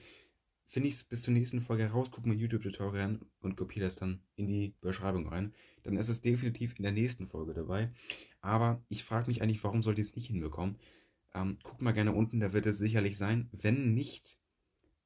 finde 0.70 0.90
ich 0.90 0.96
es 0.96 1.04
bis 1.04 1.24
zur 1.24 1.34
nächsten 1.34 1.62
Folge 1.62 1.84
heraus, 1.84 2.12
gucke 2.12 2.30
mir 2.30 2.36
YouTube-Tutorial 2.36 3.04
an 3.04 3.26
und 3.40 3.56
kopiere 3.56 3.86
das 3.86 3.96
dann 3.96 4.22
in 4.36 4.48
die 4.48 4.76
Beschreibung 4.82 5.28
rein. 5.28 5.54
Dann 5.84 5.98
ist 5.98 6.10
es 6.10 6.22
definitiv 6.22 6.78
in 6.78 6.84
der 6.84 6.92
nächsten 6.92 7.28
Folge 7.28 7.54
dabei. 7.54 7.92
Aber 8.42 8.84
ich 8.88 9.04
frage 9.04 9.28
mich 9.28 9.42
eigentlich, 9.42 9.64
warum 9.64 9.82
sollte 9.82 10.02
ich 10.02 10.08
es 10.08 10.16
nicht 10.16 10.28
hinbekommen? 10.28 10.78
Ähm, 11.34 11.58
guckt 11.64 11.82
mal 11.82 11.92
gerne 11.92 12.14
unten, 12.14 12.40
da 12.40 12.54
wird 12.54 12.68
es 12.68 12.78
sicherlich 12.78 13.18
sein. 13.18 13.50
Wenn 13.52 13.94
nicht, 13.96 14.38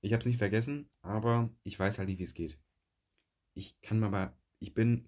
ich 0.02 0.12
habe 0.12 0.20
es 0.20 0.26
nicht 0.26 0.38
vergessen, 0.38 0.89
aber 1.02 1.50
ich 1.63 1.80
weiß 1.80 1.98
halt 1.98 2.10
nicht, 2.10 2.20
wie 2.20 2.24
es 2.24 2.34
geht. 2.34 2.58
Ich 3.54 3.80
kann 3.82 4.00
mal, 4.00 4.08
aber, 4.08 4.38
ich 4.60 4.74
bin, 4.74 5.08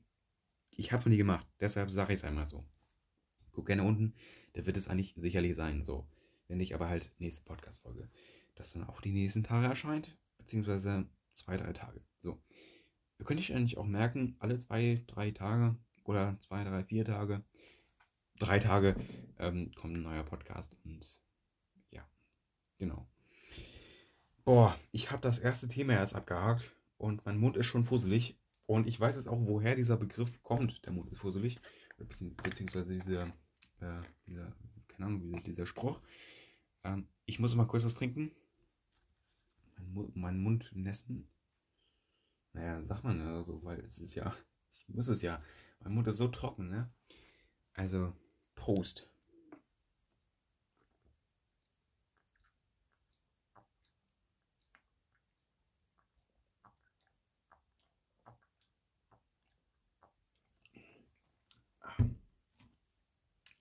ich 0.71 0.91
habe 0.91 0.99
es 0.99 1.05
noch 1.05 1.11
nie 1.11 1.17
gemacht, 1.17 1.47
deshalb 1.59 1.89
sage 1.89 2.13
ich 2.13 2.19
es 2.19 2.25
einmal 2.25 2.47
so. 2.47 2.65
Guck 3.51 3.67
gerne 3.67 3.83
unten, 3.83 4.13
da 4.53 4.65
wird 4.65 4.77
es 4.77 4.87
eigentlich 4.87 5.15
sicherlich 5.17 5.55
sein, 5.55 5.83
so. 5.83 6.07
Wenn 6.47 6.57
nicht, 6.57 6.75
aber 6.75 6.87
halt 6.89 7.11
nächste 7.19 7.43
Podcast-Folge, 7.43 8.09
das 8.55 8.73
dann 8.73 8.83
auch 8.83 9.01
die 9.01 9.11
nächsten 9.11 9.43
Tage 9.43 9.67
erscheint 9.67 10.15
beziehungsweise 10.37 11.05
zwei, 11.31 11.57
drei 11.57 11.73
Tage. 11.73 12.01
So. 12.19 12.41
Ihr 13.17 13.25
könnt 13.25 13.39
euch 13.39 13.53
eigentlich 13.53 13.77
auch 13.77 13.85
merken, 13.85 14.35
alle 14.39 14.57
zwei, 14.57 15.03
drei 15.07 15.31
Tage 15.31 15.75
oder 16.03 16.37
zwei, 16.41 16.63
drei, 16.63 16.83
vier 16.83 17.05
Tage, 17.05 17.43
drei 18.37 18.59
Tage 18.59 18.95
ähm, 19.39 19.71
kommt 19.75 19.95
ein 19.95 20.03
neuer 20.03 20.23
Podcast 20.23 20.75
und 20.83 21.19
ja, 21.89 22.07
genau. 22.77 23.07
Boah, 24.43 24.77
ich 24.91 25.11
habe 25.11 25.21
das 25.21 25.39
erste 25.39 25.67
Thema 25.67 25.93
erst 25.93 26.15
abgehakt 26.15 26.75
und 26.97 27.25
mein 27.25 27.39
Mund 27.39 27.57
ist 27.57 27.65
schon 27.65 27.85
fusselig 27.85 28.37
und 28.65 28.85
ich 28.87 28.99
weiß 28.99 29.15
jetzt 29.15 29.27
auch, 29.27 29.39
woher 29.39 29.75
dieser 29.75 29.97
Begriff 29.97 30.43
kommt, 30.43 30.85
der 30.85 30.93
Mund 30.93 31.09
ist 31.11 31.19
fusselig, 31.19 31.59
beziehungsweise 31.97 32.91
diese, 32.91 33.33
äh, 33.79 34.01
dieser, 34.27 34.53
keine 34.89 35.05
Ahnung, 35.05 35.43
dieser 35.43 35.65
Spruch. 35.65 35.99
Ähm, 36.85 37.09
ich 37.25 37.39
muss 37.39 37.53
mal 37.55 37.67
kurz 37.67 37.83
was 37.83 37.95
trinken 37.95 38.31
mein, 39.93 40.11
meinen 40.15 40.39
Mund 40.41 40.71
nässen. 40.73 41.27
Naja, 42.53 42.81
sagt 42.85 43.03
man 43.03 43.19
ja 43.19 43.43
so, 43.43 43.63
weil 43.63 43.79
es 43.81 43.97
ist 43.99 44.15
ja, 44.15 44.35
ich 44.71 44.87
muss 44.89 45.07
es 45.07 45.21
ja. 45.21 45.41
Mein 45.81 45.93
Mund 45.93 46.07
ist 46.07 46.17
so 46.17 46.27
trocken, 46.27 46.69
ne? 46.69 46.89
Also, 47.73 48.13
Prost. 48.55 49.09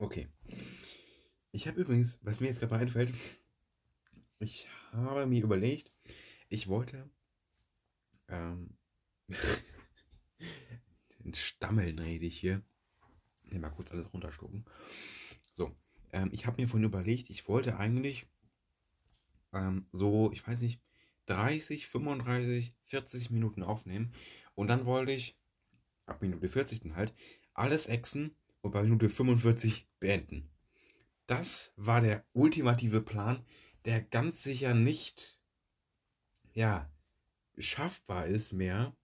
Okay. 0.00 0.28
Ich 1.55 1.69
habe 1.69 1.81
übrigens, 1.81 2.19
was 2.23 2.40
mir 2.40 2.49
jetzt 2.49 2.59
gerade 2.59 2.75
einfällt, 2.75 3.14
ich 4.40 4.67
habe 4.90 5.25
mir 5.25 5.45
überlegt, 5.45 5.93
ich 6.49 6.67
wollte 6.67 7.09
ähm, 8.27 8.77
in 11.21 11.33
Stammeln 11.33 11.97
rede 12.01 12.27
ich 12.27 12.37
hier. 12.40 12.61
Ich 13.45 13.57
mal 13.61 13.71
kurz 13.71 13.93
alles 13.93 14.12
runterschlucken. 14.12 14.64
So, 15.53 15.71
ähm, 16.11 16.31
ich 16.33 16.45
habe 16.47 16.61
mir 16.61 16.67
vorhin 16.67 16.88
überlegt, 16.88 17.31
ich 17.31 17.47
wollte 17.47 17.77
eigentlich 17.77 18.27
ähm, 19.53 19.87
so, 19.93 20.33
ich 20.33 20.45
weiß 20.45 20.61
nicht, 20.61 20.81
30, 21.27 21.87
35, 21.87 22.75
40 22.87 23.31
Minuten 23.31 23.63
aufnehmen. 23.63 24.13
Und 24.57 24.67
dann 24.67 24.87
wollte 24.87 25.13
ich, 25.13 25.38
ab 26.07 26.21
Minute 26.21 26.48
40 26.48 26.81
dann 26.81 26.96
halt, 26.96 27.15
alles 27.52 27.87
exen 27.87 28.35
und 28.61 28.73
bei 28.73 28.83
Minute 28.83 29.09
45 29.09 29.87
beenden. 30.00 30.50
Das 31.27 31.72
war 31.77 32.00
der 32.00 32.25
ultimative 32.33 33.00
Plan, 33.00 33.44
der 33.85 34.02
ganz 34.02 34.42
sicher 34.42 34.75
nicht 34.75 35.40
ja, 36.54 36.88
schaffbar 37.58 38.27
ist 38.27 38.52
mehr. 38.52 38.96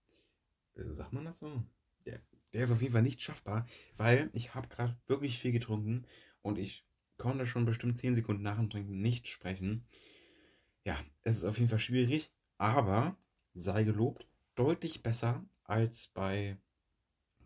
Äh, 0.74 0.94
sagt 0.94 1.12
man 1.12 1.24
das 1.24 1.40
so? 1.40 1.62
Der, 2.06 2.20
der 2.52 2.64
ist 2.64 2.70
auf 2.70 2.80
jeden 2.80 2.92
Fall 2.92 3.02
nicht 3.02 3.20
schaffbar, 3.20 3.66
weil 3.96 4.30
ich 4.32 4.54
habe 4.54 4.68
gerade 4.68 4.96
wirklich 5.06 5.38
viel 5.38 5.52
getrunken 5.52 6.06
und 6.42 6.58
ich 6.58 6.86
konnte 7.18 7.46
schon 7.46 7.66
bestimmt 7.66 7.98
10 7.98 8.14
Sekunden 8.14 8.42
nach 8.42 8.56
dem 8.56 8.70
Trinken 8.70 9.00
nicht 9.00 9.28
sprechen. 9.28 9.84
Ja, 10.84 10.98
es 11.22 11.38
ist 11.38 11.44
auf 11.44 11.58
jeden 11.58 11.68
Fall 11.68 11.80
schwierig, 11.80 12.32
aber 12.56 13.16
sei 13.54 13.84
gelobt, 13.84 14.26
deutlich 14.54 15.02
besser 15.02 15.44
als 15.64 16.08
bei. 16.08 16.56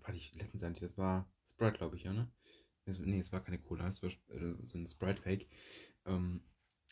Warte, 0.01 0.19
ich 0.19 0.35
letztens 0.35 0.63
eigentlich, 0.63 0.83
das 0.83 0.99
war 0.99 1.27
Sprite, 1.47 1.79
glaube 1.79 1.97
ich, 1.97 2.05
ja, 2.05 2.13
ne? 2.13 2.31
Nee, 2.87 3.19
es 3.19 3.33
war 3.33 3.43
keine 3.43 3.59
Cola, 3.59 3.89
es 3.89 4.03
war 4.03 4.11
äh, 4.11 4.55
so 4.67 4.79
ein 4.79 4.87
Sprite-Fake. 4.87 5.49
Ähm, 6.07 6.43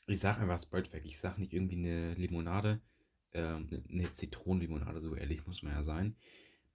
ich 0.06 0.20
sage 0.20 0.40
einfach 0.40 0.60
Sprite-Fake, 0.60 1.04
ich 1.04 1.18
sage 1.18 1.40
nicht 1.40 1.52
irgendwie 1.52 1.76
eine 1.76 2.14
Limonade 2.14 2.80
ähm, 3.34 3.68
eine 3.90 4.12
Zitronenlimonade, 4.12 5.00
so 5.00 5.14
ehrlich 5.14 5.46
muss 5.46 5.62
man 5.62 5.72
ja 5.72 5.82
sein. 5.82 6.16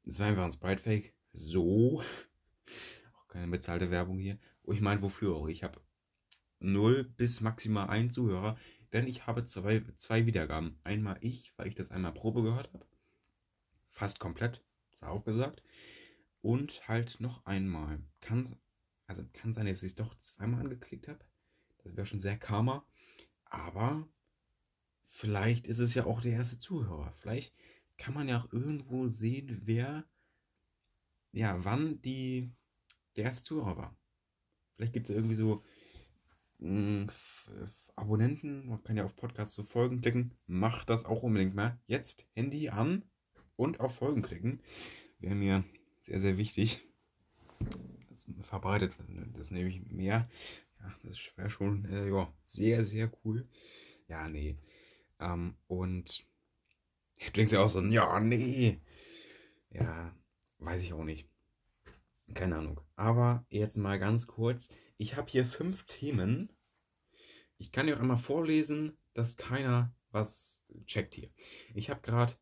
Es 0.06 0.20
war 0.20 0.28
einfach 0.28 0.44
ein 0.44 0.52
Sprite-Fake. 0.52 1.14
So. 1.34 2.02
Auch 3.16 3.28
keine 3.28 3.48
bezahlte 3.48 3.92
Werbung 3.92 4.20
hier. 4.20 4.38
Oh, 4.64 4.72
ich 4.72 4.82
meine, 4.82 5.02
wofür 5.02 5.36
auch? 5.36 5.48
Ich 5.48 5.64
habe 5.64 5.80
0 6.60 7.04
bis 7.04 7.42
maximal 7.42 7.90
1 7.90 8.14
Zuhörer, 8.14 8.58
denn 8.94 9.08
ich 9.08 9.28
habe 9.28 9.46
zwei, 9.46 9.84
zwei 9.98 10.26
Wiedergaben. 10.26 10.80
Einmal 10.84 11.18
ich, 11.22 11.54
weil 11.58 11.68
ich 11.68 11.76
das 11.76 11.92
einmal 11.92 12.14
Probe 12.14 12.42
gehört 12.42 12.74
habe. 12.74 12.86
Fast 13.90 14.20
komplett, 14.20 14.64
ist 14.92 15.04
auch 15.04 15.24
gesagt. 15.24 15.62
Und 16.42 16.88
halt 16.88 17.20
noch 17.20 17.46
einmal. 17.46 18.00
Kann, 18.22 18.56
also 19.08 19.24
kann 19.34 19.54
sein, 19.54 19.66
dass 19.66 19.84
ich 19.84 19.92
es 19.92 19.96
doch 19.96 20.18
zweimal 20.20 20.62
angeklickt 20.62 21.08
habe. 21.08 21.20
Das 21.84 21.96
wäre 21.96 22.06
schon 22.06 22.20
sehr 22.20 22.38
karma. 22.38 22.86
Aber 23.46 24.08
vielleicht 25.06 25.68
ist 25.68 25.80
es 25.80 25.94
ja 25.94 26.06
auch 26.06 26.22
der 26.22 26.34
erste 26.34 26.60
Zuhörer. 26.60 27.14
Vielleicht 27.14 27.54
kann 27.98 28.14
man 28.14 28.28
ja 28.28 28.40
auch 28.40 28.52
irgendwo 28.52 29.08
sehen, 29.08 29.62
wer, 29.64 30.04
ja, 31.32 31.64
wann 31.64 32.02
die, 32.02 32.52
der 33.16 33.26
erste 33.26 33.44
Zuhörer 33.44 33.78
war. 33.78 33.98
Vielleicht 34.76 34.94
gibt 34.94 35.10
es 35.10 35.16
irgendwie 35.16 35.36
so 35.36 35.64
mh, 36.60 37.06
mm, 37.06 37.12
Abonnenten, 37.96 38.68
man 38.68 38.84
kann 38.84 38.96
ja 38.96 39.06
auf 39.06 39.16
Podcasts 39.16 39.56
zu 39.56 39.64
Folgen 39.64 40.02
klicken. 40.02 40.36
Macht 40.46 40.90
das 40.90 41.06
auch 41.06 41.24
unbedingt 41.24 41.56
mal. 41.56 41.80
Jetzt 41.88 42.28
Handy 42.36 42.70
an 42.70 43.04
und 43.56 43.80
auf 43.80 43.96
Folgen 43.96 44.22
klicken. 44.22 44.62
Wäre 45.20 45.34
mir 45.34 45.64
sehr, 46.04 46.20
sehr 46.20 46.38
wichtig. 46.38 46.86
Verbreitet 48.42 48.96
das 49.36 49.52
nehme 49.52 49.70
ich 49.70 49.82
mehr. 49.92 50.30
Ja, 50.80 50.96
das 51.04 51.18
wäre 51.36 51.50
schon 51.50 51.86
äh, 51.86 52.10
ja, 52.10 52.32
sehr, 52.46 52.86
sehr 52.86 53.12
cool. 53.24 53.48
Ja, 54.08 54.28
nee. 54.30 54.58
Ähm, 55.20 55.56
und 55.68 56.26
du 57.26 57.32
denkst 57.32 57.54
ja 57.54 57.62
auch 57.62 57.70
so, 57.70 57.82
ja, 57.82 58.20
nee. 58.20 58.80
Ja, 59.72 60.16
weiß 60.60 60.82
ich 60.82 60.94
auch 60.94 61.04
nicht. 61.04 61.28
Keine 62.34 62.58
Ahnung. 62.58 62.82
Aber 62.96 63.46
jetzt 63.50 63.78
mal 63.78 64.00
ganz 64.00 64.28
kurz. 64.28 64.70
Ich 64.98 65.16
habe 65.16 65.30
hier 65.30 65.46
fünf 65.46 65.86
Themen. 65.86 66.50
Ich 67.58 67.72
kann 67.72 67.88
dir 67.88 67.96
auch 67.96 68.02
einmal 68.02 68.18
vorlesen, 68.18 68.98
dass 69.14 69.38
keiner 69.38 69.94
was 70.12 70.62
checkt 70.86 71.16
hier. 71.16 71.30
Ich 71.74 71.90
habe 71.90 72.02
gerade, 72.02 72.34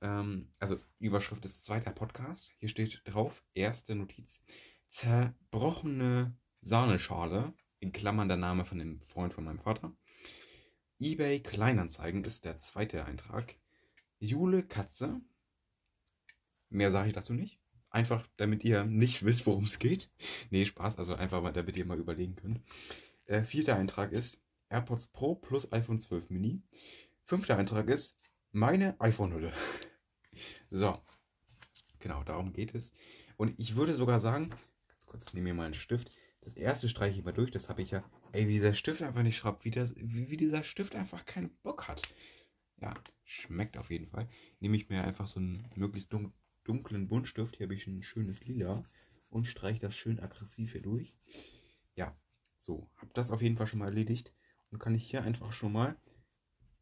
ähm, 0.00 0.50
also 0.58 0.78
Überschrift 0.98 1.44
ist 1.44 1.64
zweiter 1.64 1.92
Podcast. 1.92 2.50
Hier 2.58 2.68
steht 2.68 3.02
drauf, 3.04 3.44
erste 3.54 3.94
Notiz. 3.94 4.42
Zerbrochene 4.88 6.36
Sahneschale, 6.60 7.54
in 7.80 7.92
Klammern 7.92 8.28
der 8.28 8.36
Name 8.36 8.64
von 8.64 8.78
dem 8.78 9.00
Freund 9.02 9.32
von 9.32 9.44
meinem 9.44 9.60
Vater 9.60 9.96
eBay 11.00 11.40
Kleinanzeigen 11.40 12.24
ist 12.24 12.44
der 12.44 12.58
zweite 12.58 13.04
Eintrag. 13.04 13.54
Jule 14.18 14.64
Katze. 14.64 15.20
Mehr 16.70 16.90
sage 16.90 17.08
ich 17.08 17.14
dazu 17.14 17.34
nicht. 17.34 17.60
Einfach, 17.90 18.26
damit 18.36 18.64
ihr 18.64 18.82
nicht 18.82 19.24
wisst, 19.24 19.46
worum 19.46 19.64
es 19.64 19.78
geht. 19.78 20.10
Nee, 20.50 20.64
Spaß, 20.64 20.98
also 20.98 21.14
einfach 21.14 21.40
mal, 21.40 21.52
damit 21.52 21.76
ihr 21.76 21.86
mal 21.86 22.00
überlegen 22.00 22.34
könnt. 22.34 22.60
Äh, 23.26 23.44
vierter 23.44 23.76
Eintrag 23.76 24.10
ist 24.10 24.42
AirPods 24.70 25.08
Pro 25.08 25.36
plus 25.36 25.70
iPhone 25.72 26.00
12 26.00 26.30
Mini. 26.30 26.62
Fünfter 27.22 27.56
Eintrag 27.56 27.88
ist 27.88 28.18
meine 28.50 29.00
iPhone-Hülle. 29.00 29.52
so, 30.70 31.00
genau, 32.00 32.24
darum 32.24 32.52
geht 32.52 32.74
es. 32.74 32.92
Und 33.36 33.54
ich 33.58 33.76
würde 33.76 33.94
sogar 33.94 34.18
sagen, 34.18 34.50
kurz, 35.08 35.32
nehme 35.32 35.48
mir 35.48 35.54
mal 35.54 35.64
einen 35.64 35.74
Stift. 35.74 36.10
Das 36.42 36.56
erste 36.56 36.88
streiche 36.88 37.18
ich 37.18 37.24
mal 37.24 37.32
durch, 37.32 37.50
das 37.50 37.68
habe 37.68 37.82
ich 37.82 37.90
ja. 37.90 38.08
Ey, 38.32 38.46
wie 38.46 38.54
dieser 38.54 38.74
Stift 38.74 39.02
einfach 39.02 39.22
nicht 39.22 39.36
schraubt, 39.36 39.64
wie, 39.64 39.70
das, 39.70 39.94
wie, 39.96 40.30
wie 40.30 40.36
dieser 40.36 40.62
Stift 40.62 40.94
einfach 40.94 41.26
keinen 41.26 41.50
Bock 41.62 41.88
hat. 41.88 42.02
Ja, 42.80 42.94
schmeckt 43.24 43.76
auf 43.76 43.90
jeden 43.90 44.06
Fall. 44.06 44.28
Nehme 44.60 44.76
ich 44.76 44.88
mir 44.88 45.02
einfach 45.02 45.26
so 45.26 45.40
einen 45.40 45.68
möglichst 45.74 46.12
dun 46.12 46.32
dunklen 46.64 47.08
Buntstift. 47.08 47.56
Hier 47.56 47.66
habe 47.66 47.74
ich 47.74 47.86
ein 47.86 48.02
schönes 48.02 48.44
Lila 48.44 48.84
und 49.30 49.46
streiche 49.46 49.80
das 49.80 49.96
schön 49.96 50.20
aggressiv 50.20 50.72
hier 50.72 50.82
durch. 50.82 51.14
Ja, 51.94 52.14
so, 52.58 52.90
habe 52.96 53.10
das 53.14 53.30
auf 53.30 53.40
jeden 53.40 53.56
Fall 53.56 53.66
schon 53.66 53.78
mal 53.78 53.86
erledigt 53.86 54.34
und 54.70 54.78
kann 54.78 54.94
ich 54.94 55.08
hier 55.08 55.22
einfach 55.22 55.52
schon 55.52 55.72
mal 55.72 55.96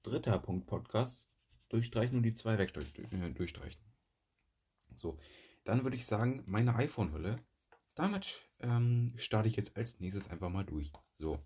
dritter 0.02 0.38
Punkt 0.38 0.66
Podcast 0.66 1.28
durchstreichen 1.68 2.16
und 2.16 2.24
die 2.24 2.34
zwei 2.34 2.58
weg 2.58 2.72
äh, 2.76 3.30
durchstreichen. 3.30 3.80
So, 4.92 5.18
dann 5.64 5.84
würde 5.84 5.96
ich 5.96 6.06
sagen, 6.06 6.42
meine 6.46 6.74
iPhone-Hülle 6.74 7.40
damit 7.96 8.42
ähm, 8.60 9.12
starte 9.16 9.48
ich 9.48 9.56
jetzt 9.56 9.76
als 9.76 9.98
nächstes 9.98 10.30
einfach 10.30 10.50
mal 10.50 10.64
durch. 10.64 10.92
So, 11.18 11.40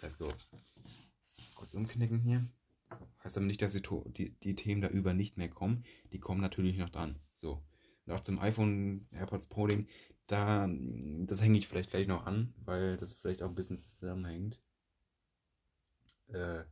let's 0.00 0.18
go. 0.18 0.28
Kurz 1.56 1.74
umknicken 1.74 2.20
hier. 2.20 2.46
Heißt 3.24 3.36
aber 3.36 3.46
nicht, 3.46 3.62
dass 3.62 3.72
die, 3.72 4.30
die, 4.42 4.54
Themen 4.54 4.82
da 4.82 4.88
über 4.88 5.14
nicht 5.14 5.38
mehr 5.38 5.48
kommen. 5.48 5.84
Die 6.12 6.20
kommen 6.20 6.40
natürlich 6.40 6.76
noch 6.76 6.90
dran. 6.90 7.18
So. 7.32 7.62
Und 8.06 8.12
auch 8.12 8.20
zum 8.20 8.38
iPhone 8.38 9.06
AirPods 9.12 9.46
Pro 9.46 9.66
Ding, 9.66 9.88
da, 10.26 10.68
das 10.68 11.40
hänge 11.40 11.58
ich 11.58 11.68
vielleicht 11.68 11.90
gleich 11.90 12.06
noch 12.06 12.26
an, 12.26 12.52
weil 12.64 12.96
das 12.96 13.14
vielleicht 13.14 13.42
auch 13.42 13.48
ein 13.48 13.54
bisschen 13.54 13.78
zusammenhängt. 13.98 14.60
Äh, 16.28 16.64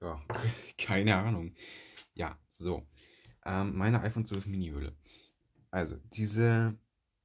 ja, 0.00 0.22
keine 0.78 1.16
Ahnung. 1.16 1.54
Ja, 2.14 2.38
so. 2.50 2.86
Ähm, 3.44 3.76
meine 3.76 4.02
iPhone 4.02 4.26
12 4.26 4.46
Mini-Hülle. 4.46 4.94
Also, 5.70 5.96
diese 6.12 6.76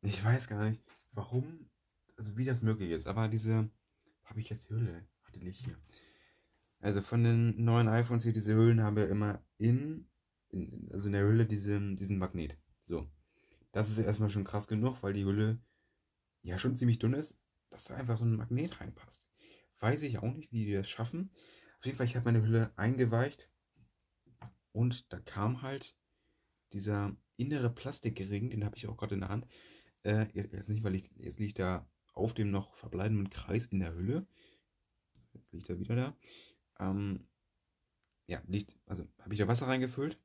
ich 0.01 0.23
weiß 0.23 0.47
gar 0.47 0.63
nicht, 0.67 0.83
warum, 1.11 1.69
also 2.15 2.37
wie 2.37 2.45
das 2.45 2.61
möglich 2.61 2.91
ist, 2.91 3.07
aber 3.07 3.27
diese, 3.27 3.69
habe 4.23 4.39
ich 4.39 4.49
jetzt 4.49 4.69
die 4.69 4.73
Hülle? 4.73 5.07
Ach, 5.23 5.31
die 5.31 5.51
hier. 5.51 5.77
Also 6.79 7.01
von 7.01 7.23
den 7.23 7.63
neuen 7.63 7.87
iPhones 7.87 8.23
hier, 8.23 8.33
diese 8.33 8.53
Hüllen 8.53 8.83
haben 8.83 8.95
wir 8.95 9.09
immer 9.09 9.43
in, 9.57 10.07
in, 10.49 10.89
also 10.93 11.07
in 11.07 11.13
der 11.13 11.23
Hülle 11.23 11.45
diesen, 11.45 11.95
diesen 11.95 12.17
Magnet. 12.17 12.57
So. 12.85 13.09
Das 13.71 13.89
ist 13.89 13.97
erstmal 13.97 14.29
schon 14.29 14.43
krass 14.43 14.67
genug, 14.67 15.01
weil 15.01 15.13
die 15.13 15.25
Hülle 15.25 15.59
ja 16.43 16.57
schon 16.57 16.77
ziemlich 16.77 16.99
dünn 16.99 17.13
ist, 17.13 17.39
dass 17.69 17.85
da 17.85 17.95
einfach 17.95 18.17
so 18.17 18.25
ein 18.25 18.35
Magnet 18.35 18.79
reinpasst. 18.79 19.27
Weiß 19.79 20.01
ich 20.03 20.19
auch 20.19 20.33
nicht, 20.33 20.51
wie 20.51 20.65
die 20.65 20.73
das 20.73 20.89
schaffen. 20.89 21.31
Auf 21.79 21.85
jeden 21.85 21.97
Fall, 21.97 22.05
ich 22.05 22.15
habe 22.15 22.25
meine 22.25 22.41
Hülle 22.41 22.71
eingeweicht 22.75 23.49
und 24.71 25.11
da 25.11 25.19
kam 25.19 25.61
halt 25.61 25.95
dieser 26.73 27.15
innere 27.35 27.69
Plastikring, 27.69 28.49
den 28.49 28.65
habe 28.65 28.77
ich 28.77 28.87
auch 28.87 28.97
gerade 28.97 29.15
in 29.15 29.21
der 29.21 29.29
Hand, 29.29 29.47
äh, 30.03 30.27
jetzt 30.33 30.69
nicht, 30.69 30.83
weil 30.83 30.95
ich 30.95 31.09
jetzt 31.17 31.39
liegt 31.39 31.59
da 31.59 31.87
auf 32.13 32.33
dem 32.33 32.51
noch 32.51 32.73
verbleibenden 32.75 33.29
Kreis 33.29 33.67
in 33.67 33.79
der 33.79 33.93
Hülle. 33.93 34.25
Jetzt 35.33 35.51
liegt 35.53 35.69
er 35.69 35.79
wieder 35.79 35.95
da. 35.95 36.17
Ähm, 36.79 37.27
ja, 38.27 38.41
liegt, 38.47 38.75
also 38.85 39.07
habe 39.19 39.33
ich 39.33 39.39
da 39.39 39.47
Wasser 39.47 39.67
reingefüllt. 39.67 40.17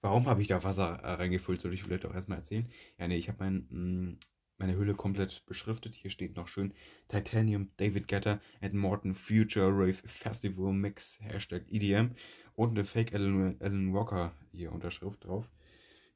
Warum 0.00 0.26
habe 0.26 0.42
ich 0.42 0.48
da 0.48 0.62
Wasser 0.64 0.98
äh, 1.02 1.12
reingefüllt? 1.12 1.60
Soll 1.60 1.72
ich 1.72 1.82
vielleicht 1.82 2.04
auch 2.06 2.14
erstmal 2.14 2.38
erzählen? 2.38 2.70
Ja, 2.98 3.08
nee, 3.08 3.16
ich 3.16 3.28
habe 3.28 3.38
mein, 3.40 3.66
mm, 3.70 4.18
meine 4.58 4.76
Hülle 4.76 4.94
komplett 4.94 5.44
beschriftet. 5.46 5.94
Hier 5.94 6.10
steht 6.10 6.36
noch 6.36 6.48
schön 6.48 6.74
Titanium, 7.08 7.70
David 7.76 8.08
Guetta 8.08 8.40
and 8.60 8.74
Morton 8.74 9.14
Future 9.14 9.68
Rave 9.68 9.94
Festival 9.94 10.72
Mix, 10.72 11.18
Hashtag 11.20 11.64
EDM 11.70 12.14
und 12.54 12.70
eine 12.70 12.84
Fake 12.84 13.14
Alan, 13.14 13.56
Alan 13.60 13.94
Walker 13.94 14.32
hier 14.52 14.72
Unterschrift 14.72 15.24
drauf 15.24 15.48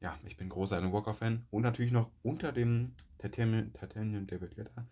ja, 0.01 0.18
ich 0.24 0.36
bin 0.36 0.49
großer 0.49 0.76
Alan 0.76 0.92
Walker-Fan. 0.92 1.47
Und 1.51 1.62
natürlich 1.62 1.92
noch 1.92 2.11
unter 2.22 2.53
dem 2.53 2.94
Titanium, 3.18 4.26
David 4.26 4.57
Guetta. 4.57 4.86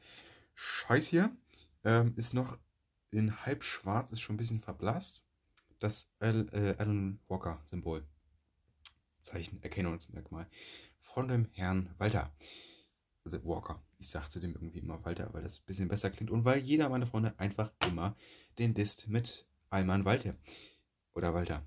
Scheiß 0.55 1.07
hier. 1.07 1.37
Ähm, 1.85 2.15
ist 2.17 2.35
noch 2.35 2.59
in 3.11 3.45
halb 3.45 3.65
schwarz, 3.65 4.13
ist 4.13 4.21
schon 4.21 4.35
ein 4.35 4.39
bisschen 4.39 4.61
verblasst. 4.61 5.25
Das 5.79 6.09
äh, 6.21 6.75
Alan 6.79 7.21
Walker-Symbol. 7.29 8.07
Zeichen, 9.21 9.63
Erkennungsmerkmal. 9.63 10.47
Von 10.99 11.29
dem 11.29 11.49
Herrn 11.53 11.95
Walter. 11.99 12.35
Also 13.25 13.45
Walker. 13.45 13.83
Ich 13.99 14.09
sage 14.09 14.29
zu 14.29 14.41
dem 14.41 14.55
irgendwie 14.55 14.81
immer 14.81 15.05
Walter, 15.05 15.33
weil 15.33 15.43
das 15.43 15.59
ein 15.59 15.67
bisschen 15.67 15.89
besser 15.89 16.11
klingt. 16.11 16.31
Und 16.31 16.45
weil 16.45 16.61
jeder 16.61 16.89
meiner 16.89 17.07
Freunde 17.07 17.35
einfach 17.39 17.73
immer 17.87 18.17
den 18.59 18.75
Dist 18.75 19.09
mit 19.09 19.47
Alman 19.71 20.05
Walter. 20.05 20.35
Oder 21.15 21.33
Walter. 21.35 21.63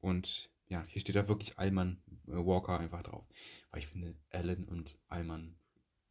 Und 0.00 0.50
ja, 0.68 0.84
hier 0.86 1.00
steht 1.00 1.16
da 1.16 1.28
wirklich 1.28 1.58
Alman 1.58 2.00
äh, 2.26 2.32
Walker 2.32 2.78
einfach 2.78 3.02
drauf. 3.02 3.26
Weil 3.70 3.80
ich 3.80 3.86
finde, 3.86 4.14
Alan 4.30 4.64
und 4.64 4.98
Alman 5.08 5.56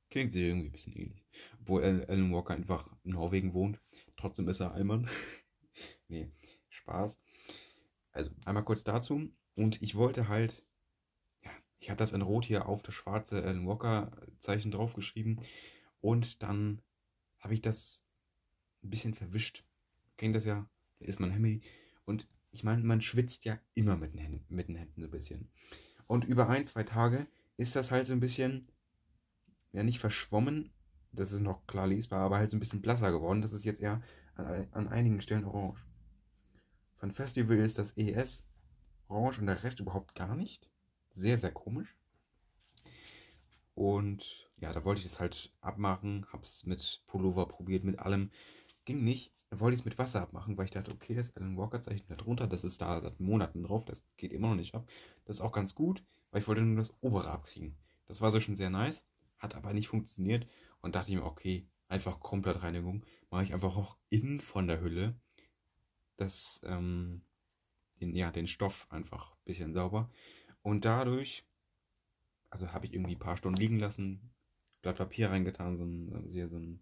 klingt 0.09 0.31
sie 0.31 0.47
irgendwie 0.47 0.69
ein 0.69 0.71
bisschen 0.71 0.93
ähnlich. 0.93 1.25
Obwohl 1.61 1.83
Alan 1.83 2.33
Walker 2.33 2.53
einfach 2.53 2.89
in 3.03 3.11
Norwegen 3.11 3.53
wohnt. 3.53 3.79
Trotzdem 4.15 4.47
ist 4.49 4.59
er 4.59 4.73
Alman. 4.73 5.09
nee, 6.07 6.31
Spaß. 6.69 7.19
Also 8.11 8.31
einmal 8.45 8.63
kurz 8.63 8.83
dazu. 8.83 9.31
Und 9.55 9.81
ich 9.81 9.95
wollte 9.95 10.27
halt, 10.27 10.65
ja, 11.43 11.51
ich 11.79 11.89
habe 11.89 11.97
das 11.97 12.13
in 12.13 12.21
Rot 12.21 12.45
hier 12.45 12.67
auf 12.67 12.81
das 12.81 12.95
schwarze 12.95 13.43
Alan 13.43 13.67
Walker 13.67 14.11
Zeichen 14.39 14.71
draufgeschrieben. 14.71 15.41
Und 16.01 16.41
dann 16.41 16.81
habe 17.39 17.53
ich 17.53 17.61
das 17.61 18.03
ein 18.83 18.89
bisschen 18.89 19.13
verwischt. 19.13 19.63
Kennt 20.17 20.35
das 20.35 20.45
ja? 20.45 20.67
Da 20.99 21.05
ist 21.05 21.19
mein 21.19 21.31
Handy. 21.31 21.61
Und 22.05 22.27
ich 22.51 22.63
meine, 22.63 22.83
man 22.83 23.01
schwitzt 23.01 23.45
ja 23.45 23.59
immer 23.73 23.97
mit 23.97 24.13
den, 24.13 24.21
Händen, 24.21 24.45
mit 24.49 24.67
den 24.67 24.75
Händen 24.75 25.01
so 25.01 25.07
ein 25.07 25.11
bisschen. 25.11 25.49
Und 26.07 26.25
über 26.25 26.49
ein, 26.49 26.65
zwei 26.65 26.83
Tage 26.83 27.27
ist 27.57 27.75
das 27.75 27.91
halt 27.91 28.05
so 28.05 28.13
ein 28.13 28.19
bisschen, 28.19 28.67
ja 29.73 29.83
nicht 29.83 29.99
verschwommen, 29.99 30.71
das 31.11 31.31
ist 31.31 31.41
noch 31.41 31.65
klar 31.67 31.87
lesbar, 31.87 32.21
aber 32.21 32.37
halt 32.37 32.49
so 32.49 32.57
ein 32.57 32.59
bisschen 32.59 32.81
blasser 32.81 33.11
geworden. 33.11 33.41
Das 33.41 33.53
ist 33.53 33.63
jetzt 33.63 33.81
eher 33.81 34.01
an, 34.35 34.67
an 34.71 34.87
einigen 34.87 35.21
Stellen 35.21 35.45
orange. 35.45 35.85
Von 36.95 37.11
Festival 37.11 37.57
ist 37.57 37.77
das 37.77 37.91
ES. 37.97 38.43
orange 39.07 39.39
und 39.39 39.47
der 39.47 39.63
Rest 39.63 39.79
überhaupt 39.79 40.15
gar 40.15 40.35
nicht. 40.35 40.69
Sehr, 41.09 41.37
sehr 41.37 41.51
komisch. 41.51 41.95
Und 43.73 44.49
ja, 44.59 44.73
da 44.73 44.83
wollte 44.83 44.99
ich 44.99 45.05
es 45.05 45.19
halt 45.19 45.51
abmachen, 45.61 46.25
hab's 46.31 46.65
mit 46.65 47.03
Pullover 47.07 47.47
probiert, 47.47 47.83
mit 47.83 47.99
allem. 47.99 48.31
Ging 48.88 49.03
nicht. 49.03 49.33
Dann 49.49 49.59
wollte 49.59 49.75
ich 49.75 49.81
es 49.81 49.85
mit 49.85 49.97
Wasser 49.97 50.21
abmachen, 50.21 50.57
weil 50.57 50.63
ich 50.63 50.71
dachte, 50.71 50.91
okay, 50.91 51.13
das 51.13 51.35
Alan 51.35 51.57
Walker 51.57 51.81
Zeichen 51.81 52.07
da 52.07 52.15
drunter, 52.15 52.47
das 52.47 52.63
ist 52.63 52.81
da 52.81 53.01
seit 53.01 53.19
Monaten 53.19 53.63
drauf, 53.63 53.83
das 53.83 54.05
geht 54.15 54.31
immer 54.31 54.47
noch 54.47 54.55
nicht 54.55 54.75
ab. 54.75 54.89
Das 55.25 55.35
ist 55.35 55.41
auch 55.41 55.51
ganz 55.51 55.75
gut, 55.75 56.05
weil 56.31 56.41
ich 56.41 56.47
wollte 56.47 56.61
nur 56.61 56.77
das 56.77 56.93
obere 57.01 57.29
abkriegen. 57.29 57.75
Das 58.05 58.21
war 58.21 58.31
so 58.31 58.39
schon 58.39 58.55
sehr 58.55 58.69
nice, 58.69 59.05
hat 59.39 59.55
aber 59.55 59.73
nicht 59.73 59.89
funktioniert 59.89 60.47
und 60.79 60.95
dachte 60.95 61.11
ich 61.11 61.17
mir, 61.17 61.25
okay, 61.25 61.67
einfach 61.89 62.21
komplett 62.21 62.63
Reinigung. 62.63 63.05
Mache 63.29 63.43
ich 63.43 63.53
einfach 63.53 63.75
auch 63.75 63.97
innen 64.09 64.39
von 64.39 64.67
der 64.67 64.79
Hülle 64.79 65.19
das, 66.15 66.61
ähm, 66.63 67.23
den, 67.99 68.15
ja, 68.15 68.31
den 68.31 68.47
Stoff 68.47 68.88
einfach 68.89 69.31
ein 69.31 69.43
bisschen 69.43 69.73
sauber. 69.73 70.09
Und 70.61 70.85
dadurch, 70.85 71.45
also 72.49 72.71
habe 72.71 72.85
ich 72.85 72.93
irgendwie 72.93 73.15
ein 73.15 73.19
paar 73.19 73.35
Stunden 73.35 73.59
liegen 73.59 73.79
lassen, 73.79 74.33
Blatt 74.81 74.95
Papier 74.95 75.29
reingetan, 75.29 75.75
so 75.75 75.83
ein, 75.83 76.49
so 76.49 76.55
ein, 76.55 76.81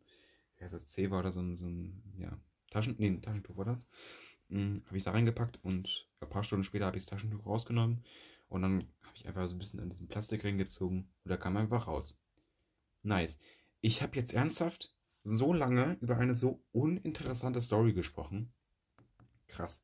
das, 0.70 0.88
Zewa 0.88 1.20
oder 1.20 1.32
so 1.32 1.42
ein, 1.42 1.58
so 1.58 1.66
ein, 1.66 2.04
ja, 2.18 2.38
Taschen, 2.70 2.96
nee, 2.98 3.08
ein 3.08 3.22
Taschentuch 3.22 3.58
war 3.58 3.66
das. 3.66 3.88
Hm, 4.50 4.84
habe 4.86 4.98
ich 4.98 5.04
da 5.04 5.12
reingepackt 5.12 5.60
und 5.64 6.08
ein 6.20 6.30
paar 6.30 6.44
Stunden 6.44 6.64
später 6.64 6.86
habe 6.86 6.98
ich 6.98 7.06
das 7.06 7.10
Taschentuch 7.12 7.46
rausgenommen 7.46 8.04
und 8.48 8.62
dann 8.62 8.88
habe 9.04 9.16
ich 9.16 9.28
einfach 9.28 9.48
so 9.48 9.56
ein 9.56 9.60
bisschen 9.60 9.80
an 9.80 9.90
diesen 9.90 10.08
Plastikring 10.08 10.58
gezogen 10.58 11.10
und 11.24 11.30
da 11.30 11.38
kam 11.38 11.58
einfach 11.58 11.88
raus. 11.88 12.16
Nice. 13.04 13.40
Ich 13.82 14.02
habe 14.02 14.16
jetzt 14.16 14.34
ernsthaft 14.34 14.96
so 15.24 15.54
lange 15.54 15.98
über 16.02 16.18
eine 16.18 16.36
so 16.36 16.64
uninteressante 16.72 17.62
Story 17.62 17.94
gesprochen. 17.94 18.54
Krass. 19.48 19.84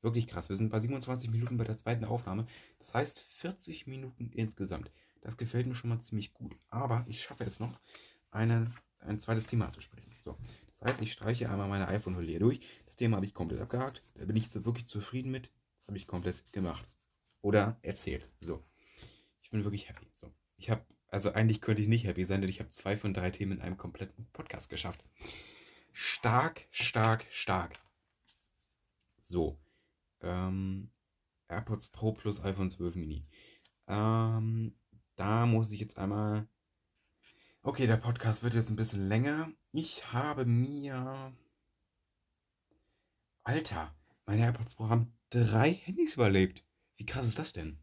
Wirklich 0.00 0.26
krass. 0.26 0.48
Wir 0.48 0.56
sind 0.56 0.70
bei 0.70 0.78
27 0.78 1.30
Minuten 1.30 1.56
bei 1.56 1.64
der 1.64 1.76
zweiten 1.76 2.04
Aufnahme. 2.04 2.46
Das 2.78 2.94
heißt 2.94 3.20
40 3.20 3.86
Minuten 3.86 4.30
insgesamt. 4.32 4.90
Das 5.20 5.36
gefällt 5.36 5.66
mir 5.66 5.74
schon 5.74 5.90
mal 5.90 6.00
ziemlich 6.00 6.32
gut. 6.34 6.56
Aber 6.68 7.04
ich 7.08 7.20
schaffe 7.20 7.44
es 7.44 7.60
noch, 7.60 7.80
eine, 8.30 8.72
ein 9.00 9.20
zweites 9.20 9.46
Thema 9.46 9.72
zu 9.72 9.80
sprechen. 9.80 10.12
So. 10.20 10.36
Das 10.80 10.90
heißt, 10.90 11.02
ich 11.02 11.12
streiche 11.12 11.50
einmal 11.50 11.68
meine 11.68 11.88
iPhone-Hülle 11.88 12.28
hier 12.28 12.40
durch. 12.40 12.60
Das 12.86 12.96
Thema 12.96 13.16
habe 13.16 13.26
ich 13.26 13.34
komplett 13.34 13.60
abgehakt. 13.60 14.02
Da 14.14 14.24
bin 14.24 14.36
ich 14.36 14.54
wirklich 14.64 14.86
zufrieden 14.86 15.30
mit. 15.30 15.50
Das 15.78 15.88
habe 15.88 15.96
ich 15.96 16.06
komplett 16.06 16.52
gemacht. 16.52 16.88
Oder 17.40 17.78
erzählt. 17.82 18.28
So. 18.40 18.62
Ich 19.42 19.50
bin 19.50 19.64
wirklich 19.64 19.88
happy. 19.88 20.06
So. 20.14 20.30
Ich 20.56 20.70
habe, 20.70 20.84
also 21.08 21.32
eigentlich 21.32 21.60
könnte 21.60 21.82
ich 21.82 21.88
nicht 21.88 22.04
happy 22.04 22.24
sein, 22.24 22.40
denn 22.40 22.50
ich 22.50 22.60
habe 22.60 22.70
zwei 22.70 22.96
von 22.96 23.14
drei 23.14 23.30
Themen 23.30 23.52
in 23.52 23.60
einem 23.60 23.76
kompletten 23.76 24.26
Podcast 24.32 24.68
geschafft. 24.70 25.04
Stark, 25.92 26.66
stark, 26.70 27.26
stark. 27.30 27.74
So. 29.18 29.58
Ähm, 30.20 30.90
AirPods 31.48 31.88
Pro 31.88 32.12
plus 32.12 32.42
iPhone 32.44 32.70
12 32.70 32.96
Mini. 32.96 33.24
Ähm, 33.86 34.74
da 35.16 35.46
muss 35.46 35.72
ich 35.72 35.80
jetzt 35.80 35.98
einmal. 35.98 36.46
Okay, 37.68 37.86
der 37.86 37.98
Podcast 37.98 38.42
wird 38.42 38.54
jetzt 38.54 38.70
ein 38.70 38.76
bisschen 38.76 39.08
länger. 39.08 39.52
Ich 39.72 40.10
habe 40.14 40.46
mir. 40.46 41.34
Alter, 43.42 43.94
meine 44.24 44.40
AirPods 44.44 44.74
Pro 44.74 44.88
haben 44.88 45.12
drei 45.28 45.74
Handys 45.74 46.14
überlebt. 46.14 46.64
Wie 46.96 47.04
krass 47.04 47.26
ist 47.26 47.38
das 47.38 47.52
denn? 47.52 47.78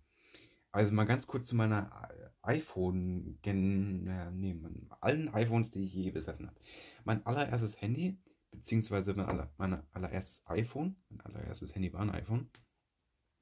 Also 0.72 0.92
mal 0.92 1.04
ganz 1.04 1.28
kurz 1.28 1.46
zu 1.50 1.56
meiner 1.56 2.10
iPhone, 2.42 3.38
gen, 3.44 4.08
äh, 4.08 4.32
nee, 4.32 4.60
allen 5.02 5.30
iPhones, 5.30 5.70
die 5.70 5.86
ich 5.86 5.94
je 5.94 6.10
besessen 6.10 6.48
habe. 6.48 6.60
Mein 7.04 7.24
allererstes 7.24 7.80
Handy, 7.80 8.18
beziehungsweise 8.50 9.14
mein, 9.14 9.28
aller, 9.28 9.52
mein 9.60 9.84
allererstes 9.92 10.42
iPhone, 10.48 10.96
mein 11.10 11.22
allererstes 11.22 11.76
Handy 11.76 11.94
war 11.94 12.02
ein 12.02 12.10
iPhone, 12.10 12.50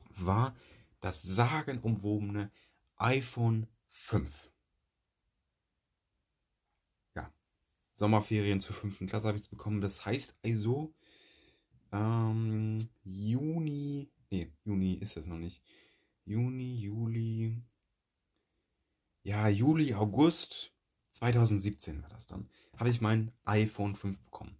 war 0.09 0.57
das 0.99 1.21
sagenumwobene 1.21 2.51
iPhone 2.97 3.67
5. 3.87 4.49
Ja, 7.15 7.31
Sommerferien 7.93 8.61
zur 8.61 8.75
5. 8.75 9.05
Klasse 9.07 9.27
habe 9.27 9.37
ich 9.37 9.43
es 9.43 9.49
bekommen. 9.49 9.81
Das 9.81 10.05
heißt 10.05 10.35
also, 10.43 10.93
ähm, 11.91 12.77
Juni, 13.03 14.09
nee, 14.31 14.51
Juni 14.65 14.95
ist 14.95 15.17
es 15.17 15.27
noch 15.27 15.37
nicht. 15.37 15.61
Juni, 16.25 16.77
Juli, 16.77 17.61
ja, 19.23 19.47
Juli, 19.47 19.93
August 19.93 20.73
2017 21.11 22.01
war 22.01 22.09
das 22.09 22.27
dann, 22.27 22.49
habe 22.77 22.89
ich 22.89 23.01
mein 23.01 23.31
iPhone 23.45 23.95
5 23.95 24.19
bekommen. 24.19 24.57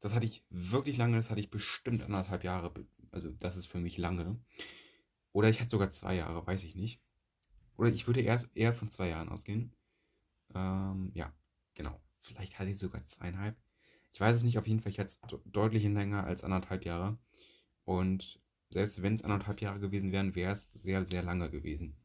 Das 0.00 0.14
hatte 0.14 0.26
ich 0.26 0.44
wirklich 0.50 0.96
lange, 0.96 1.16
das 1.16 1.30
hatte 1.30 1.40
ich 1.40 1.50
bestimmt 1.50 2.02
anderthalb 2.02 2.44
Jahre, 2.44 2.72
also 3.10 3.30
das 3.30 3.56
ist 3.56 3.66
für 3.66 3.80
mich 3.80 3.98
lange. 3.98 4.38
Oder 5.32 5.48
ich 5.48 5.60
hatte 5.60 5.70
sogar 5.70 5.90
zwei 5.90 6.14
Jahre, 6.14 6.46
weiß 6.46 6.64
ich 6.64 6.74
nicht. 6.74 7.00
Oder 7.76 7.90
ich 7.90 8.06
würde 8.06 8.20
erst 8.20 8.48
eher 8.54 8.72
von 8.72 8.90
zwei 8.90 9.08
Jahren 9.08 9.28
ausgehen. 9.28 9.72
Ähm, 10.54 11.10
ja, 11.14 11.32
genau. 11.74 12.00
Vielleicht 12.28 12.58
hatte 12.58 12.70
ich 12.70 12.78
sogar 12.78 13.04
zweieinhalb. 13.04 13.56
Ich 14.12 14.20
weiß 14.20 14.36
es 14.36 14.42
nicht, 14.42 14.58
auf 14.58 14.66
jeden 14.66 14.80
Fall, 14.80 14.92
es 14.96 15.20
deutlich 15.46 15.84
länger 15.84 16.24
als 16.24 16.44
anderthalb 16.44 16.84
Jahre. 16.84 17.18
Und 17.84 18.40
selbst 18.70 19.02
wenn 19.02 19.14
es 19.14 19.24
anderthalb 19.24 19.60
Jahre 19.62 19.80
gewesen 19.80 20.12
wären, 20.12 20.34
wäre 20.34 20.52
es 20.52 20.68
sehr, 20.74 21.04
sehr 21.06 21.22
lange 21.22 21.50
gewesen. 21.50 21.96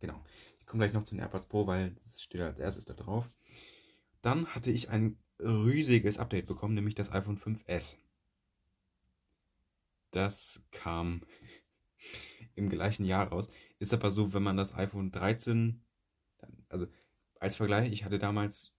Genau. 0.00 0.22
Ich 0.58 0.66
komme 0.66 0.82
gleich 0.82 0.92
noch 0.92 1.04
zu 1.04 1.14
den 1.14 1.20
AirPods 1.20 1.46
Pro, 1.46 1.66
weil 1.66 1.92
das 2.02 2.22
steht 2.22 2.40
als 2.40 2.58
erstes 2.58 2.84
da 2.84 2.94
drauf. 2.94 3.30
Dann 4.20 4.46
hatte 4.48 4.70
ich 4.70 4.90
ein 4.90 5.18
riesiges 5.38 6.18
Update 6.18 6.46
bekommen, 6.46 6.74
nämlich 6.74 6.94
das 6.94 7.10
iPhone 7.10 7.38
5S. 7.38 7.96
Das 10.10 10.62
kam 10.72 11.22
im 12.54 12.68
gleichen 12.68 13.04
Jahr 13.04 13.28
raus. 13.28 13.48
Ist 13.78 13.94
aber 13.94 14.10
so, 14.10 14.34
wenn 14.34 14.42
man 14.42 14.56
das 14.56 14.74
iPhone 14.74 15.10
13, 15.10 15.82
also 16.68 16.86
als 17.40 17.56
Vergleich, 17.56 17.90
ich 17.92 18.04
hatte 18.04 18.18
damals 18.18 18.72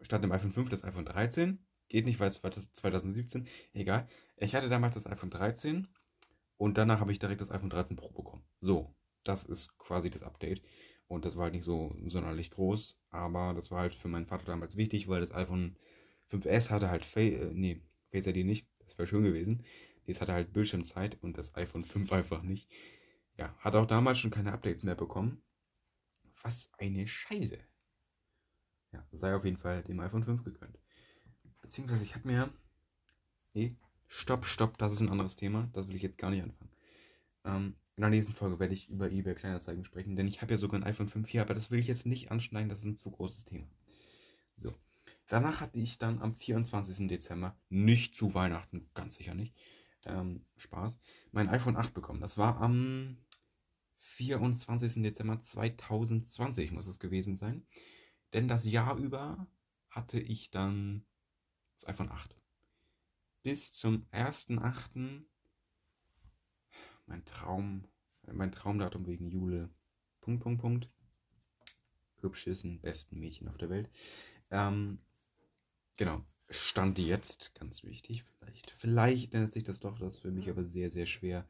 statt 0.00 0.22
dem 0.22 0.32
iPhone 0.32 0.52
5 0.52 0.68
das 0.68 0.84
iPhone 0.84 1.04
13. 1.04 1.64
Geht 1.88 2.04
nicht, 2.04 2.20
weil 2.20 2.28
es 2.28 2.42
war 2.42 2.50
das 2.50 2.72
2017. 2.74 3.48
Egal. 3.72 4.08
Ich 4.36 4.54
hatte 4.54 4.68
damals 4.68 4.94
das 4.94 5.06
iPhone 5.06 5.30
13 5.30 5.88
und 6.56 6.76
danach 6.76 7.00
habe 7.00 7.12
ich 7.12 7.18
direkt 7.18 7.40
das 7.40 7.50
iPhone 7.50 7.70
13 7.70 7.96
Pro 7.96 8.10
bekommen. 8.10 8.44
So, 8.60 8.94
das 9.24 9.44
ist 9.44 9.78
quasi 9.78 10.10
das 10.10 10.22
Update. 10.22 10.62
Und 11.06 11.24
das 11.24 11.36
war 11.36 11.44
halt 11.44 11.54
nicht 11.54 11.64
so 11.64 11.96
sonderlich 12.06 12.50
groß, 12.50 13.00
aber 13.08 13.54
das 13.54 13.70
war 13.70 13.80
halt 13.80 13.94
für 13.94 14.08
meinen 14.08 14.26
Vater 14.26 14.44
damals 14.44 14.76
wichtig, 14.76 15.08
weil 15.08 15.20
das 15.20 15.34
iPhone 15.34 15.76
5S 16.30 16.68
hatte 16.68 16.90
halt 16.90 17.06
Fa 17.06 17.20
äh, 17.20 17.50
nee, 17.54 17.80
Face 18.10 18.26
ID 18.26 18.44
nicht. 18.44 18.68
Das 18.80 18.98
wäre 18.98 19.06
schön 19.06 19.24
gewesen. 19.24 19.64
Es 20.06 20.20
hatte 20.20 20.32
halt 20.32 20.52
Bildschirmzeit 20.52 21.22
und 21.22 21.38
das 21.38 21.54
iPhone 21.54 21.84
5 21.84 22.12
einfach 22.12 22.42
nicht. 22.42 22.70
Ja, 23.38 23.54
hat 23.58 23.76
auch 23.76 23.86
damals 23.86 24.18
schon 24.18 24.30
keine 24.30 24.52
Updates 24.52 24.84
mehr 24.84 24.94
bekommen. 24.94 25.42
Was 26.42 26.70
eine 26.78 27.06
Scheiße. 27.06 27.58
Ja, 28.92 29.04
sei 29.12 29.34
auf 29.34 29.44
jeden 29.44 29.58
Fall 29.58 29.82
dem 29.82 30.00
iPhone 30.00 30.24
5 30.24 30.44
gegönnt. 30.44 30.78
Beziehungsweise 31.62 32.02
ich 32.02 32.14
habe 32.14 32.26
mir. 32.26 32.52
Nee, 33.54 33.76
stopp, 34.06 34.46
stopp, 34.46 34.78
das 34.78 34.92
ist 34.92 35.00
ein 35.00 35.10
anderes 35.10 35.36
Thema. 35.36 35.68
Das 35.72 35.88
will 35.88 35.96
ich 35.96 36.02
jetzt 36.02 36.18
gar 36.18 36.30
nicht 36.30 36.42
anfangen. 36.42 36.70
Ähm, 37.44 37.76
in 37.96 38.02
der 38.02 38.10
nächsten 38.10 38.32
Folge 38.32 38.60
werde 38.60 38.74
ich 38.74 38.88
über 38.88 39.10
eBay 39.10 39.34
Kleinanzeigen 39.34 39.84
sprechen, 39.84 40.14
denn 40.14 40.28
ich 40.28 40.40
habe 40.40 40.52
ja 40.52 40.58
sogar 40.58 40.78
ein 40.78 40.84
iPhone 40.84 41.08
5 41.08 41.26
hier, 41.28 41.42
aber 41.42 41.54
das 41.54 41.70
will 41.70 41.80
ich 41.80 41.88
jetzt 41.88 42.06
nicht 42.06 42.30
anschneiden, 42.30 42.68
das 42.68 42.78
ist 42.80 42.84
ein 42.84 42.96
zu 42.96 43.10
großes 43.10 43.44
Thema. 43.44 43.66
So. 44.54 44.72
Danach 45.26 45.60
hatte 45.60 45.78
ich 45.78 45.98
dann 45.98 46.22
am 46.22 46.36
24. 46.36 47.08
Dezember, 47.08 47.56
nicht 47.68 48.14
zu 48.14 48.34
Weihnachten, 48.34 48.88
ganz 48.94 49.16
sicher 49.16 49.34
nicht, 49.34 49.54
ähm, 50.04 50.44
Spaß, 50.56 50.98
mein 51.32 51.48
iPhone 51.48 51.76
8 51.76 51.92
bekommen. 51.92 52.20
Das 52.20 52.38
war 52.38 52.60
am 52.60 53.18
24. 53.98 55.02
Dezember 55.02 55.42
2020 55.42 56.70
muss 56.70 56.86
es 56.86 57.00
gewesen 57.00 57.36
sein. 57.36 57.66
Denn 58.32 58.48
das 58.48 58.64
Jahr 58.64 58.96
über 58.96 59.46
hatte 59.90 60.18
ich 60.20 60.50
dann 60.50 61.04
das 61.74 61.88
iPhone 61.88 62.10
8. 62.10 62.36
Bis 63.42 63.72
zum 63.72 64.04
1.8 64.12 65.22
mein 67.06 67.24
Traum, 67.24 67.84
mein 68.30 68.52
Traumdatum 68.52 69.06
wegen 69.06 69.28
Jule. 69.28 69.70
Punkt, 70.20 70.42
Punkt, 70.42 70.60
Punkt. 70.60 70.88
Hübschesten, 72.20 72.80
besten 72.80 73.18
Mädchen 73.18 73.48
auf 73.48 73.56
der 73.56 73.70
Welt. 73.70 73.88
Ähm, 74.50 74.98
genau. 75.96 76.24
Stand 76.50 76.98
jetzt, 76.98 77.54
ganz 77.54 77.84
wichtig, 77.84 78.24
vielleicht, 78.38 78.70
vielleicht 78.78 79.34
nennt 79.34 79.52
sich 79.52 79.64
das 79.64 79.80
doch, 79.80 79.98
das 79.98 80.16
für 80.16 80.30
mich 80.30 80.48
aber 80.48 80.64
sehr, 80.64 80.88
sehr 80.88 81.04
schwer 81.04 81.46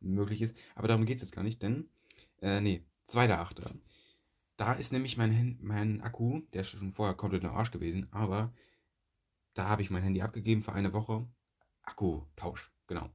möglich 0.00 0.42
ist. 0.42 0.56
Aber 0.74 0.88
darum 0.88 1.06
geht 1.06 1.16
es 1.16 1.22
jetzt 1.22 1.34
gar 1.34 1.44
nicht, 1.44 1.62
denn, 1.62 1.88
äh, 2.42 2.60
nee, 2.60 2.84
2.8. 3.08 3.62
Da 4.60 4.74
ist 4.74 4.92
nämlich 4.92 5.16
mein, 5.16 5.58
mein 5.62 6.02
Akku, 6.02 6.42
der 6.52 6.60
ist 6.60 6.68
schon 6.68 6.92
vorher 6.92 7.14
komplett 7.14 7.44
im 7.44 7.48
Arsch 7.48 7.70
gewesen, 7.70 8.12
aber 8.12 8.52
da 9.54 9.66
habe 9.66 9.80
ich 9.80 9.88
mein 9.88 10.02
Handy 10.02 10.20
abgegeben 10.20 10.60
für 10.60 10.74
eine 10.74 10.92
Woche. 10.92 11.26
Akkutausch, 11.80 12.70
genau. 12.86 13.08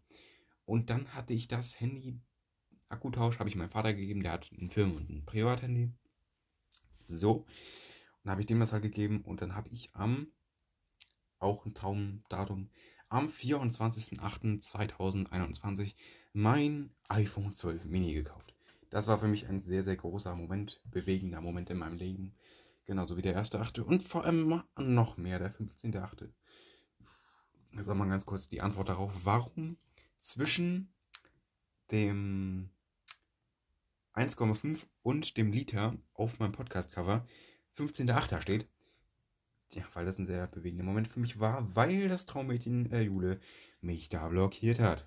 Und 0.65 0.89
dann 0.89 1.13
hatte 1.13 1.35
ich 1.35 1.47
das 1.47 1.79
Handy, 1.79 2.19
Akkutausch, 2.89 3.37
habe 3.37 3.47
ich 3.47 3.55
meinem 3.55 3.69
Vater 3.69 3.93
gegeben, 3.93 4.23
der 4.23 4.31
hat 4.31 4.51
ein 4.53 4.71
Firmen- 4.71 4.97
und 4.97 5.11
ein 5.11 5.23
Privathandy. 5.23 5.93
So. 7.05 7.45
Und 8.23 8.31
habe 8.31 8.41
ich 8.41 8.47
dem 8.47 8.59
das 8.59 8.73
halt 8.73 8.81
gegeben 8.81 9.21
und 9.21 9.43
dann 9.43 9.53
habe 9.53 9.69
ich 9.69 9.93
am, 9.93 10.29
auch 11.37 11.63
ein 11.67 11.75
Traumdatum, 11.75 12.71
am 13.07 13.27
24.08.2021 13.27 15.93
mein 16.33 16.89
iPhone 17.07 17.53
12 17.53 17.85
Mini 17.85 18.15
gekauft. 18.15 18.54
Das 18.95 19.07
war 19.07 19.19
für 19.19 19.27
mich 19.27 19.49
ein 19.49 19.59
sehr, 19.59 19.83
sehr 19.83 19.97
großer 19.97 20.33
Moment, 20.37 20.79
bewegender 20.85 21.41
Moment 21.41 21.69
in 21.69 21.77
meinem 21.77 21.97
Leben. 21.97 22.33
Genauso 22.85 23.17
wie 23.17 23.21
der 23.21 23.33
erste 23.33 23.59
Achte 23.59 23.83
und 23.83 24.01
vor 24.01 24.23
allem 24.23 24.63
noch 24.77 25.17
mehr 25.17 25.37
der 25.37 25.53
15.8. 25.53 26.29
Sag 27.77 27.97
mal 27.97 28.07
ganz 28.07 28.25
kurz 28.25 28.47
die 28.47 28.61
Antwort 28.61 28.87
darauf, 28.87 29.11
warum 29.25 29.75
zwischen 30.19 30.93
dem 31.91 32.69
1,5 34.13 34.85
und 35.03 35.35
dem 35.35 35.51
Liter 35.51 35.97
auf 36.13 36.39
meinem 36.39 36.53
Podcast-Cover 36.53 37.27
15.8. 37.77 38.41
steht. 38.41 38.69
Ja, 39.73 39.83
weil 39.93 40.05
das 40.05 40.19
ein 40.19 40.27
sehr 40.27 40.47
bewegender 40.47 40.85
Moment 40.85 41.09
für 41.09 41.19
mich 41.19 41.37
war, 41.37 41.75
weil 41.75 42.07
das 42.07 42.27
Traummädchen 42.27 42.89
äh, 42.93 43.01
Jule 43.01 43.41
mich 43.81 44.07
da 44.07 44.29
blockiert 44.29 44.79
hat. 44.79 45.05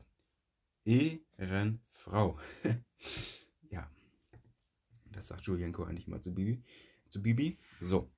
Ehrenfrau. 0.85 2.39
Das 5.19 5.27
sagt 5.27 5.43
Julienko 5.43 5.83
eigentlich 5.83 6.07
mal 6.07 6.21
zu 6.21 6.33
Bibi. 6.33 6.63
Zu 7.09 7.21
Bibi. 7.21 7.59
So. 7.81 8.09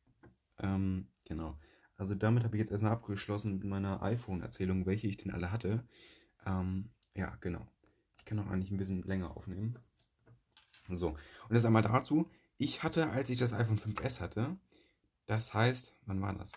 Ähm, 0.59 1.09
genau. 1.25 1.59
Also 1.97 2.15
damit 2.15 2.45
habe 2.45 2.57
ich 2.57 2.61
jetzt 2.61 2.71
erstmal 2.71 2.93
abgeschlossen 2.93 3.55
mit 3.55 3.65
meiner 3.65 4.03
iPhone-Erzählung, 4.03 4.85
welche 4.85 5.07
ich 5.07 5.17
denn 5.17 5.33
alle 5.33 5.51
hatte. 5.51 5.83
Ähm, 6.45 6.91
ja, 7.15 7.37
genau. 7.41 7.67
Ich 8.19 8.27
kann 8.27 8.39
auch 8.39 8.49
eigentlich 8.49 8.71
ein 8.71 8.77
bisschen 8.77 9.03
länger 9.03 9.35
aufnehmen. 9.35 9.79
So, 10.91 11.17
und 11.49 11.55
jetzt 11.55 11.65
einmal 11.65 11.83
dazu. 11.83 12.29
Ich 12.59 12.83
hatte, 12.83 13.09
als 13.09 13.31
ich 13.31 13.39
das 13.39 13.55
iPhone 13.55 13.79
5S 13.79 14.21
hatte, 14.21 14.59
das 15.25 15.55
heißt, 15.55 15.95
wann 16.05 16.21
war 16.21 16.35
das? 16.35 16.53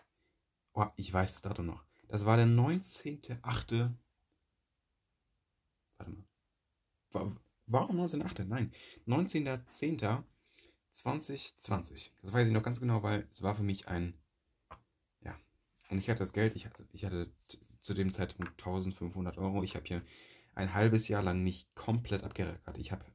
Oh, 0.74 0.88
ich 0.98 1.14
weiß 1.14 1.34
das 1.34 1.41
Datum 1.41 1.68
noch. 1.68 1.86
Das 2.10 2.26
war 2.26 2.36
der 2.36 2.48
19.8. 2.48 3.94
Warte 5.98 6.12
mal. 6.12 7.38
Warum 7.66 7.98
19.8.? 7.98 8.44
Nein, 8.44 8.74
19.10.2020. 10.94 12.12
Das 12.22 12.34
weiß 12.34 12.48
ich 12.48 12.54
noch 12.54 12.64
ganz 12.64 12.80
genau, 12.80 13.04
weil 13.04 13.28
es 13.32 13.41
war 13.41 13.56
für 13.56 13.64
mich 13.64 13.88
ein. 13.88 14.14
Ja. 15.22 15.36
Und 15.89 15.98
ich 15.98 16.10
hatte 16.10 16.20
das 16.20 16.34
Geld, 16.34 16.56
ich 16.56 16.66
hatte, 16.66 16.88
ich 16.91 17.06
hatte 17.06 17.32
zu 17.82 17.94
dem 17.94 18.14
Zeitpunkt 18.14 18.52
1500 18.54 19.38
Euro. 19.38 19.64
Ich 19.64 19.76
habe 19.76 19.86
hier 19.86 20.02
ein 20.56 20.74
halbes 20.74 21.08
Jahr 21.08 21.24
lang 21.24 21.44
nicht 21.44 21.74
komplett 21.76 22.24
abgerackert. 22.24 22.78
Ich 22.78 22.91
habe 22.91 23.06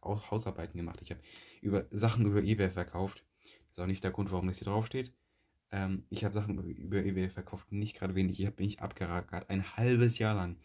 auch 0.00 0.30
Hausarbeiten 0.30 0.76
gemacht. 0.76 1.00
Ich 1.02 1.10
habe 1.10 1.20
über 1.60 1.86
Sachen 1.90 2.26
über 2.26 2.42
eBay 2.42 2.70
verkauft. 2.70 3.24
Das 3.42 3.78
ist 3.78 3.80
auch 3.80 3.86
nicht 3.86 4.04
der 4.04 4.10
Grund, 4.10 4.30
warum 4.30 4.48
das 4.48 4.58
hier 4.58 4.66
draufsteht. 4.66 5.12
Ähm, 5.70 6.04
ich 6.08 6.24
habe 6.24 6.34
Sachen 6.34 6.58
über 6.58 6.98
eBay 6.98 7.28
verkauft, 7.28 7.70
nicht 7.72 7.96
gerade 7.96 8.14
wenig. 8.14 8.40
Ich 8.40 8.46
habe 8.46 8.62
mich 8.62 8.80
abgerackert. 8.80 9.50
Ein 9.50 9.76
halbes 9.76 10.18
Jahr 10.18 10.34
lang. 10.34 10.56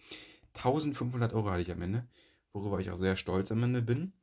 1500 0.56 1.34
Euro 1.34 1.50
hatte 1.50 1.62
ich 1.62 1.72
am 1.72 1.82
Ende, 1.82 2.08
worüber 2.52 2.80
ich 2.80 2.92
auch 2.92 2.98
sehr 2.98 3.16
stolz 3.16 3.52
am 3.52 3.64
Ende 3.64 3.82
bin. 3.82 4.14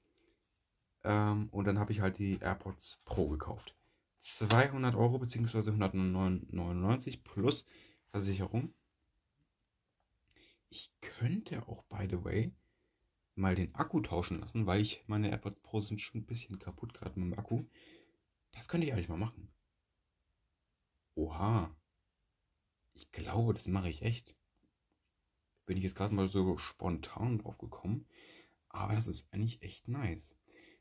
Ähm, 1.05 1.49
und 1.51 1.67
dann 1.67 1.79
habe 1.79 1.93
ich 1.93 2.01
halt 2.01 2.19
die 2.19 2.39
AirPods 2.41 3.03
Pro 3.05 3.29
gekauft. 3.29 3.77
200 4.19 4.95
Euro 4.95 5.19
bzw. 5.19 5.71
199 5.71 7.25
plus 7.25 7.67
Versicherung. 8.11 8.75
Ich 10.69 10.93
könnte 11.01 11.67
auch, 11.67 11.83
by 11.85 12.07
the 12.09 12.23
way, 12.25 12.53
mal 13.35 13.55
den 13.55 13.75
Akku 13.75 14.01
tauschen 14.01 14.41
lassen, 14.41 14.67
weil 14.67 14.83
ich 14.83 15.03
meine 15.07 15.31
AirPods 15.31 15.61
Pro 15.63 15.81
sind 15.81 16.01
schon 16.01 16.21
ein 16.21 16.27
bisschen 16.27 16.59
kaputt 16.59 16.95
gerade 16.95 17.19
mit 17.19 17.33
dem 17.33 17.39
Akku. 17.39 17.65
Das 18.53 18.69
könnte 18.69 18.87
ich 18.87 18.93
eigentlich 18.93 19.09
mal 19.09 19.17
machen. 19.17 19.49
Oha. 21.15 21.75
Ich 22.95 23.11
glaube, 23.13 23.55
das 23.55 23.67
mache 23.67 23.89
ich 23.89 24.03
echt. 24.03 24.35
Bin 25.67 25.77
ich 25.77 25.85
jetzt 25.85 25.97
gerade 25.97 26.15
mal 26.15 26.29
so 26.29 26.59
spontan 26.59 27.39
drauf 27.39 27.59
gekommen. 27.59 28.07
Aber 28.69 28.95
das 28.95 29.09
ist 29.09 29.33
eigentlich 29.33 29.63
echt 29.63 29.89
nice. 29.89 30.37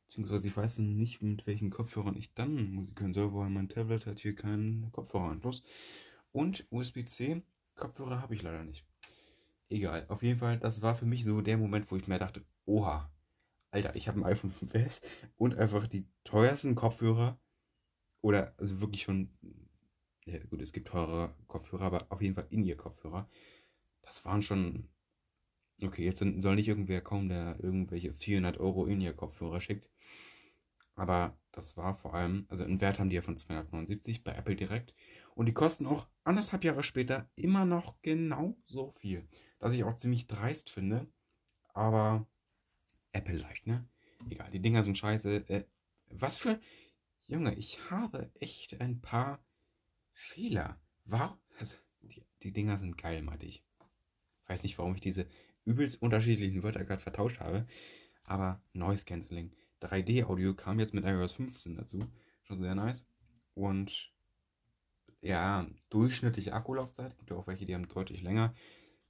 Beziehungsweise 0.10 0.48
ich 0.48 0.58
weiß 0.58 0.80
nicht, 0.80 1.22
mit 1.22 1.46
welchen 1.46 1.70
Kopfhörern 1.70 2.18
ich 2.18 2.34
dann 2.34 2.74
Musik 2.74 3.00
hören 3.00 3.14
soll, 3.14 3.32
weil 3.32 3.52
mein 3.52 3.70
Tablet 3.70 4.08
hat 4.08 4.18
hier 4.18 4.34
keinen 4.34 4.92
Kopfhöreranschluss. 4.92 5.62
Und 6.32 6.66
USB-C 6.72 7.44
Kopfhörer 7.76 8.20
habe 8.20 8.34
ich 8.34 8.42
leider 8.42 8.64
nicht. 8.64 8.84
Egal, 9.70 10.08
auf 10.08 10.24
jeden 10.24 10.40
Fall, 10.40 10.58
das 10.58 10.82
war 10.82 10.96
für 10.96 11.06
mich 11.06 11.26
so 11.26 11.42
der 11.42 11.58
Moment, 11.58 11.92
wo 11.92 11.96
ich 11.96 12.08
mir 12.08 12.18
dachte, 12.18 12.44
oha, 12.66 13.12
Alter, 13.70 13.96
ich 13.96 14.08
habe 14.08 14.20
ein 14.20 14.24
iPhone 14.24 14.52
5S 14.74 15.04
und 15.38 15.60
einfach 15.60 15.86
die 15.86 16.08
teuersten 16.24 16.74
Kopfhörer 16.74 17.40
oder 18.22 18.56
also 18.58 18.82
wirklich 18.82 19.04
schon, 19.04 19.30
ja 20.26 20.40
gut, 20.40 20.64
es 20.64 20.74
gibt 20.74 20.88
teure 20.88 21.36
Kopfhörer, 21.46 21.86
aber 21.86 22.08
auf 22.10 22.24
jeden 22.24 22.34
Fall 22.34 22.48
in 22.50 22.66
ihr 22.66 22.78
Kopfhörer. 22.78 23.30
Das 24.02 24.26
waren 24.26 24.42
schon, 24.42 24.90
okay, 25.84 26.04
jetzt 26.04 26.20
soll 26.20 26.56
nicht 26.56 26.68
irgendwer 26.68 27.02
kommen, 27.02 27.30
der 27.30 27.58
irgendwelche 27.62 28.14
400 28.14 28.60
Euro 28.60 28.86
in 28.86 29.02
ihr 29.02 29.14
Kopfhörer 29.14 29.62
schickt. 29.62 29.90
Aber 30.96 31.38
das 31.52 31.78
war 31.78 31.96
vor 31.96 32.14
allem, 32.14 32.46
also 32.50 32.64
einen 32.64 32.82
Wert 32.82 33.00
haben 33.00 33.10
die 33.10 33.16
ja 33.16 33.22
von 33.22 33.38
279 33.38 34.24
bei 34.24 34.34
Apple 34.34 34.56
direkt. 34.56 34.94
Und 35.36 35.46
die 35.46 35.54
kosten 35.54 35.86
auch 35.86 36.08
anderthalb 36.24 36.64
Jahre 36.66 36.84
später 36.84 37.30
immer 37.36 37.66
noch 37.66 38.02
genau 38.02 38.58
so 38.66 38.92
viel 38.92 39.28
das 39.60 39.74
ich 39.74 39.84
auch 39.84 39.96
ziemlich 39.96 40.28
dreist 40.28 40.70
finde. 40.70 41.08
Aber 41.74 42.28
Apple-like, 43.12 43.68
ne? 43.68 43.88
Egal, 44.30 44.50
die 44.52 44.62
Dinger 44.62 44.84
sind 44.84 44.98
scheiße. 44.98 45.50
Äh, 45.50 45.66
was 46.10 46.38
für. 46.38 46.60
Junge, 47.26 47.54
ich 47.56 47.92
habe 47.92 48.32
echt 48.40 48.82
ein 48.82 49.02
paar 49.02 49.46
Fehler. 50.14 50.82
Warum? 51.06 51.38
Also, 51.60 51.78
die, 52.02 52.26
die 52.42 52.52
Dinger 52.52 52.80
sind 52.80 52.98
geil, 52.98 53.22
meinte 53.22 53.46
ich. 53.46 53.64
Weiß 54.48 54.64
nicht, 54.64 54.80
warum 54.80 54.96
ich 54.96 55.02
diese 55.02 55.28
übelst 55.66 56.02
unterschiedlichen 56.02 56.64
Wörter 56.64 56.86
gerade 56.86 57.02
vertauscht 57.02 57.40
habe. 57.40 57.68
Aber 58.24 58.62
Noise 58.74 59.06
Cancelling. 59.06 59.52
3D-Audio 59.82 60.54
kam 60.54 60.80
jetzt 60.80 60.94
mit 60.94 61.06
iOS 61.06 61.34
15 61.34 61.76
dazu. 61.76 62.00
Schon 62.44 62.58
sehr 62.58 62.76
nice. 62.76 63.06
Und 63.54 64.12
ja, 65.22 65.68
durchschnittliche 65.90 66.54
Akkulaufzeit. 66.54 67.18
Gibt 67.18 67.30
ja 67.30 67.38
auch 67.38 67.48
welche, 67.48 67.66
die 67.66 67.76
haben 67.76 67.88
deutlich 67.88 68.22
länger. 68.22 68.54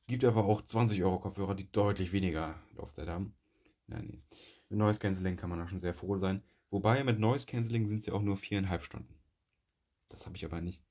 Gibt 0.07 0.23
aber 0.23 0.45
auch 0.45 0.63
20 0.63 1.03
Euro 1.03 1.19
Kopfhörer, 1.19 1.55
die 1.55 1.71
deutlich 1.71 2.11
weniger 2.11 2.59
Laufzeit 2.75 3.07
haben. 3.07 3.35
Nein, 3.87 4.07
nee. 4.07 4.23
Mit 4.69 4.79
Noise 4.79 4.99
Cancelling 4.99 5.37
kann 5.37 5.49
man 5.49 5.61
auch 5.61 5.69
schon 5.69 5.79
sehr 5.79 5.93
froh 5.93 6.17
sein. 6.17 6.43
Wobei 6.71 7.03
mit 7.03 7.19
Noise 7.19 7.47
Cancelling 7.47 7.87
sind 7.87 8.03
sie 8.03 8.11
auch 8.11 8.21
nur 8.21 8.37
viereinhalb 8.37 8.83
Stunden. 8.83 9.15
Das 10.09 10.25
habe 10.25 10.35
ich 10.35 10.45
aber 10.45 10.61
nicht. 10.61 10.81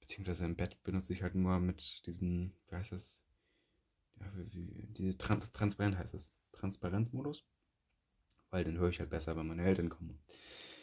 Beziehungsweise 0.00 0.44
im 0.44 0.56
Bett 0.56 0.82
benutze 0.82 1.12
ich 1.12 1.22
halt 1.22 1.34
nur 1.34 1.58
mit 1.60 2.06
diesem, 2.06 2.52
wie 2.68 2.76
heißt 2.76 2.92
das? 2.92 3.22
Ja, 4.20 4.26
wie, 4.36 4.76
wie, 4.76 4.86
diese 4.88 5.16
Trans 5.18 5.50
Transparent 5.52 5.98
heißt 5.98 6.14
es. 6.14 6.30
Transparenzmodus. 6.52 7.44
Weil 8.50 8.64
dann 8.64 8.78
höre 8.78 8.90
ich 8.90 9.00
halt 9.00 9.10
besser, 9.10 9.36
wenn 9.36 9.46
meine 9.46 9.64
Eltern 9.64 9.88
kommen. 9.88 10.18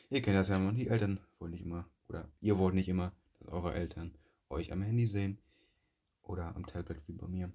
Ihr 0.10 0.22
kennt 0.22 0.38
das 0.38 0.48
ja, 0.48 0.56
immer, 0.56 0.72
die 0.72 0.88
Eltern 0.88 1.20
wollen 1.38 1.52
nicht 1.52 1.64
immer, 1.64 1.90
oder 2.08 2.32
ihr 2.40 2.58
wollt 2.58 2.76
nicht 2.76 2.88
immer, 2.88 3.12
dass 3.40 3.50
eure 3.50 3.74
Eltern 3.74 4.18
euch 4.50 4.72
am 4.72 4.82
Handy 4.82 5.06
sehen. 5.06 5.38
Oder 6.24 6.56
am 6.56 6.66
Tablet 6.66 7.02
wie 7.08 7.14
bei 7.14 7.28
mir. 7.28 7.52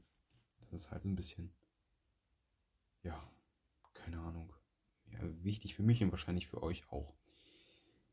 Das 0.61 0.73
ist 0.73 0.91
halt 0.91 1.03
so 1.03 1.09
ein 1.09 1.17
bisschen, 1.17 1.53
ja, 3.03 3.23
keine 3.93 4.19
Ahnung. 4.21 4.53
Ja, 5.11 5.19
wichtig 5.45 5.75
für 5.75 5.83
mich 5.83 6.03
und 6.03 6.11
wahrscheinlich 6.11 6.47
für 6.47 6.63
euch 6.63 6.89
auch. 6.91 7.15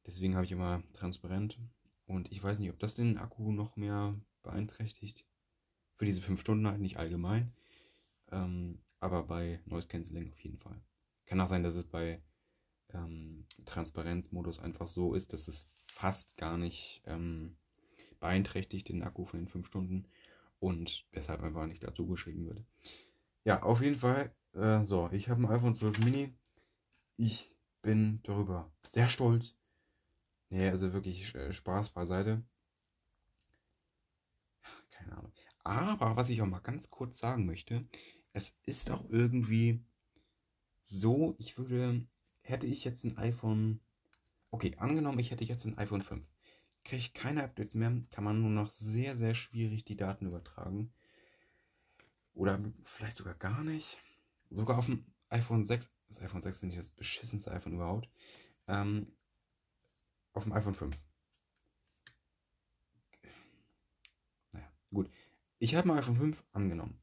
Deswegen 0.05 0.35
habe 0.35 0.45
ich 0.45 0.51
immer 0.51 0.83
transparent. 0.93 1.57
Und 2.07 2.31
ich 2.31 2.43
weiß 2.43 2.59
nicht, 2.59 2.71
ob 2.71 2.79
das 2.79 2.95
den 2.95 3.17
Akku 3.17 3.51
noch 3.51 3.75
mehr 3.75 4.15
beeinträchtigt. 4.41 5.25
Für 5.99 6.05
diese 6.05 6.21
5 6.21 6.39
Stunden 6.39 6.65
halt 6.65 6.79
nicht 6.79 6.95
allgemein. 6.95 7.51
Ähm, 8.31 8.79
aber 9.01 9.23
bei 9.23 9.59
Noise 9.65 9.89
Cancelling 9.89 10.31
auf 10.31 10.39
jeden 10.39 10.57
Fall. 10.57 10.81
Kann 11.25 11.41
auch 11.41 11.47
sein, 11.47 11.61
dass 11.61 11.75
es 11.75 11.83
bei 11.83 12.21
ähm, 12.93 13.45
Transparenzmodus 13.65 14.59
einfach 14.59 14.87
so 14.87 15.13
ist, 15.13 15.33
dass 15.33 15.49
es 15.49 15.65
fast 15.87 16.37
gar 16.37 16.57
nicht 16.57 17.01
ähm, 17.05 17.57
beeinträchtigt 18.21 18.87
den 18.87 19.03
Akku 19.03 19.25
von 19.25 19.41
den 19.41 19.49
5 19.49 19.67
Stunden 19.67 20.05
und 20.59 21.05
weshalb 21.11 21.43
einfach 21.43 21.67
nicht 21.67 21.83
dazu 21.83 22.07
geschrieben 22.07 22.47
wird. 22.47 22.63
Ja, 23.43 23.61
auf 23.63 23.81
jeden 23.81 23.97
Fall, 23.97 24.33
äh, 24.53 24.85
so, 24.85 25.09
ich 25.11 25.27
habe 25.27 25.41
ein 25.41 25.51
iPhone 25.51 25.75
12 25.75 25.99
Mini. 25.99 26.33
Ich 27.17 27.53
bin 27.81 28.21
darüber 28.23 28.71
sehr 28.87 29.09
stolz. 29.09 29.53
Nee, 30.49 30.69
also 30.69 30.93
wirklich 30.93 31.35
äh, 31.35 31.51
Spaß 31.51 31.89
beiseite. 31.89 32.41
Keine 34.89 35.17
Ahnung. 35.17 35.33
Aber 35.63 36.15
was 36.15 36.29
ich 36.29 36.41
auch 36.41 36.47
mal 36.47 36.59
ganz 36.59 36.89
kurz 36.89 37.19
sagen 37.19 37.45
möchte, 37.45 37.87
es 38.33 38.57
ist 38.65 38.91
auch 38.91 39.09
irgendwie 39.09 39.83
so, 40.83 41.35
ich 41.37 41.57
würde, 41.57 42.05
hätte 42.41 42.67
ich 42.67 42.83
jetzt 42.83 43.03
ein 43.03 43.17
iPhone, 43.17 43.79
okay, 44.51 44.75
angenommen, 44.77 45.19
ich 45.19 45.31
hätte 45.31 45.45
jetzt 45.45 45.65
ein 45.65 45.77
iPhone 45.77 46.01
5 46.01 46.25
kriegt 46.83 47.13
keine 47.13 47.43
Updates 47.43 47.75
mehr, 47.75 47.91
kann 48.11 48.23
man 48.23 48.41
nur 48.41 48.49
noch 48.49 48.71
sehr, 48.71 49.17
sehr 49.17 49.35
schwierig 49.35 49.85
die 49.85 49.95
Daten 49.95 50.25
übertragen. 50.25 50.91
Oder 52.33 52.59
vielleicht 52.83 53.17
sogar 53.17 53.35
gar 53.35 53.63
nicht. 53.63 53.99
Sogar 54.49 54.77
auf 54.77 54.85
dem 54.85 55.05
iPhone 55.29 55.65
6, 55.65 55.91
das 56.07 56.21
iPhone 56.21 56.41
6 56.41 56.59
finde 56.59 56.73
ich 56.73 56.81
das 56.81 56.91
beschissenste 56.91 57.51
iPhone 57.51 57.73
überhaupt. 57.73 58.09
Ähm, 58.67 59.11
auf 60.33 60.43
dem 60.43 60.53
iPhone 60.53 60.73
5. 60.73 60.97
Naja, 64.51 64.71
gut. 64.91 65.11
Ich 65.59 65.75
habe 65.75 65.91
ein 65.91 65.97
iPhone 65.97 66.17
5 66.17 66.43
angenommen. 66.53 66.99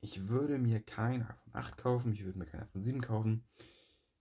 Ich 0.00 0.28
würde 0.28 0.58
mir 0.58 0.80
kein 0.80 1.22
iPhone 1.22 1.54
8 1.54 1.76
kaufen, 1.76 2.12
ich 2.12 2.24
würde 2.24 2.38
mir 2.38 2.46
kein 2.46 2.62
iPhone 2.62 2.82
7 2.82 3.00
kaufen. 3.00 3.44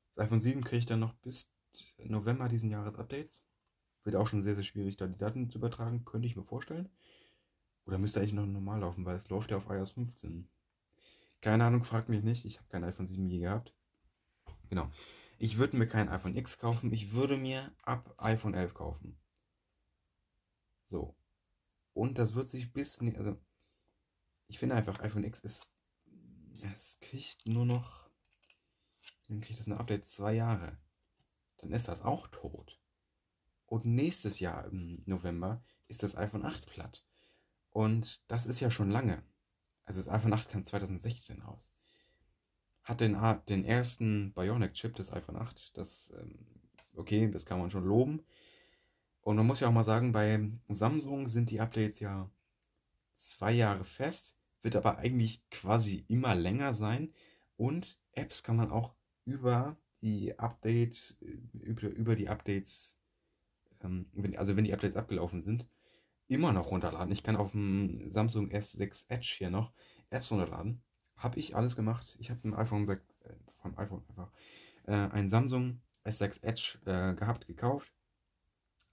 Das 0.09 0.25
iPhone 0.25 0.39
7 0.39 0.63
kriege 0.63 0.80
ich 0.80 0.86
dann 0.86 0.99
noch 0.99 1.13
bis 1.15 1.51
November 1.97 2.49
diesen 2.49 2.69
Jahres 2.69 2.95
Updates. 2.95 3.45
Wird 4.03 4.15
auch 4.15 4.27
schon 4.27 4.41
sehr, 4.41 4.55
sehr 4.55 4.63
schwierig, 4.63 4.97
da 4.97 5.07
die 5.07 5.17
Daten 5.17 5.49
zu 5.49 5.57
übertragen, 5.57 6.05
könnte 6.05 6.27
ich 6.27 6.36
mir 6.36 6.43
vorstellen. 6.43 6.89
Oder 7.86 7.97
müsste 7.97 8.19
eigentlich 8.19 8.34
noch 8.34 8.45
normal 8.45 8.82
laufen, 8.82 9.05
weil 9.05 9.15
es 9.15 9.30
läuft 9.30 9.51
ja 9.51 9.57
auf 9.57 9.69
iOS 9.69 9.91
15. 9.91 10.47
Keine 11.41 11.63
Ahnung, 11.63 11.84
fragt 11.84 12.09
mich 12.09 12.23
nicht. 12.23 12.45
Ich 12.45 12.57
habe 12.57 12.67
kein 12.69 12.84
iPhone 12.84 13.07
7 13.07 13.27
je 13.30 13.39
gehabt. 13.39 13.73
Genau. 14.69 14.91
Ich 15.38 15.57
würde 15.57 15.77
mir 15.77 15.88
kein 15.88 16.09
iPhone 16.09 16.36
X 16.36 16.59
kaufen. 16.59 16.91
Ich 16.91 17.13
würde 17.13 17.38
mir 17.38 17.71
ab 17.84 18.13
iPhone 18.17 18.53
11 18.53 18.73
kaufen. 18.73 19.17
So. 20.86 21.15
Und 21.93 22.17
das 22.17 22.36
wird 22.36 22.49
sich 22.49 22.73
bis. 22.73 22.99
Also, 22.99 23.38
ich 24.49 24.59
finde 24.59 24.75
einfach, 24.75 24.99
iPhone 24.99 25.23
X 25.23 25.39
ist. 25.39 25.71
Ja, 26.55 26.69
es 26.73 26.99
kriegt 26.99 27.47
nur 27.47 27.65
noch. 27.65 28.09
Dann 29.27 29.41
kriegt 29.41 29.59
das 29.59 29.67
ein 29.67 29.77
Update 29.77 30.05
zwei 30.05 30.33
Jahre. 30.33 30.77
Dann 31.57 31.71
ist 31.71 31.87
das 31.87 32.01
auch 32.01 32.27
tot. 32.27 32.79
Und 33.67 33.85
nächstes 33.85 34.39
Jahr 34.39 34.65
im 34.65 35.03
November 35.05 35.63
ist 35.87 36.01
das 36.01 36.17
iPhone 36.17 36.43
8 36.43 36.67
platt. 36.67 37.05
Und 37.69 38.21
das 38.27 38.47
ist 38.47 38.59
ja 38.59 38.71
schon 38.71 38.89
lange. 38.89 39.23
Also 39.85 40.01
das 40.01 40.11
iPhone 40.11 40.33
8 40.33 40.49
kam 40.49 40.65
2016 40.65 41.41
raus. 41.43 41.71
Hat 42.83 43.01
den, 43.01 43.15
den 43.47 43.63
ersten 43.63 44.33
Bionic-Chip 44.33 44.95
des 44.95 45.13
iPhone 45.13 45.35
8. 45.35 45.77
Das, 45.77 46.11
ähm, 46.19 46.39
okay, 46.95 47.29
das 47.29 47.45
kann 47.45 47.59
man 47.59 47.69
schon 47.69 47.85
loben. 47.85 48.23
Und 49.21 49.35
man 49.35 49.45
muss 49.45 49.59
ja 49.59 49.67
auch 49.67 49.73
mal 49.73 49.83
sagen, 49.83 50.11
bei 50.11 50.49
Samsung 50.69 51.29
sind 51.29 51.51
die 51.51 51.59
Updates 51.59 51.99
ja 51.99 52.31
zwei 53.13 53.51
Jahre 53.51 53.83
fest, 53.83 54.38
wird 54.62 54.76
aber 54.76 54.97
eigentlich 54.97 55.47
quasi 55.49 56.05
immer 56.07 56.36
länger 56.36 56.74
sein. 56.74 57.14
Und 57.57 57.97
Apps 58.14 58.43
kann 58.43 58.55
man 58.55 58.72
auch 58.72 58.93
über 59.26 59.78
die 60.01 60.38
Update, 60.39 61.18
über, 61.53 61.88
über 61.89 62.16
die 62.16 62.30
Updates, 62.30 62.97
ähm, 63.82 64.07
wenn, 64.14 64.38
also 64.38 64.55
wenn 64.55 64.64
die 64.64 64.74
Updates 64.74 64.95
abgelaufen 64.95 65.41
sind, 65.41 65.68
immer 66.28 66.53
noch 66.53 66.72
runterladen. 66.72 67.12
Ich 67.12 67.24
kann 67.24 67.36
auf 67.36 67.51
dem 67.51 68.07
Samsung 68.10 68.49
S6 68.49 69.05
Edge 69.10 69.36
hier 69.38 69.49
noch 69.49 69.74
Apps 70.10 70.32
runterladen. 70.32 70.82
Habe 71.16 71.39
ich 71.39 71.55
alles 71.55 71.76
gemacht. 71.76 72.16
Ich 72.20 72.30
habe 72.30 72.47
ein 72.47 72.53
iPhone 72.53 72.86
6, 72.86 73.01
äh, 73.24 73.34
vom 73.62 73.78
iPhone 73.78 74.03
einfach, 74.10 74.32
äh, 74.86 74.93
ein 74.93 75.30
Samsung 75.30 75.82
S6 76.05 76.43
Edge 76.43 76.80
äh, 76.86 77.16
gehabt, 77.16 77.47
gekauft. 77.47 77.91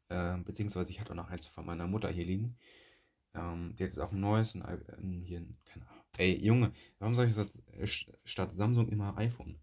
Äh, 0.08 0.38
beziehungsweise 0.38 0.90
ich 0.90 1.00
hatte 1.00 1.12
auch 1.12 1.16
noch 1.16 1.30
eins 1.30 1.46
von 1.46 1.66
meiner 1.66 1.86
Mutter 1.86 2.08
hier 2.08 2.24
liegen. 2.24 2.56
Ähm, 3.36 3.74
die 3.76 3.84
hat 3.84 3.90
jetzt 3.90 4.00
auch 4.00 4.12
ein 4.12 4.20
neues, 4.20 4.54
ein, 4.54 4.62
ein, 4.62 5.22
hier, 5.24 5.46
keine 5.66 5.88
Ahnung. 5.88 6.04
Ey, 6.18 6.36
Junge, 6.42 6.72
warum 6.98 7.14
sage 7.14 7.30
ich 7.30 7.36
äh, 7.78 7.86
statt 8.24 8.54
Samsung 8.54 8.88
immer 8.88 9.16
iPhone? 9.18 9.60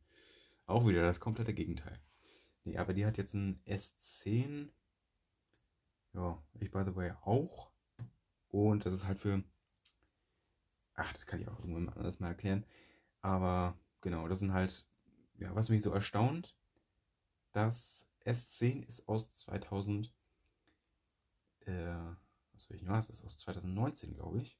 Auch 0.66 0.88
wieder 0.88 1.02
das 1.02 1.20
komplette 1.20 1.54
Gegenteil. 1.54 2.00
Nee, 2.64 2.78
aber 2.78 2.94
die 2.94 3.06
hat 3.06 3.18
jetzt 3.18 3.34
ein 3.34 3.60
S10 3.66 4.70
ja, 6.14 6.42
ich 6.60 6.72
by 6.72 6.84
the 6.86 6.96
way 6.96 7.12
auch. 7.24 7.72
Und 8.50 8.86
das 8.86 8.94
ist 8.94 9.06
halt 9.06 9.20
für. 9.20 9.44
Ach, 10.96 11.12
das 11.14 11.26
kann 11.26 11.42
ich 11.42 11.48
auch 11.48 11.60
irgendwann 11.60 11.90
anders 11.90 12.20
mal 12.20 12.30
erklären. 12.30 12.66
Aber 13.22 13.78
genau, 14.02 14.28
das 14.28 14.40
sind 14.40 14.54
halt. 14.54 14.86
Ja, 15.40 15.56
was 15.56 15.70
mich 15.70 15.82
so 15.82 15.92
erstaunt, 15.92 16.56
das 17.52 18.08
S10 18.26 18.88
ist 18.88 19.08
aus 19.08 19.32
2000. 19.34 20.14
Äh, 21.66 21.96
will 22.70 22.78
ich 22.78 22.84
noch? 22.84 22.96
Das 22.96 23.10
ist 23.10 23.24
aus 23.24 23.38
2019, 23.38 24.14
glaube 24.14 24.42
ich. 24.42 24.58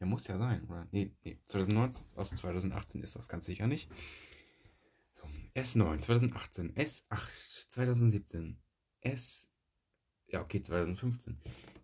Ja, 0.00 0.06
muss 0.06 0.26
ja 0.26 0.38
sein, 0.38 0.64
oder? 0.64 0.88
Nee, 0.90 1.14
nee, 1.24 1.38
2019, 1.46 2.04
aus 2.16 2.30
2018 2.30 3.02
ist 3.02 3.16
das 3.16 3.28
ganz 3.28 3.44
sicher 3.44 3.66
nicht. 3.66 3.90
So, 5.14 5.26
S9, 5.54 6.00
2018, 6.00 6.74
S8, 6.74 7.68
2017, 7.68 8.58
S 9.00 9.48
ja, 10.28 10.40
okay, 10.40 10.60
2015. 10.60 11.36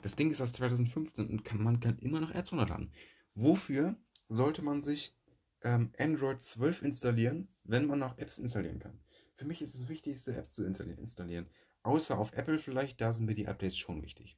Das 0.02 0.16
Ding 0.16 0.30
ist 0.30 0.40
aus 0.40 0.52
2015 0.52 1.28
und 1.28 1.44
kann, 1.44 1.62
man 1.62 1.78
kann 1.78 1.98
immer 1.98 2.20
noch 2.20 2.32
Apps 2.32 2.52
runterladen. 2.52 2.92
Wofür 3.34 3.96
sollte 4.28 4.62
man 4.62 4.82
sich 4.82 5.16
ähm, 5.62 5.92
Android 5.98 6.42
12 6.42 6.82
installieren, 6.82 7.48
wenn 7.64 7.86
man 7.86 7.98
noch 7.98 8.18
Apps 8.18 8.38
installieren 8.38 8.80
kann? 8.80 8.98
Für 9.36 9.44
mich 9.44 9.62
ist 9.62 9.74
das 9.74 9.88
Wichtigste, 9.88 10.36
Apps 10.36 10.54
zu 10.54 10.64
installieren. 10.64 11.48
Außer 11.82 12.18
auf 12.18 12.32
Apple 12.32 12.58
vielleicht, 12.58 13.00
da 13.00 13.12
sind 13.12 13.26
mir 13.26 13.34
die 13.34 13.46
Updates 13.46 13.78
schon 13.78 14.02
wichtig. 14.02 14.36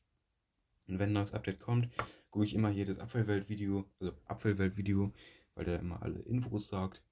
Und 0.87 0.99
wenn 0.99 1.11
ein 1.11 1.15
neues 1.15 1.33
Update 1.33 1.61
kommt, 1.61 1.89
gucke 2.31 2.45
ich 2.45 2.55
immer 2.55 2.71
jedes 2.71 2.99
Apfelwelt-Video, 2.99 3.85
also 4.01 4.13
Apfelwelt-Video, 4.27 5.13
weil 5.55 5.65
der 5.65 5.79
immer 5.79 6.03
alle 6.03 6.21
Infos 6.21 6.69
sagt. 6.69 7.03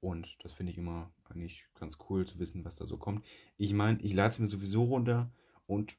Und 0.00 0.36
das 0.40 0.52
finde 0.52 0.72
ich 0.72 0.78
immer 0.78 1.12
eigentlich 1.24 1.66
ganz 1.74 1.98
cool 2.08 2.26
zu 2.26 2.38
wissen, 2.38 2.64
was 2.64 2.76
da 2.76 2.86
so 2.86 2.98
kommt. 2.98 3.24
Ich 3.56 3.72
meine, 3.72 4.00
ich 4.00 4.12
lade 4.12 4.30
es 4.30 4.38
mir 4.38 4.48
sowieso 4.48 4.84
runter 4.84 5.32
und 5.66 5.96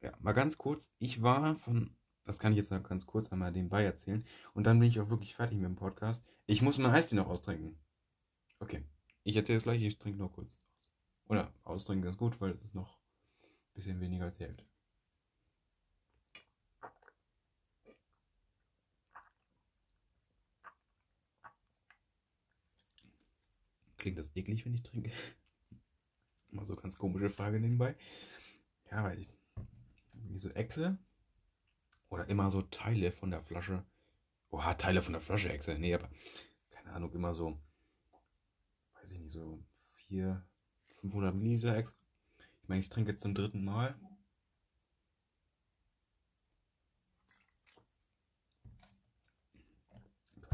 ja, 0.00 0.16
mal 0.20 0.32
ganz 0.32 0.58
kurz, 0.58 0.92
ich 0.98 1.22
war 1.22 1.56
von, 1.56 1.96
das 2.24 2.38
kann 2.38 2.52
ich 2.52 2.58
jetzt 2.58 2.70
noch 2.70 2.82
ganz 2.82 3.06
kurz 3.06 3.32
einmal 3.32 3.50
nebenbei 3.50 3.84
erzählen, 3.84 4.24
und 4.54 4.64
dann 4.64 4.78
bin 4.78 4.88
ich 4.88 5.00
auch 5.00 5.10
wirklich 5.10 5.34
fertig 5.34 5.56
mit 5.56 5.66
dem 5.66 5.74
Podcast. 5.74 6.24
Ich 6.46 6.62
muss 6.62 6.78
mein 6.78 6.92
Eistee 6.92 7.16
noch 7.16 7.28
austrinken. 7.28 7.76
Okay, 8.60 8.84
ich 9.24 9.34
erzähle 9.34 9.58
es 9.58 9.64
gleich, 9.64 9.82
ich 9.82 9.98
trinke 9.98 10.18
nur 10.18 10.30
kurz. 10.30 10.62
Oder 11.26 11.52
austrinken 11.64 12.04
ganz 12.04 12.16
gut, 12.16 12.40
weil 12.40 12.52
es 12.52 12.62
ist 12.62 12.74
noch 12.74 12.98
ein 13.42 13.74
bisschen 13.74 14.00
weniger 14.00 14.24
als 14.24 14.38
die 14.38 14.44
Hälfte. 14.44 14.67
Klingt 23.98 24.16
das 24.16 24.34
eklig, 24.36 24.64
wenn 24.64 24.74
ich 24.74 24.82
trinke? 24.84 25.10
Mal 26.50 26.64
so 26.64 26.76
ganz 26.76 26.96
komische 26.96 27.28
Frage 27.28 27.60
nebenbei. 27.60 27.96
Ja, 28.90 29.04
weil 29.04 29.18
ich 29.18 29.28
wie 30.12 30.38
so 30.38 30.48
Echse 30.50 30.98
oder 32.08 32.28
immer 32.28 32.50
so 32.50 32.62
Teile 32.62 33.12
von 33.12 33.30
der 33.30 33.42
Flasche. 33.42 33.84
Oha, 34.50 34.74
Teile 34.74 35.02
von 35.02 35.12
der 35.12 35.20
Flasche 35.20 35.52
Echse. 35.52 35.78
Nee, 35.78 35.94
aber 35.94 36.08
keine 36.70 36.92
Ahnung, 36.92 37.12
immer 37.12 37.34
so, 37.34 37.60
weiß 38.94 39.12
ich 39.12 39.18
nicht, 39.18 39.32
so 39.32 39.62
400, 40.06 40.42
500 41.00 41.34
Milliliter 41.34 41.76
Echse. 41.76 41.94
Ich 42.62 42.68
meine, 42.68 42.80
ich 42.80 42.88
trinke 42.88 43.10
jetzt 43.10 43.22
zum 43.22 43.34
dritten 43.34 43.64
Mal. 43.64 43.98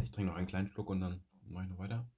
Ich 0.03 0.11
trinke 0.11 0.31
noch 0.31 0.37
einen 0.37 0.47
kleinen 0.47 0.69
Schluck 0.69 0.91
und 0.91 1.01
dann 1.01 1.25
mache 1.47 1.65
ich 1.65 1.71
noch 1.71 1.79
weiter. 1.79 2.11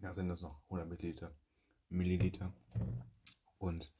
Ja, 0.00 0.12
sind 0.12 0.28
das 0.28 0.42
noch 0.42 0.62
100 0.64 0.88
Milliliter. 0.88 1.34
Milliliter. 1.88 2.52
Und 3.58 3.92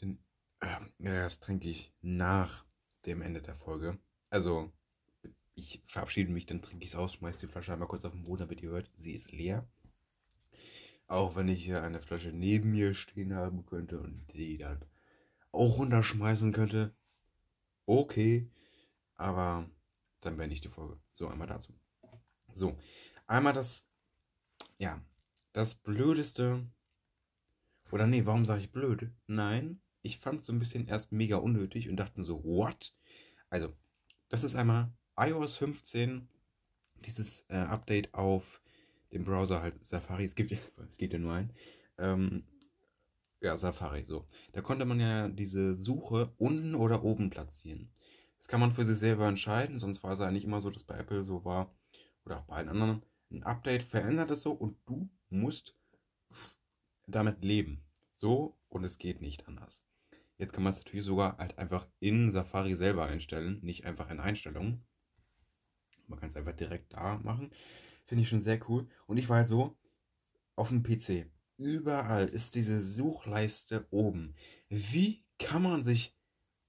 den, 0.00 0.18
äh, 0.60 0.78
das 0.98 1.40
trinke 1.40 1.68
ich 1.68 1.92
nach 2.00 2.64
dem 3.06 3.22
Ende 3.22 3.42
der 3.42 3.54
Folge. 3.54 3.98
Also, 4.30 4.72
ich 5.54 5.82
verabschiede 5.86 6.30
mich, 6.30 6.46
dann 6.46 6.62
trinke 6.62 6.84
ich 6.84 6.90
es 6.90 6.96
aus, 6.96 7.14
schmeiße 7.14 7.46
die 7.46 7.52
Flasche 7.52 7.72
einmal 7.72 7.88
kurz 7.88 8.04
auf 8.04 8.12
den 8.12 8.24
Boden, 8.24 8.40
damit 8.40 8.62
ihr 8.62 8.70
hört, 8.70 8.90
sie 8.94 9.12
ist 9.12 9.32
leer. 9.32 9.66
Auch 11.08 11.36
wenn 11.36 11.48
ich 11.48 11.64
hier 11.64 11.82
eine 11.82 12.00
Flasche 12.00 12.30
neben 12.32 12.72
mir 12.72 12.94
stehen 12.94 13.34
haben 13.34 13.64
könnte 13.64 14.00
und 14.00 14.26
die 14.34 14.58
dann 14.58 14.84
auch 15.52 15.78
runterschmeißen 15.78 16.52
könnte. 16.52 16.94
Okay, 17.86 18.50
aber 19.14 19.70
dann 20.20 20.36
beende 20.36 20.54
ich 20.54 20.60
die 20.60 20.68
Folge. 20.68 20.98
So, 21.14 21.28
einmal 21.28 21.46
dazu. 21.46 21.72
So, 22.52 22.76
einmal 23.26 23.52
das, 23.52 23.88
ja, 24.78 25.00
das 25.56 25.74
Blödeste. 25.74 26.66
Oder 27.90 28.06
nee, 28.06 28.26
warum 28.26 28.44
sage 28.44 28.60
ich 28.60 28.72
blöd? 28.72 29.10
Nein, 29.26 29.80
ich 30.02 30.18
fand 30.18 30.40
es 30.40 30.46
so 30.46 30.52
ein 30.52 30.58
bisschen 30.58 30.86
erst 30.86 31.12
mega 31.12 31.36
unnötig 31.36 31.88
und 31.88 31.96
dachte 31.96 32.22
so, 32.22 32.44
what? 32.44 32.94
Also, 33.48 33.72
das 34.28 34.44
ist 34.44 34.54
einmal 34.54 34.92
iOS 35.16 35.56
15, 35.56 36.28
dieses 37.06 37.46
äh, 37.48 37.56
Update 37.56 38.12
auf 38.12 38.60
dem 39.12 39.24
Browser 39.24 39.62
halt 39.62 39.78
Safari. 39.86 40.24
Es 40.24 40.34
gibt, 40.34 40.52
es 40.90 40.98
geht 40.98 41.14
ja 41.14 41.18
nur 41.18 41.32
ein. 41.32 41.50
Ähm, 41.96 42.44
ja, 43.40 43.56
Safari, 43.56 44.02
so. 44.02 44.28
Da 44.52 44.60
konnte 44.60 44.84
man 44.84 45.00
ja 45.00 45.28
diese 45.28 45.74
Suche 45.74 46.34
unten 46.36 46.74
oder 46.74 47.02
oben 47.02 47.30
platzieren. 47.30 47.90
Das 48.36 48.48
kann 48.48 48.60
man 48.60 48.72
für 48.72 48.84
sich 48.84 48.98
selber 48.98 49.26
entscheiden, 49.26 49.78
sonst 49.78 50.02
war 50.02 50.12
es 50.12 50.32
nicht 50.32 50.44
immer 50.44 50.60
so, 50.60 50.68
dass 50.68 50.84
bei 50.84 50.98
Apple 50.98 51.22
so 51.22 51.46
war, 51.46 51.74
oder 52.26 52.40
auch 52.40 52.44
bei 52.44 52.56
allen 52.56 52.68
anderen, 52.68 53.02
ein 53.30 53.42
Update 53.42 53.82
verändert 53.82 54.30
es 54.30 54.42
so 54.42 54.52
und 54.52 54.76
du 54.86 55.08
musst 55.30 55.76
damit 57.06 57.44
leben. 57.44 57.82
So 58.12 58.56
und 58.68 58.84
es 58.84 58.98
geht 58.98 59.20
nicht 59.20 59.46
anders. 59.48 59.82
Jetzt 60.38 60.52
kann 60.52 60.62
man 60.64 60.72
es 60.72 60.78
natürlich 60.78 61.06
sogar 61.06 61.38
halt 61.38 61.58
einfach 61.58 61.88
in 61.98 62.30
Safari 62.30 62.74
selber 62.74 63.06
einstellen, 63.06 63.60
nicht 63.62 63.84
einfach 63.84 64.10
in 64.10 64.20
Einstellungen. 64.20 64.84
Man 66.06 66.20
kann 66.20 66.28
es 66.28 66.36
einfach 66.36 66.52
direkt 66.52 66.92
da 66.92 67.18
machen. 67.18 67.52
Finde 68.04 68.22
ich 68.22 68.28
schon 68.28 68.40
sehr 68.40 68.60
cool. 68.68 68.86
Und 69.06 69.16
ich 69.16 69.28
war 69.28 69.38
halt 69.38 69.48
so 69.48 69.76
auf 70.54 70.68
dem 70.68 70.82
PC. 70.82 71.30
überall 71.58 72.28
ist 72.28 72.54
diese 72.54 72.82
Suchleiste 72.82 73.86
oben. 73.90 74.34
Wie 74.68 75.24
kann 75.38 75.62
man 75.62 75.84
sich 75.84 76.14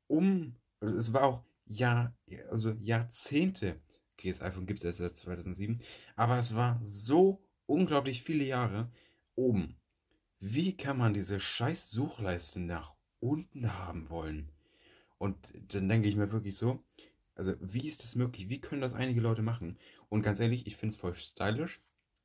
um, 0.08 0.56
es 0.80 1.14
war 1.14 1.24
auch 1.24 1.44
Jahr, 1.66 2.16
also 2.50 2.72
Jahrzehnte, 2.80 3.82
okay, 4.18 4.30
das 4.30 4.42
iPhone 4.42 4.66
gibt 4.66 4.80
es 4.80 4.86
erst 4.86 4.98
seit 4.98 5.16
2007, 5.16 5.80
aber 6.16 6.40
es 6.40 6.56
war 6.56 6.82
so 6.84 7.40
unglaublich 7.68 8.24
viele 8.24 8.44
Jahre 8.44 8.90
oben. 9.36 9.78
Wie 10.40 10.76
kann 10.76 10.98
man 10.98 11.14
diese 11.14 11.40
scheiß 11.40 11.90
Suchleiste 11.90 12.60
nach 12.60 12.96
unten 13.20 13.74
haben 13.74 14.10
wollen? 14.10 14.52
Und 15.20 15.38
dann 15.74 15.88
denke 15.88 16.08
ich 16.08 16.16
mir 16.16 16.32
wirklich 16.32 16.56
so, 16.56 16.84
also 17.36 17.54
wie 17.60 17.88
ist 17.88 18.04
das 18.04 18.16
möglich? 18.16 18.50
Wie 18.50 18.60
können 18.60 18.82
das 18.82 18.94
einige 18.94 19.22
Leute 19.22 19.44
machen? 19.44 19.78
Und 20.10 20.24
ganz 20.24 20.40
ehrlich, 20.40 20.66
ich 20.66 20.76
finde 20.76 20.94
es 20.94 21.00
voll 21.00 21.16
stylisch. 21.16 21.82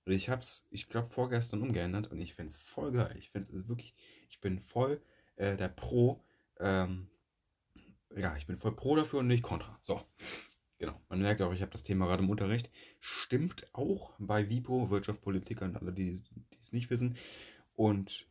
Ich 0.06 0.30
habe 0.30 0.40
es, 0.40 0.66
ich 0.70 0.88
glaube, 0.88 1.08
vorgestern 1.08 1.62
umgeändert 1.62 2.10
und 2.10 2.20
ich 2.20 2.34
finde 2.34 2.48
es 2.48 2.56
voll 2.56 2.92
geil. 2.92 3.14
Ich 3.18 3.30
finde 3.30 3.50
es 3.50 3.68
wirklich, 3.68 3.94
ich 4.30 4.40
bin 4.40 4.58
voll 4.60 5.00
äh, 5.36 5.56
der 5.56 5.68
Pro. 5.68 6.24
Ähm, 6.58 7.08
ja, 8.16 8.36
ich 8.36 8.46
bin 8.46 8.56
voll 8.56 8.74
Pro 8.74 8.96
dafür 8.96 9.20
und 9.20 9.28
nicht 9.28 9.42
Contra. 9.42 9.78
So, 9.82 10.02
genau. 10.82 11.00
Man 11.08 11.22
merkt 11.22 11.40
auch, 11.42 11.52
ich 11.52 11.62
habe 11.62 11.70
das 11.70 11.84
Thema 11.84 12.06
gerade 12.06 12.24
im 12.24 12.30
Unterricht. 12.30 12.68
Stimmt 12.98 13.72
auch 13.72 14.12
bei 14.18 14.50
WIPO, 14.50 14.90
Wirtschaft, 14.90 15.22
Politik 15.22 15.62
und 15.62 15.76
alle, 15.76 15.92
die 15.92 16.20
es 16.60 16.72
nicht 16.72 16.90
wissen. 16.90 17.16
Und 17.76 18.26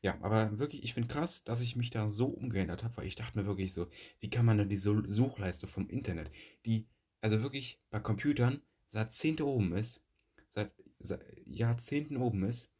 ja, 0.00 0.16
aber 0.22 0.58
wirklich, 0.58 0.82
ich 0.84 0.94
finde 0.94 1.10
krass, 1.10 1.44
dass 1.44 1.60
ich 1.60 1.76
mich 1.76 1.90
da 1.90 2.08
so 2.08 2.28
umgeändert 2.28 2.82
habe, 2.82 2.96
weil 2.96 3.06
ich 3.06 3.14
dachte 3.14 3.38
mir 3.38 3.46
wirklich 3.46 3.74
so, 3.74 3.88
wie 4.20 4.30
kann 4.30 4.46
man 4.46 4.56
denn 4.56 4.70
diese 4.70 5.02
Suchleiste 5.12 5.66
vom 5.66 5.86
Internet, 5.90 6.30
die 6.64 6.86
also 7.20 7.42
wirklich 7.42 7.78
bei 7.90 8.00
Computern 8.00 8.62
seit 8.86 9.12
Zehnte 9.12 9.46
oben 9.46 9.76
ist, 9.76 10.00
seit, 10.48 10.72
seit 10.98 11.22
Jahrzehnten 11.44 12.16
oben 12.16 12.44
ist 12.44 12.70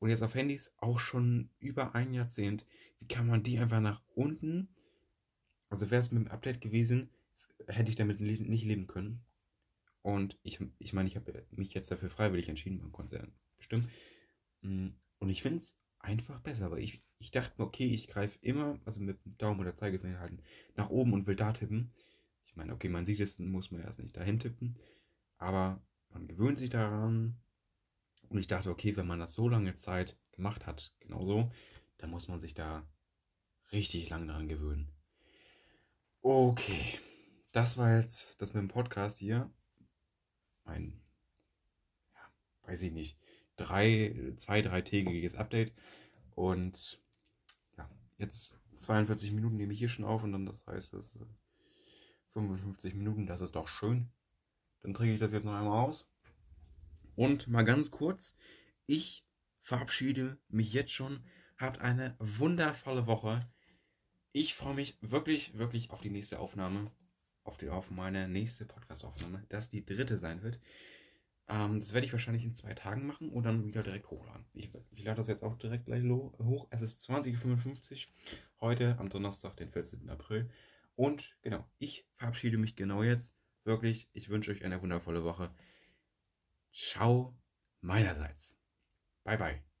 und 0.00 0.10
jetzt 0.10 0.22
auf 0.22 0.34
Handys 0.34 0.74
auch 0.78 0.98
schon 0.98 1.50
über 1.60 1.94
ein 1.94 2.12
Jahrzehnt, 2.12 2.66
wie 2.98 3.06
kann 3.06 3.28
man 3.28 3.44
die 3.44 3.58
einfach 3.58 3.80
nach 3.80 4.02
unten, 4.16 4.68
also 5.70 5.88
wäre 5.90 6.00
es 6.00 6.10
mit 6.10 6.24
dem 6.24 6.32
Update 6.32 6.60
gewesen, 6.60 7.08
hätte 7.66 7.90
ich 7.90 7.96
damit 7.96 8.20
nicht 8.20 8.64
leben 8.64 8.86
können. 8.86 9.24
Und 10.02 10.38
ich, 10.42 10.60
ich 10.78 10.92
meine, 10.92 11.08
ich 11.08 11.16
habe 11.16 11.46
mich 11.50 11.74
jetzt 11.74 11.90
dafür 11.90 12.10
freiwillig 12.10 12.48
entschieden 12.48 12.78
beim 12.78 12.92
Konzern, 12.92 13.32
bestimmt. 13.56 13.88
Mm, 14.62 14.90
und 15.18 15.30
ich 15.30 15.42
finde 15.42 15.58
es 15.58 15.78
einfach 15.98 16.40
besser, 16.40 16.70
weil 16.70 16.82
ich, 16.82 17.02
ich 17.18 17.32
dachte 17.32 17.54
mir, 17.58 17.66
okay, 17.66 17.86
ich 17.86 18.06
greife 18.06 18.38
immer, 18.42 18.78
also 18.84 19.00
mit 19.00 19.24
dem 19.24 19.36
Daumen 19.38 19.60
oder 19.60 19.74
Zeigefinger 19.74 20.20
halten, 20.20 20.42
nach 20.76 20.90
oben 20.90 21.12
und 21.12 21.26
will 21.26 21.34
da 21.34 21.52
tippen. 21.52 21.92
Ich 22.46 22.54
meine, 22.54 22.72
okay, 22.72 22.88
man 22.88 23.04
sieht 23.04 23.20
es, 23.20 23.38
muss 23.38 23.70
man 23.72 23.80
erst 23.80 23.98
nicht 23.98 24.16
dahin 24.16 24.38
tippen, 24.38 24.78
aber 25.38 25.84
man 26.10 26.28
gewöhnt 26.28 26.58
sich 26.58 26.70
daran. 26.70 27.40
Und 28.28 28.38
ich 28.38 28.46
dachte, 28.46 28.70
okay, 28.70 28.96
wenn 28.96 29.06
man 29.06 29.18
das 29.18 29.34
so 29.34 29.48
lange 29.48 29.74
Zeit 29.74 30.16
gemacht 30.32 30.66
hat, 30.66 30.94
genauso, 31.00 31.52
dann 31.98 32.10
muss 32.10 32.28
man 32.28 32.38
sich 32.38 32.54
da 32.54 32.86
richtig 33.72 34.08
lang 34.10 34.26
daran 34.26 34.48
gewöhnen. 34.48 34.92
Okay, 36.22 36.98
das 37.56 37.78
war 37.78 37.96
jetzt 37.96 38.42
das 38.42 38.52
mit 38.52 38.60
dem 38.60 38.68
Podcast 38.68 39.18
hier. 39.18 39.50
Ein, 40.66 41.00
ja, 42.12 42.20
weiß 42.68 42.82
ich 42.82 42.92
nicht, 42.92 43.18
drei, 43.56 44.34
zwei, 44.36 44.60
dreitägiges 44.60 45.34
Update. 45.36 45.72
Und 46.34 47.00
ja, 47.78 47.90
jetzt 48.18 48.58
42 48.80 49.32
Minuten 49.32 49.56
nehme 49.56 49.72
ich 49.72 49.78
hier 49.78 49.88
schon 49.88 50.04
auf 50.04 50.22
und 50.22 50.32
dann 50.32 50.44
das 50.44 50.66
heißt, 50.66 50.92
das 50.92 51.18
55 52.34 52.94
Minuten, 52.94 53.24
das 53.24 53.40
ist 53.40 53.54
doch 53.54 53.68
schön. 53.68 54.10
Dann 54.82 54.92
trinke 54.92 55.14
ich 55.14 55.20
das 55.20 55.32
jetzt 55.32 55.44
noch 55.44 55.54
einmal 55.54 55.82
aus. 55.82 56.06
Und 57.14 57.48
mal 57.48 57.62
ganz 57.62 57.90
kurz, 57.90 58.36
ich 58.84 59.26
verabschiede 59.62 60.38
mich 60.48 60.74
jetzt 60.74 60.92
schon. 60.92 61.24
Habt 61.56 61.80
eine 61.80 62.16
wundervolle 62.18 63.06
Woche. 63.06 63.48
Ich 64.32 64.54
freue 64.54 64.74
mich 64.74 64.98
wirklich, 65.00 65.56
wirklich 65.56 65.88
auf 65.88 66.02
die 66.02 66.10
nächste 66.10 66.38
Aufnahme. 66.38 66.92
Auf, 67.46 67.56
die, 67.58 67.68
auf 67.68 67.90
meine 67.90 68.28
nächste 68.28 68.64
Podcast-Aufnahme, 68.64 69.44
dass 69.48 69.68
die 69.68 69.84
dritte 69.84 70.18
sein 70.18 70.42
wird. 70.42 70.60
Ähm, 71.48 71.78
das 71.80 71.92
werde 71.92 72.06
ich 72.06 72.12
wahrscheinlich 72.12 72.44
in 72.44 72.54
zwei 72.54 72.74
Tagen 72.74 73.06
machen 73.06 73.30
und 73.30 73.44
dann 73.44 73.64
wieder 73.64 73.82
direkt 73.82 74.10
hochladen. 74.10 74.44
Ich, 74.52 74.70
ich 74.90 75.04
lade 75.04 75.16
das 75.16 75.28
jetzt 75.28 75.44
auch 75.44 75.56
direkt 75.56 75.86
gleich 75.86 76.02
hoch. 76.02 76.66
Es 76.70 76.80
ist 76.80 77.08
20.55 77.08 77.92
Uhr 77.92 78.38
heute 78.60 78.98
am 78.98 79.08
Donnerstag, 79.08 79.56
den 79.56 79.70
14. 79.70 80.10
April. 80.10 80.50
Und 80.96 81.36
genau, 81.42 81.64
ich 81.78 82.06
verabschiede 82.16 82.58
mich 82.58 82.74
genau 82.74 83.02
jetzt. 83.02 83.34
Wirklich, 83.64 84.08
ich 84.12 84.28
wünsche 84.28 84.50
euch 84.50 84.64
eine 84.64 84.82
wundervolle 84.82 85.24
Woche. 85.24 85.54
Ciao 86.72 87.36
meinerseits. 87.80 88.56
Bye 89.24 89.38
bye. 89.38 89.75